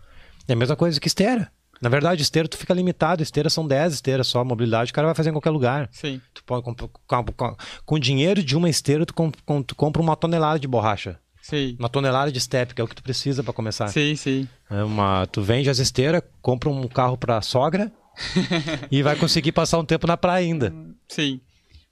É 0.49 0.53
a 0.53 0.57
mesma 0.57 0.75
coisa 0.75 1.01
que 1.01 1.07
esteira. 1.07 1.51
Na 1.81 1.89
verdade, 1.89 2.23
esteira 2.23 2.47
tu 2.47 2.59
fica 2.59 2.75
limitado, 2.75 3.23
esteira 3.23 3.49
são 3.49 3.67
10 3.67 3.95
esteiras 3.95 4.27
só, 4.27 4.45
mobilidade 4.45 4.91
o 4.91 4.95
cara 4.95 5.07
vai 5.07 5.15
fazer 5.15 5.31
em 5.31 5.33
qualquer 5.33 5.51
lugar. 5.51 5.89
Sim. 5.93 6.21
Tu 6.35 6.45
pode 6.45 6.63
com, 6.63 6.75
com, 6.75 7.25
com, 7.25 7.57
com 7.87 7.99
dinheiro 7.99 8.43
de 8.43 8.57
uma 8.57 8.69
esteira 8.69 9.07
tu, 9.07 9.15
com, 9.15 9.63
tu 9.63 9.75
compra 9.75 10.03
uma 10.03 10.15
tonelada 10.15 10.59
de 10.59 10.69
borracha. 10.69 11.19
Sim. 11.43 11.77
Uma 11.79 11.89
tonelada 11.89 12.31
de 12.31 12.41
step, 12.41 12.75
que 12.75 12.81
é 12.81 12.85
o 12.85 12.89
que 12.89 12.95
tu 12.95 13.03
precisa 13.03 13.43
para 13.43 13.53
começar. 13.53 13.89
Sim, 13.89 14.15
sim. 14.15 14.49
É 14.71 14.85
uma, 14.85 15.27
tu 15.27 15.43
vende 15.43 15.71
as 15.71 15.79
esteiras, 15.79 16.23
compra 16.41 16.69
um 16.69 16.87
carro 16.87 17.17
para 17.17 17.41
sogra 17.43 17.91
e 18.91 19.03
vai 19.03 19.17
conseguir 19.17 19.53
passar 19.53 19.79
um 19.79 19.85
tempo 19.85 20.07
na 20.07 20.17
praia 20.17 20.45
ainda. 20.45 20.73
Sim. 21.09 21.41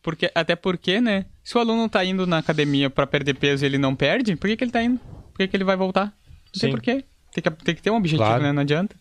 Porque, 0.03 0.30
até 0.34 0.55
porque, 0.55 1.01
né? 1.01 1.26
Se 1.42 1.57
o 1.57 1.61
aluno 1.61 1.88
tá 1.88 2.05
indo 2.05 2.26
na 2.26 2.38
academia 2.38 2.88
para 2.88 3.07
perder 3.07 3.34
peso 3.34 3.64
e 3.64 3.66
ele 3.66 3.78
não 3.78 3.94
perde, 3.94 4.36
por 4.36 4.49
que, 4.49 4.57
que 4.57 4.64
ele 4.64 4.70
tá 4.70 4.82
indo? 4.82 4.99
Por 4.99 5.38
que, 5.38 5.49
que 5.49 5.57
ele 5.57 5.64
vai 5.64 5.76
voltar? 5.76 6.07
Não 6.07 6.12
Sim. 6.55 6.61
tem 6.61 6.70
porquê. 6.70 7.05
Tem 7.32 7.42
que, 7.42 7.51
tem 7.51 7.74
que 7.74 7.82
ter 7.82 7.90
um 7.90 7.96
objetivo, 7.96 8.24
claro. 8.24 8.42
né? 8.42 8.53
Não 8.53 8.62
adianta. 8.62 8.96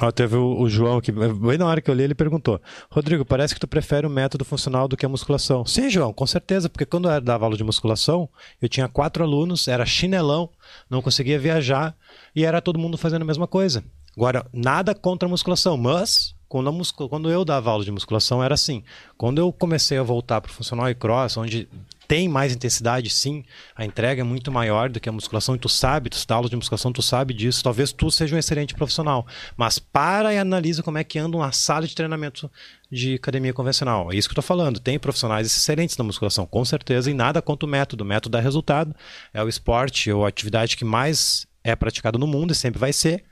Ó, 0.00 0.10
teve 0.10 0.36
o, 0.36 0.60
o, 0.60 0.68
João 0.68 1.00
que, 1.00 1.12
bem 1.12 1.58
na 1.58 1.66
hora 1.66 1.80
que 1.80 1.90
eu 1.90 1.94
li, 1.94 2.02
ele 2.02 2.14
perguntou: 2.14 2.60
Rodrigo, 2.90 3.24
parece 3.24 3.52
que 3.52 3.60
tu 3.60 3.68
prefere 3.68 4.06
o 4.06 4.10
método 4.10 4.44
funcional 4.44 4.88
do 4.88 4.96
que 4.96 5.04
a 5.04 5.08
musculação. 5.08 5.64
Sim, 5.66 5.90
João, 5.90 6.12
com 6.12 6.26
certeza, 6.26 6.68
porque 6.68 6.86
quando 6.86 7.10
eu 7.10 7.20
dava 7.20 7.44
aula 7.44 7.56
de 7.56 7.64
musculação, 7.64 8.28
eu 8.60 8.68
tinha 8.68 8.88
quatro 8.88 9.22
alunos, 9.22 9.68
era 9.68 9.84
chinelão, 9.84 10.48
não 10.88 11.02
conseguia 11.02 11.38
viajar 11.38 11.94
e 12.34 12.44
era 12.44 12.62
todo 12.62 12.78
mundo 12.78 12.96
fazendo 12.96 13.22
a 13.22 13.26
mesma 13.26 13.46
coisa. 13.46 13.84
Agora, 14.16 14.46
nada 14.52 14.94
contra 14.94 15.28
a 15.28 15.30
musculação, 15.30 15.76
mas 15.76 16.34
quando, 16.48 16.72
muscul... 16.72 17.08
quando 17.08 17.30
eu 17.30 17.44
dava 17.44 17.70
aula 17.70 17.84
de 17.84 17.92
musculação 17.92 18.42
era 18.42 18.54
assim. 18.54 18.82
Quando 19.16 19.38
eu 19.38 19.52
comecei 19.52 19.98
a 19.98 20.02
voltar 20.02 20.40
para 20.40 20.50
o 20.50 20.52
funcional 20.52 20.88
e 20.90 20.94
cross, 20.94 21.36
onde 21.36 21.68
tem 22.10 22.28
mais 22.28 22.52
intensidade, 22.52 23.08
sim, 23.08 23.44
a 23.76 23.84
entrega 23.84 24.22
é 24.22 24.24
muito 24.24 24.50
maior 24.50 24.90
do 24.90 24.98
que 24.98 25.08
a 25.08 25.12
musculação, 25.12 25.54
e 25.54 25.58
tu 25.60 25.68
sabe, 25.68 26.10
tu 26.10 26.18
dá 26.26 26.34
aula 26.34 26.48
de 26.48 26.56
musculação, 26.56 26.92
tu 26.92 27.00
sabe 27.00 27.32
disso, 27.32 27.62
talvez 27.62 27.92
tu 27.92 28.10
seja 28.10 28.34
um 28.34 28.38
excelente 28.40 28.74
profissional. 28.74 29.24
Mas 29.56 29.78
para 29.78 30.34
e 30.34 30.38
analisa 30.38 30.82
como 30.82 30.98
é 30.98 31.04
que 31.04 31.20
anda 31.20 31.36
uma 31.36 31.52
sala 31.52 31.86
de 31.86 31.94
treinamento 31.94 32.50
de 32.90 33.14
academia 33.14 33.52
convencional. 33.52 34.12
É 34.12 34.16
isso 34.16 34.28
que 34.28 34.32
eu 34.32 34.40
estou 34.40 34.56
falando. 34.56 34.80
Tem 34.80 34.98
profissionais 34.98 35.46
excelentes 35.46 35.96
na 35.96 36.02
musculação, 36.02 36.44
com 36.46 36.64
certeza, 36.64 37.08
e 37.08 37.14
nada 37.14 37.40
contra 37.40 37.64
o 37.64 37.70
método. 37.70 38.02
O 38.02 38.06
método 38.06 38.32
dá 38.32 38.40
resultado. 38.40 38.92
É 39.32 39.40
o 39.44 39.48
esporte 39.48 40.10
ou 40.10 40.24
a 40.26 40.28
atividade 40.30 40.76
que 40.76 40.84
mais 40.84 41.46
é 41.62 41.76
praticada 41.76 42.18
no 42.18 42.26
mundo 42.26 42.50
e 42.50 42.56
sempre 42.56 42.80
vai 42.80 42.92
ser 42.92 43.22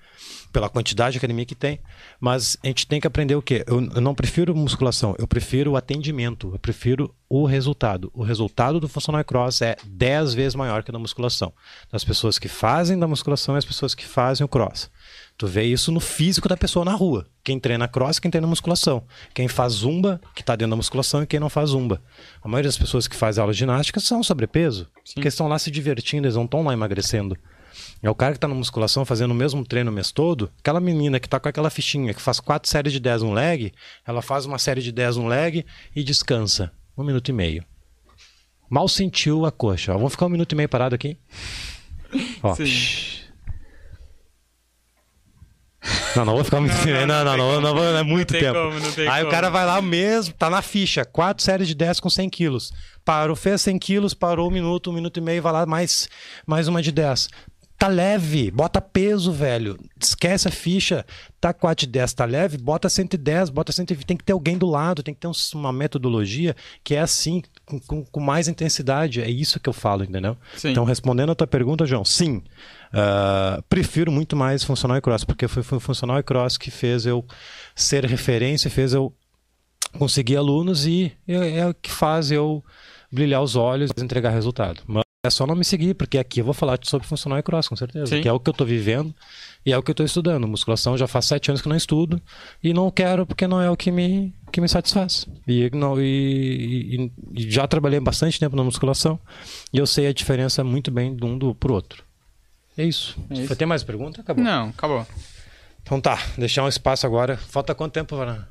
pela 0.53 0.69
quantidade 0.69 1.13
de 1.13 1.19
academia 1.19 1.45
que 1.45 1.55
tem. 1.55 1.81
Mas 2.21 2.57
a 2.63 2.67
gente 2.67 2.87
tem 2.87 3.01
que 3.01 3.07
aprender 3.07 3.35
o 3.35 3.43
quê? 3.43 3.65
Eu, 3.67 3.81
eu, 3.95 4.01
não 4.01 4.15
prefiro 4.15 4.55
musculação, 4.55 5.15
eu 5.19 5.27
prefiro 5.27 5.73
o 5.73 5.77
atendimento, 5.77 6.51
eu 6.53 6.59
prefiro 6.59 7.15
o 7.29 7.45
resultado. 7.45 8.11
O 8.15 8.23
resultado 8.23 8.81
do 8.81 8.89
funcional 8.89 9.23
cross 9.25 9.63
é 9.63 9.77
10 9.85 10.35
vezes 10.35 10.55
maior 10.55 10.83
que 10.83 10.91
da 10.91 10.99
musculação. 10.99 11.53
Das 11.91 12.05
pessoas 12.05 12.39
que 12.39 12.49
fazem 12.49 12.99
da 12.99 13.07
musculação 13.07 13.55
e 13.55 13.59
as 13.59 13.65
pessoas 13.65 13.95
que 13.95 14.07
fazem 14.07 14.45
o 14.45 14.49
cross. 14.49 14.91
Tu 15.37 15.47
vê 15.47 15.63
isso 15.63 15.93
no 15.93 16.01
físico 16.01 16.49
da 16.49 16.57
pessoa 16.57 16.85
na 16.85 16.95
rua. 16.95 17.25
Quem 17.45 17.61
treina 17.61 17.87
cross, 17.87 18.19
quem 18.19 18.29
treina 18.29 18.47
musculação. 18.49 19.05
Quem 19.33 19.47
faz 19.47 19.75
zumba, 19.75 20.21
que 20.35 20.41
está 20.41 20.57
dentro 20.57 20.71
da 20.71 20.77
musculação, 20.77 21.23
e 21.23 21.27
quem 21.27 21.39
não 21.39 21.49
faz 21.49 21.71
zumba. 21.71 22.03
A 22.43 22.49
maioria 22.49 22.69
das 22.69 22.77
pessoas 22.77 23.07
que 23.07 23.15
faz 23.15 23.39
aula 23.39 23.53
de 23.53 23.59
ginástica 23.61 24.01
são 24.01 24.21
sobrepeso. 24.23 24.89
Sim. 25.05 25.15
Porque 25.15 25.29
estão 25.29 25.47
lá 25.47 25.57
se 25.57 25.71
divertindo, 25.71 26.27
eles 26.27 26.35
não 26.35 26.45
estão 26.45 26.65
lá 26.65 26.73
emagrecendo. 26.73 27.37
É 28.03 28.09
o 28.09 28.15
cara 28.15 28.33
que 28.33 28.39
está 28.39 28.49
na 28.49 28.55
musculação 28.55 29.05
fazendo 29.05 29.33
o 29.33 29.35
mesmo 29.35 29.65
treino 29.65 29.91
o 29.91 29.95
mês 29.95 30.13
todo, 30.13 30.51
aquela 30.59 30.81
menina 30.81 31.19
que 31.19 31.27
está 31.27 31.41
com 31.41 31.49
aquela 31.49 31.71
fichinha 31.71 32.15
que 32.15 32.23
faz 32.23 32.41
quatro 32.41 32.69
séries 32.69 32.93
de 32.93 33.01
10 33.01 33.23
um 33.23 33.33
leg, 33.33 33.73
ela 34.07 34.23
faz 34.23 34.47
uma 34.47 34.59
série 34.59 34.81
de 34.81 34.93
10 34.93 35.17
um 35.17 35.27
leg 35.27 35.65
e 35.95 36.05
descansa 36.05 36.73
um 36.97 37.05
minuto 37.05 37.29
e 37.29 37.33
meio. 37.33 37.65
Mal 38.69 38.87
sentiu 38.89 39.47
a 39.47 39.53
coxa. 39.53 39.93
Ó, 39.93 39.97
vamos 39.97 40.13
ficar 40.13 40.27
um 40.27 40.31
minuto 40.31 40.53
e 40.53 40.57
meio 40.57 40.69
parado 40.69 40.95
aqui? 40.95 41.17
Ó. 42.43 42.55
Não, 46.15 46.25
não 46.25 46.35
vou 46.35 46.45
ficar 46.45 46.61
muito. 46.61 46.75
Não, 47.07 47.25
não, 47.25 47.37
não, 47.37 47.61
não, 47.61 47.75
não, 47.75 47.99
é 47.99 48.03
muito 48.03 48.33
tempo. 48.33 48.59
Aí 49.11 49.25
o 49.25 49.31
cara 49.31 49.49
vai 49.49 49.65
lá 49.65 49.81
mesmo, 49.81 50.35
tá 50.35 50.51
na 50.51 50.61
ficha, 50.61 51.05
quatro 51.05 51.45
séries 51.45 51.69
de 51.69 51.75
10 51.75 52.01
com 52.01 52.11
100 52.11 52.29
quilos. 52.31 52.73
Parou, 53.05 53.37
fez 53.37 53.63
100 53.63 53.79
quilos, 53.79 54.15
parou 54.15 54.49
um 54.49 54.51
minuto, 54.51 54.91
um 54.91 54.93
minuto 54.93 55.17
e 55.19 55.21
meio, 55.21 55.41
vai 55.41 55.53
lá 55.53 55.65
mais, 55.67 56.09
mais 56.47 56.69
uma 56.69 56.83
de 56.83 56.93
10. 56.93 57.29
Tá 57.79 57.87
leve, 57.87 58.51
bota 58.51 58.81
peso, 58.81 59.31
velho. 59.31 59.79
Esquece 60.01 60.49
a 60.49 60.51
ficha. 60.51 61.07
Tá 61.41 61.53
4 61.53 61.87
de 61.87 61.93
10, 61.93 62.13
tá 62.13 62.25
leve, 62.25 62.59
bota 62.59 62.89
110, 62.89 63.51
bota 63.51 63.71
120. 63.71 64.05
Tem 64.05 64.17
que 64.17 64.25
ter 64.25 64.33
alguém 64.33 64.59
do 64.59 64.67
lado, 64.67 65.01
tem 65.01 65.15
que 65.15 65.21
ter 65.21 65.31
uma 65.55 65.73
metodologia 65.73 66.57
que 66.83 66.97
é 66.97 67.01
assim, 67.01 67.41
com, 67.65 67.79
com, 67.79 68.05
com 68.05 68.21
mais 68.21 68.49
intensidade. 68.49 69.23
É 69.23 69.31
isso 69.31 69.61
que 69.61 69.69
eu 69.69 69.73
falo, 69.73 70.03
entendeu? 70.03 70.37
Sim. 70.57 70.71
Então, 70.71 70.83
respondendo 70.83 71.31
a 71.31 71.37
tua 71.37 71.47
pergunta, 71.47 71.87
João, 71.87 72.05
sim. 72.05 72.43
Uh, 72.89 73.63
prefiro 73.69 74.11
muito 74.11 74.35
mais 74.35 74.65
funcional 74.65 74.97
e 74.97 75.01
cross, 75.01 75.23
porque 75.23 75.47
foi, 75.47 75.63
foi 75.63 75.79
o 75.79 75.81
funcional 75.81 76.19
e 76.19 76.23
cross 76.25 76.59
que 76.59 76.73
fez 76.73 77.07
eu 77.07 77.25
ser 77.77 78.05
referência, 78.05 78.69
fez 78.69 78.93
eu 78.93 79.15
conseguir 79.97 80.37
alunos 80.37 80.85
e 80.85 81.13
é, 81.29 81.59
é 81.59 81.67
o 81.69 81.75
que 81.75 81.93
faz 81.93 82.33
eu 82.33 82.65
brilhar 83.11 83.41
os 83.41 83.55
olhos 83.55 83.93
e 83.97 84.03
entregar 84.03 84.31
resultado. 84.31 84.83
Mas 84.85 85.08
é 85.25 85.31
só 85.31 85.47
não 85.47 85.57
me 85.57 85.65
seguir, 85.65 85.95
porque 85.95 86.17
aqui 86.17 86.41
eu 86.41 86.45
vou 86.45 86.55
falar 86.55 86.79
sobre 86.83 87.07
funcional 87.07 87.39
e 87.41 87.43
cross, 87.43 87.67
com 87.67 87.75
certeza. 87.75 88.07
Sim. 88.07 88.23
Que 88.23 88.29
é 88.29 88.33
o 88.33 88.39
que 88.39 88.49
eu 88.49 88.53
estou 88.53 88.67
vivendo 88.67 89.13
e 89.67 89.73
é 89.73 89.77
o 89.77 89.83
que 89.83 89.91
eu 89.91 89.93
estou 89.93 90.07
estudando. 90.07 90.47
Musculação 90.47 90.97
já 90.97 91.09
faz 91.09 91.25
sete 91.25 91.51
anos 91.51 91.61
que 91.61 91.69
não 91.69 91.75
estudo 91.75 92.23
e 92.63 92.73
não 92.73 92.89
quero 92.91 93.27
porque 93.27 93.47
não 93.47 93.61
é 93.61 93.69
o 93.69 93.77
que 93.77 93.91
me, 93.91 94.33
que 94.53 94.61
me 94.61 94.69
satisfaz. 94.69 95.27
E, 95.47 95.69
não, 95.75 96.01
e, 96.01 96.95
e, 96.95 97.13
e 97.35 97.51
já 97.51 97.67
trabalhei 97.67 97.99
bastante 97.99 98.39
tempo 98.39 98.55
na 98.55 98.63
musculação 98.63 99.19
e 99.73 99.79
eu 99.79 99.87
sei 99.89 100.07
a 100.07 100.13
diferença 100.13 100.63
muito 100.63 100.91
bem 100.91 101.17
de 101.17 101.25
um 101.25 101.37
do 101.37 101.53
pro 101.53 101.75
outro. 101.75 102.05
É 102.77 102.85
isso. 102.85 103.19
É 103.29 103.35
isso. 103.35 103.57
Tem 103.57 103.67
mais 103.67 103.83
pergunta? 103.83 104.21
Acabou. 104.21 104.45
Não, 104.45 104.69
acabou. 104.69 105.05
Então 105.83 106.01
tá, 106.01 106.17
deixar 106.37 106.63
um 106.63 106.69
espaço 106.69 107.05
agora. 107.07 107.37
Falta 107.37 107.75
quanto 107.75 107.93
tempo, 107.93 108.17
Varana? 108.17 108.49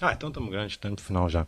Ah, 0.00 0.12
então 0.12 0.28
estamos 0.28 0.50
grande, 0.50 0.72
estamos 0.72 1.00
no 1.00 1.06
final 1.06 1.28
já. 1.28 1.46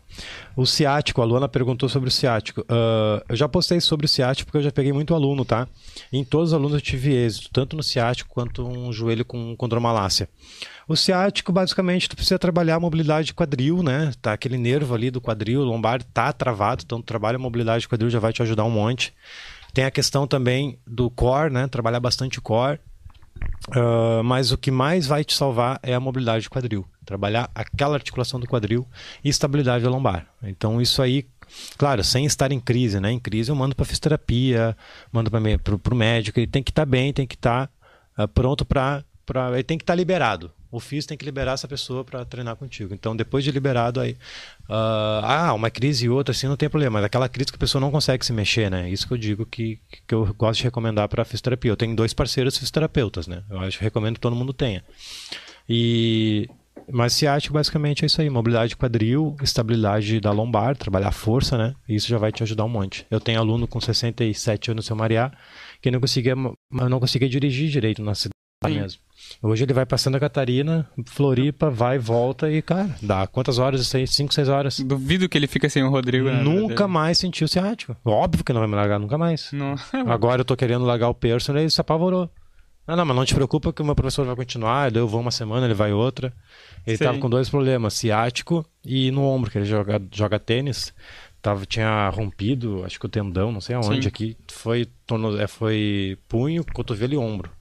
O 0.55 0.65
ciático, 0.65 1.21
a 1.21 1.25
Luana 1.25 1.47
perguntou 1.47 1.87
sobre 1.87 2.09
o 2.09 2.11
ciático. 2.11 2.61
Uh, 2.61 3.23
eu 3.29 3.35
já 3.35 3.47
postei 3.47 3.79
sobre 3.79 4.07
o 4.07 4.09
ciático 4.09 4.47
porque 4.47 4.57
eu 4.57 4.63
já 4.63 4.71
peguei 4.71 4.91
muito 4.91 5.13
aluno, 5.13 5.45
tá? 5.45 5.67
em 6.11 6.23
todos 6.23 6.49
os 6.49 6.53
alunos 6.53 6.73
eu 6.73 6.81
tive 6.81 7.13
êxito, 7.13 7.49
tanto 7.51 7.75
no 7.75 7.83
ciático 7.83 8.29
quanto 8.33 8.67
um 8.67 8.91
joelho 8.91 9.23
com 9.23 9.55
condromalácia. 9.55 10.27
O 10.87 10.95
ciático, 10.95 11.51
basicamente, 11.51 12.09
tu 12.09 12.15
precisa 12.15 12.39
trabalhar 12.39 12.75
a 12.75 12.79
mobilidade 12.79 13.27
de 13.27 13.33
quadril, 13.33 13.83
né? 13.83 14.11
Tá 14.19 14.33
aquele 14.33 14.57
nervo 14.57 14.95
ali 14.95 15.11
do 15.11 15.21
quadril, 15.21 15.63
lombar 15.63 16.01
tá 16.01 16.33
travado, 16.33 16.83
então 16.83 16.99
trabalha 17.01 17.35
a 17.35 17.39
mobilidade 17.39 17.81
de 17.81 17.87
quadril 17.87 18.09
já 18.09 18.19
vai 18.19 18.33
te 18.33 18.41
ajudar 18.41 18.63
um 18.63 18.71
monte. 18.71 19.13
Tem 19.71 19.85
a 19.85 19.91
questão 19.91 20.25
também 20.25 20.79
do 20.87 21.11
core, 21.11 21.53
né? 21.53 21.67
Trabalhar 21.67 21.99
bastante 21.99 22.39
o 22.39 22.41
core. 22.41 22.79
Uh, 23.69 24.23
mas 24.23 24.51
o 24.51 24.57
que 24.57 24.71
mais 24.71 25.05
vai 25.05 25.23
te 25.23 25.33
salvar 25.33 25.79
é 25.83 25.93
a 25.93 25.99
mobilidade 25.99 26.43
de 26.43 26.49
quadril. 26.49 26.85
Trabalhar 27.05 27.49
aquela 27.53 27.95
articulação 27.95 28.39
do 28.39 28.47
quadril 28.47 28.87
e 29.23 29.29
estabilidade 29.29 29.83
da 29.83 29.89
lombar. 29.89 30.27
Então, 30.43 30.81
isso 30.81 31.01
aí, 31.01 31.25
claro, 31.77 32.03
sem 32.03 32.25
estar 32.25 32.51
em 32.51 32.59
crise, 32.59 32.99
né? 32.99 33.11
Em 33.11 33.19
crise 33.19 33.51
eu 33.51 33.55
mando 33.55 33.75
para 33.75 33.85
fisioterapia, 33.85 34.75
mando 35.11 35.29
para 35.31 35.93
o 35.93 35.97
médico. 35.97 36.39
Ele 36.39 36.47
tem 36.47 36.63
que 36.63 36.71
estar 36.71 36.83
tá 36.83 36.85
bem, 36.85 37.13
tem 37.13 37.27
que 37.27 37.35
estar 37.35 37.69
tá, 38.15 38.23
uh, 38.23 38.27
pronto 38.27 38.65
para. 38.65 39.03
Ele 39.53 39.63
tem 39.63 39.77
que 39.77 39.83
estar 39.83 39.93
tá 39.93 39.97
liberado. 39.97 40.51
O 40.71 40.79
FIS 40.79 41.05
tem 41.05 41.17
que 41.17 41.25
liberar 41.25 41.53
essa 41.53 41.67
pessoa 41.67 42.03
para 42.03 42.23
treinar 42.23 42.55
contigo. 42.55 42.93
Então, 42.93 43.15
depois 43.15 43.43
de 43.43 43.51
liberado, 43.51 43.99
aí. 43.99 44.11
Uh, 44.69 45.23
ah, 45.23 45.53
uma 45.55 45.71
crise 45.71 46.05
e 46.05 46.09
outra, 46.09 46.31
assim, 46.31 46.47
não 46.47 46.55
tem 46.55 46.69
problema. 46.69 46.99
Mas 46.99 47.05
aquela 47.05 47.27
crise 47.27 47.51
que 47.51 47.55
a 47.55 47.59
pessoa 47.59 47.81
não 47.81 47.89
consegue 47.89 48.23
se 48.23 48.31
mexer, 48.31 48.69
né? 48.69 48.89
Isso 48.89 49.07
que 49.07 49.13
eu 49.13 49.17
digo 49.17 49.45
que, 49.45 49.79
que 50.07 50.13
eu 50.13 50.31
gosto 50.35 50.59
de 50.59 50.65
recomendar 50.65 51.07
para 51.09 51.25
fisioterapia. 51.25 51.71
Eu 51.71 51.77
tenho 51.77 51.95
dois 51.95 52.13
parceiros 52.13 52.55
fisioterapeutas, 52.55 53.27
né? 53.27 53.43
Eu 53.49 53.59
acho 53.59 53.81
recomendo 53.81 54.15
que 54.15 54.21
todo 54.21 54.35
mundo 54.35 54.53
tenha. 54.53 54.83
E. 55.67 56.47
Mas 56.91 57.13
ciático 57.13 57.53
basicamente 57.53 58.03
é 58.03 58.07
isso 58.07 58.21
aí: 58.21 58.29
mobilidade 58.29 58.69
de 58.69 58.77
quadril, 58.77 59.35
estabilidade 59.43 60.19
da 60.19 60.31
lombar, 60.31 60.75
trabalhar 60.75 61.11
força, 61.11 61.57
né? 61.57 61.75
Isso 61.87 62.07
já 62.07 62.17
vai 62.17 62.31
te 62.31 62.41
ajudar 62.43 62.65
um 62.65 62.69
monte. 62.69 63.05
Eu 63.11 63.19
tenho 63.19 63.39
aluno 63.39 63.67
com 63.67 63.79
67 63.79 64.71
anos, 64.71 64.85
seu 64.85 64.95
Mariá, 64.95 65.31
que 65.81 65.91
não 65.91 65.99
conseguia, 65.99 66.35
não 66.71 66.99
conseguia 66.99 67.29
dirigir 67.29 67.69
direito 67.69 68.01
na 68.03 68.15
cidade 68.15 68.33
mesmo. 68.67 68.99
Hoje 69.41 69.63
ele 69.63 69.73
vai 69.73 69.85
para 69.85 69.97
Santa 69.97 70.19
Catarina, 70.19 70.89
Floripa, 71.05 71.69
vai 71.69 71.97
volta 71.97 72.51
e, 72.51 72.61
cara, 72.61 72.93
dá 73.01 73.25
quantas 73.27 73.57
horas 73.57 73.79
isso 73.79 73.95
aí? 73.95 74.05
5, 74.05 74.33
6 74.33 74.49
horas. 74.49 74.79
Duvido 74.79 75.29
que 75.29 75.37
ele 75.37 75.47
fica 75.47 75.69
sem 75.69 75.83
o 75.83 75.89
Rodrigo. 75.89 76.29
Né, 76.29 76.41
nunca 76.41 76.87
mais 76.87 77.17
sentiu 77.17 77.47
ciático. 77.47 77.95
Óbvio 78.03 78.43
que 78.43 78.51
não 78.51 78.59
vai 78.59 78.67
me 78.67 78.75
largar 78.75 78.99
nunca 78.99 79.17
mais. 79.17 79.51
Não. 79.53 79.75
Agora 80.07 80.41
eu 80.41 80.45
tô 80.45 80.57
querendo 80.57 80.83
largar 80.83 81.09
o 81.09 81.13
personal 81.13 81.61
e 81.61 81.63
ele 81.63 81.69
se 81.69 81.79
apavorou. 81.79 82.29
Não, 82.85 82.95
não, 82.95 83.05
mas 83.05 83.15
não 83.15 83.25
te 83.25 83.35
preocupa 83.35 83.71
que 83.71 83.81
o 83.81 83.85
meu 83.85 83.93
professor 83.93 84.25
vai 84.25 84.35
continuar, 84.35 84.93
eu 84.95 85.07
vou 85.07 85.21
uma 85.21 85.31
semana, 85.31 85.67
ele 85.67 85.75
vai 85.75 85.93
outra. 85.93 86.33
Ele 86.87 86.97
Sim. 86.97 87.03
tava 87.03 87.19
com 87.19 87.29
dois 87.29 87.47
problemas, 87.47 87.93
ciático 87.93 88.65
e 88.83 89.11
no 89.11 89.23
ombro, 89.23 89.51
que 89.51 89.59
ele 89.59 89.65
joga, 89.65 90.01
joga 90.11 90.39
tênis. 90.39 90.91
Tava, 91.41 91.65
tinha 91.65 92.09
rompido, 92.09 92.83
acho 92.83 92.99
que 92.99 93.05
o 93.05 93.09
tendão, 93.09 93.51
não 93.51 93.61
sei 93.61 93.75
aonde 93.75 94.01
Sim. 94.01 94.07
aqui. 94.07 94.37
Foi, 94.51 94.87
torno, 95.05 95.39
é, 95.39 95.47
foi 95.47 96.17
punho, 96.27 96.65
cotovelo 96.73 97.13
e 97.13 97.17
ombro. 97.17 97.51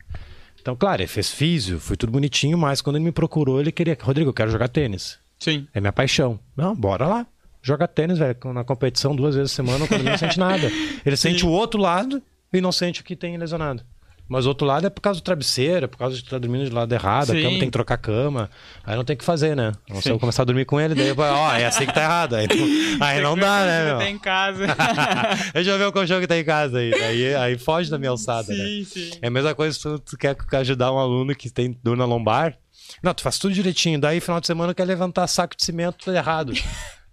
Então, 0.61 0.77
claro, 0.77 1.01
ele 1.03 1.09
fez 1.09 1.31
físio, 1.31 1.79
foi 1.81 1.97
tudo 1.97 2.13
bonitinho, 2.13 2.59
mas 2.59 2.81
quando 2.81 2.97
ele 2.97 3.05
me 3.05 3.13
procurou, 3.13 3.61
ele 3.61 3.73
queria, 3.73 3.97
Rodrigo, 4.01 4.31
eu 4.31 4.35
quero 4.35 4.51
jogar 4.51 4.69
tênis. 4.69 5.19
Sim. 5.39 5.67
É 5.73 5.81
minha 5.81 5.93
paixão. 5.93 6.39
Não, 6.57 6.75
bora 6.75 7.07
lá. 7.07 7.27
Joga 7.63 7.89
tênis, 7.89 8.19
velho, 8.19 8.37
na 8.53 8.65
competição 8.65 9.15
duas 9.15 9.35
vezes 9.35 9.53
a 9.53 9.57
semana, 9.57 9.87
quando 9.87 10.01
ele 10.01 10.11
não 10.11 10.19
sente 10.19 10.39
nada. 10.39 10.67
Ele 11.05 11.17
Sim. 11.17 11.31
sente 11.31 11.45
o 11.47 11.51
outro 11.51 11.81
lado 11.81 12.23
e 12.53 12.61
não 12.61 12.73
sente 12.73 13.01
o 13.01 13.05
que 13.05 13.17
tem 13.17 13.37
lesionado. 13.37 13.83
Mas 14.29 14.45
outro 14.45 14.67
lado 14.67 14.87
é 14.87 14.91
por 14.91 15.01
causa 15.01 15.21
do 15.21 15.23
travesseiro, 15.23 15.87
é 15.87 15.89
por 15.89 15.97
causa 15.97 16.15
de 16.15 16.23
estar 16.23 16.39
dormindo 16.39 16.65
de 16.65 16.71
lado 16.71 16.93
errado, 16.93 17.29
Sim. 17.29 17.39
a 17.39 17.43
cama 17.43 17.59
tem 17.59 17.61
que 17.61 17.71
trocar 17.71 17.95
a 17.95 17.99
cama. 17.99 18.51
Aí 18.85 18.95
não 18.95 19.03
tem 19.05 19.15
o 19.15 19.19
que 19.19 19.25
fazer, 19.25 19.57
né? 19.57 19.73
Não 19.89 20.03
se 20.03 20.11
eu 20.11 20.19
começar 20.19 20.43
a 20.43 20.45
dormir 20.45 20.67
com 20.67 20.79
ele, 20.79 20.95
daí, 20.95 21.15
ó, 21.17 21.53
é 21.55 21.65
assim 21.65 21.87
que 21.87 21.95
tá 21.95 22.03
errado. 22.03 22.37
Aí, 22.37 22.47
aí 23.01 23.23
não 23.23 23.37
dá, 23.37 23.65
né, 23.65 23.85
meu? 23.87 23.99
Tá 23.99 24.11
em 24.11 24.19
casa. 24.19 24.67
Deixa 25.55 25.71
eu 25.71 25.79
ver 25.79 25.87
o 25.87 25.93
colchão 25.93 26.21
que 26.21 26.27
tá 26.27 26.39
em 26.39 26.45
casa 26.45 26.79
aí. 26.79 26.93
Aí, 26.93 27.35
aí 27.35 27.59
foge 27.59 27.91
da 27.91 27.97
minha 27.99 28.11
alçada, 28.11 28.53
sim, 28.53 28.81
né? 28.81 28.85
Sim. 28.85 29.11
É 29.23 29.29
a 29.29 29.31
mesma 29.31 29.55
coisa 29.55 29.75
se 29.75 29.83
tu, 29.83 29.99
tu 29.99 30.19
quer 30.19 30.37
ajudar 30.59 30.93
um 30.93 30.99
aluno 30.99 31.35
que 31.35 31.49
tem 31.49 31.79
dor 31.83 31.97
na 31.97 32.05
lombar. 32.05 32.55
Não, 33.03 33.15
tu 33.15 33.23
faz 33.23 33.39
tudo 33.39 33.55
direitinho. 33.55 33.99
Daí, 33.99 34.21
final 34.21 34.41
de 34.41 34.47
semana, 34.47 34.75
quer 34.75 34.85
levantar 34.85 35.27
saco 35.27 35.57
de 35.57 35.65
cimento 35.65 36.11
errado. 36.11 36.53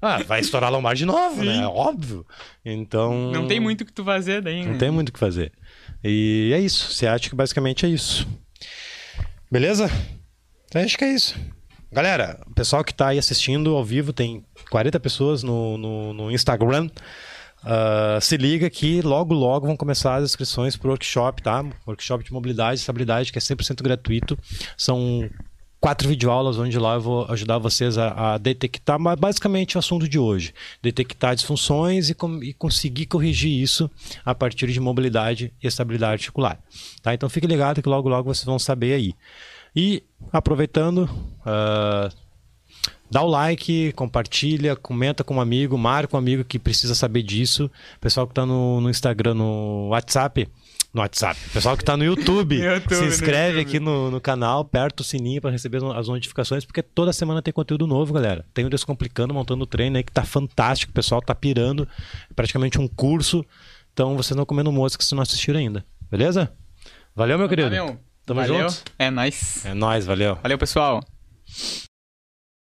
Ah, 0.02 0.22
vai 0.22 0.40
estourar 0.40 0.70
a 0.70 0.72
lombar 0.72 0.94
de 0.94 1.04
novo, 1.04 1.44
né? 1.44 1.54
Sim. 1.54 1.60
né? 1.60 1.64
É 1.64 1.68
óbvio. 1.68 2.28
Então. 2.64 3.32
Não 3.32 3.48
tem 3.48 3.60
muito 3.60 3.82
o 3.82 3.86
que 3.86 3.94
tu 3.94 4.04
fazer 4.04 4.40
daí, 4.40 4.64
né? 4.64 4.72
Não 4.72 4.78
tem 4.78 4.92
muito 4.92 5.10
o 5.10 5.12
que 5.12 5.18
fazer. 5.18 5.52
E 6.08 6.52
é 6.54 6.60
isso. 6.60 6.94
Ciática 6.94 7.36
basicamente 7.36 7.86
é 7.86 7.90
isso. 7.90 8.28
Beleza? 9.52 9.90
Então, 10.68 10.82
acho 10.84 10.98
que 10.98 11.04
é 11.04 11.14
isso. 11.14 11.36
Galera, 11.92 12.40
o 12.46 12.54
pessoal 12.54 12.84
que 12.84 12.92
está 12.92 13.08
aí 13.08 13.18
assistindo 13.18 13.76
ao 13.76 13.84
vivo, 13.84 14.14
tem 14.14 14.46
40 14.70 15.00
pessoas 15.00 15.42
no, 15.42 15.78
no, 15.78 16.14
no 16.14 16.32
Instagram. 16.32 16.90
Uh, 17.64 18.22
se 18.22 18.38
liga 18.38 18.70
que 18.70 19.02
logo, 19.02 19.34
logo 19.34 19.66
vão 19.66 19.76
começar 19.76 20.18
as 20.18 20.26
inscrições 20.26 20.76
para 20.76 20.88
o 20.88 20.92
workshop, 20.92 21.42
tá? 21.42 21.66
Workshop 21.88 22.24
de 22.24 22.32
mobilidade 22.32 22.80
e 22.80 22.82
estabilidade, 22.82 23.32
que 23.32 23.40
é 23.40 23.42
100% 23.42 23.82
gratuito. 23.82 24.38
São 24.78 25.28
quatro 25.86 26.10
videoaulas 26.10 26.58
onde 26.58 26.80
lá 26.80 26.96
eu 26.96 27.02
vou 27.02 27.26
ajudar 27.30 27.60
vocês 27.60 27.96
a, 27.96 28.34
a 28.34 28.38
detectar 28.40 28.98
basicamente 29.16 29.76
o 29.76 29.80
assunto 29.80 30.10
de 30.10 30.18
hoje, 30.18 30.52
detectar 30.82 31.36
disfunções 31.36 32.10
e, 32.10 32.16
com, 32.16 32.42
e, 32.42 32.54
conseguir 32.54 33.06
corrigir 33.06 33.52
isso 33.52 33.88
a 34.26 34.34
partir 34.34 34.72
de 34.72 34.80
mobilidade 34.80 35.54
e 35.62 35.68
estabilidade 35.68 36.14
articular. 36.14 36.58
Tá? 37.04 37.14
Então 37.14 37.30
fique 37.30 37.46
ligado 37.46 37.84
que 37.84 37.88
logo 37.88 38.10
logo 38.10 38.34
vocês 38.34 38.46
vão 38.46 38.58
saber 38.58 38.96
aí. 38.96 39.14
E 39.76 40.02
aproveitando, 40.34 41.08
uh, 41.42 42.12
dá 43.12 43.22
o 43.22 43.28
like, 43.28 43.92
compartilha, 43.92 44.76
comenta 44.76 45.24
com 45.24 45.36
um 45.36 45.42
amigo, 45.42 45.78
marca 45.78 46.16
um 46.16 46.20
amigo 46.20 46.44
que 46.44 46.58
precisa 46.58 46.96
saber 46.96 47.22
disso. 47.22 47.70
Pessoal 48.02 48.26
que 48.26 48.32
está 48.32 48.44
no, 48.44 48.82
no 48.82 48.90
Instagram, 48.90 49.36
no 49.36 49.90
WhatsApp, 49.90 50.48
no 50.96 51.02
WhatsApp. 51.02 51.38
Pessoal 51.52 51.76
que 51.76 51.84
está 51.84 51.98
no 51.98 52.06
YouTube, 52.06 52.56
YouTube, 52.64 52.96
se 52.96 53.06
inscreve 53.06 53.56
no 53.56 53.62
aqui 53.62 53.80
no, 53.80 54.10
no 54.10 54.22
canal, 54.22 54.62
aperta 54.62 55.04
o 55.04 55.06
sininho 55.06 55.42
para 55.42 55.52
receber 55.52 55.84
as 55.94 56.08
notificações, 56.08 56.64
porque 56.64 56.82
toda 56.82 57.12
semana 57.12 57.42
tem 57.42 57.54
conteúdo 57.54 57.86
novo, 57.86 58.14
galera. 58.14 58.46
Tem 58.54 58.66
o 58.66 58.70
Descomplicando, 58.70 59.34
montando 59.34 59.64
o 59.64 59.68
treino 59.68 59.98
aí, 59.98 60.04
que 60.04 60.12
tá 60.12 60.24
fantástico, 60.24 60.92
o 60.92 60.96
pessoal 60.96 61.22
tá 61.22 61.36
pirando. 61.36 61.88
É 62.30 62.34
praticamente 62.34 62.80
um 62.80 62.88
curso. 62.88 63.46
Então 63.94 64.16
vocês 64.16 64.36
não 64.36 64.46
comendo 64.46 64.72
mosca 64.72 65.04
se 65.04 65.14
não 65.14 65.22
assistiram 65.22 65.60
ainda. 65.60 65.86
Beleza? 66.10 66.52
Valeu, 67.14 67.38
meu 67.38 67.50
querido. 67.50 67.70
Valeu. 67.70 68.00
Tamo 68.26 68.42
valeu. 68.42 68.70
junto. 68.70 68.84
É 68.98 69.12
nóis. 69.12 69.66
É 69.66 69.74
nóis, 69.74 70.06
valeu. 70.06 70.36
Valeu, 70.42 70.58
pessoal. 70.58 71.04